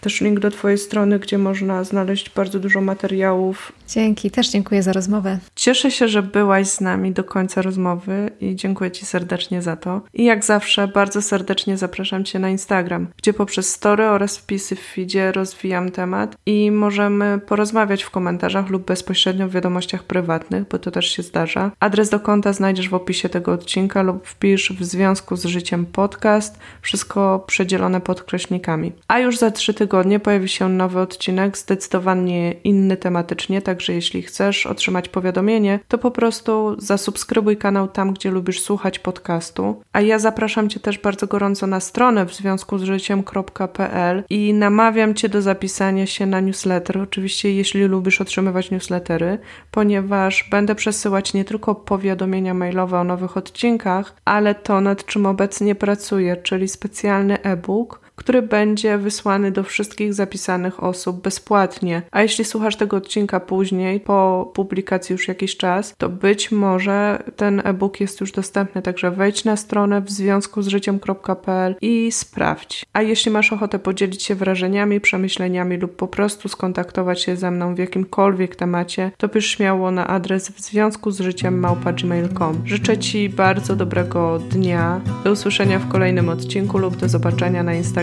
[0.03, 3.71] też link do Twojej strony, gdzie można znaleźć bardzo dużo materiałów.
[3.88, 5.39] Dzięki, też dziękuję za rozmowę.
[5.55, 10.01] Cieszę się, że byłaś z nami do końca rozmowy i dziękuję Ci serdecznie za to.
[10.13, 14.80] I jak zawsze, bardzo serdecznie zapraszam Cię na Instagram, gdzie poprzez story oraz wpisy w
[14.80, 20.91] feedzie rozwijam temat i możemy porozmawiać w komentarzach lub bezpośrednio w wiadomościach prywatnych, bo to
[20.91, 21.71] też się zdarza.
[21.80, 26.59] Adres do konta znajdziesz w opisie tego odcinka lub wpisz w związku z życiem podcast,
[26.81, 28.91] wszystko przedzielone podkreśnikami.
[29.07, 34.21] A już za trzy tygodnie tygodnie pojawi się nowy odcinek, zdecydowanie inny tematycznie, także jeśli
[34.21, 39.81] chcesz otrzymać powiadomienie, to po prostu zasubskrybuj kanał tam, gdzie lubisz słuchać podcastu.
[39.93, 45.15] A ja zapraszam Cię też bardzo gorąco na stronę w związku z życiem.pl i namawiam
[45.15, 49.37] Cię do zapisania się na newsletter, oczywiście jeśli lubisz otrzymywać newslettery,
[49.71, 55.75] ponieważ będę przesyłać nie tylko powiadomienia mailowe o nowych odcinkach, ale to nad czym obecnie
[55.75, 62.02] pracuję, czyli specjalny e-book, który będzie wysłany do wszystkich zapisanych osób bezpłatnie.
[62.11, 67.61] A jeśli słuchasz tego odcinka później, po publikacji już jakiś czas, to być może ten
[67.65, 72.85] e-book jest już dostępny, także wejdź na stronę w związku z życiem.pl i sprawdź.
[72.94, 77.76] A jeśli masz ochotę podzielić się wrażeniami, przemyśleniami lub po prostu skontaktować się ze mną
[77.76, 82.61] w jakimkolwiek temacie, to pisz śmiało na adres w związku z życiem małpa.gmail.com.
[82.65, 88.02] Życzę Ci bardzo dobrego dnia, do usłyszenia w kolejnym odcinku lub do zobaczenia na Instagramie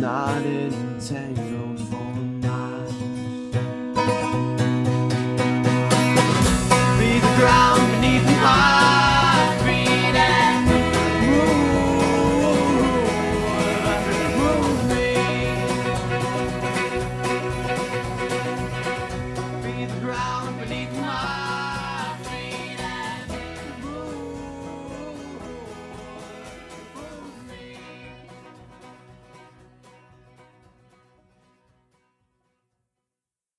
[0.00, 2.04] knotted and tangled for
[2.40, 2.92] miles.
[6.98, 9.09] Be the ground beneath my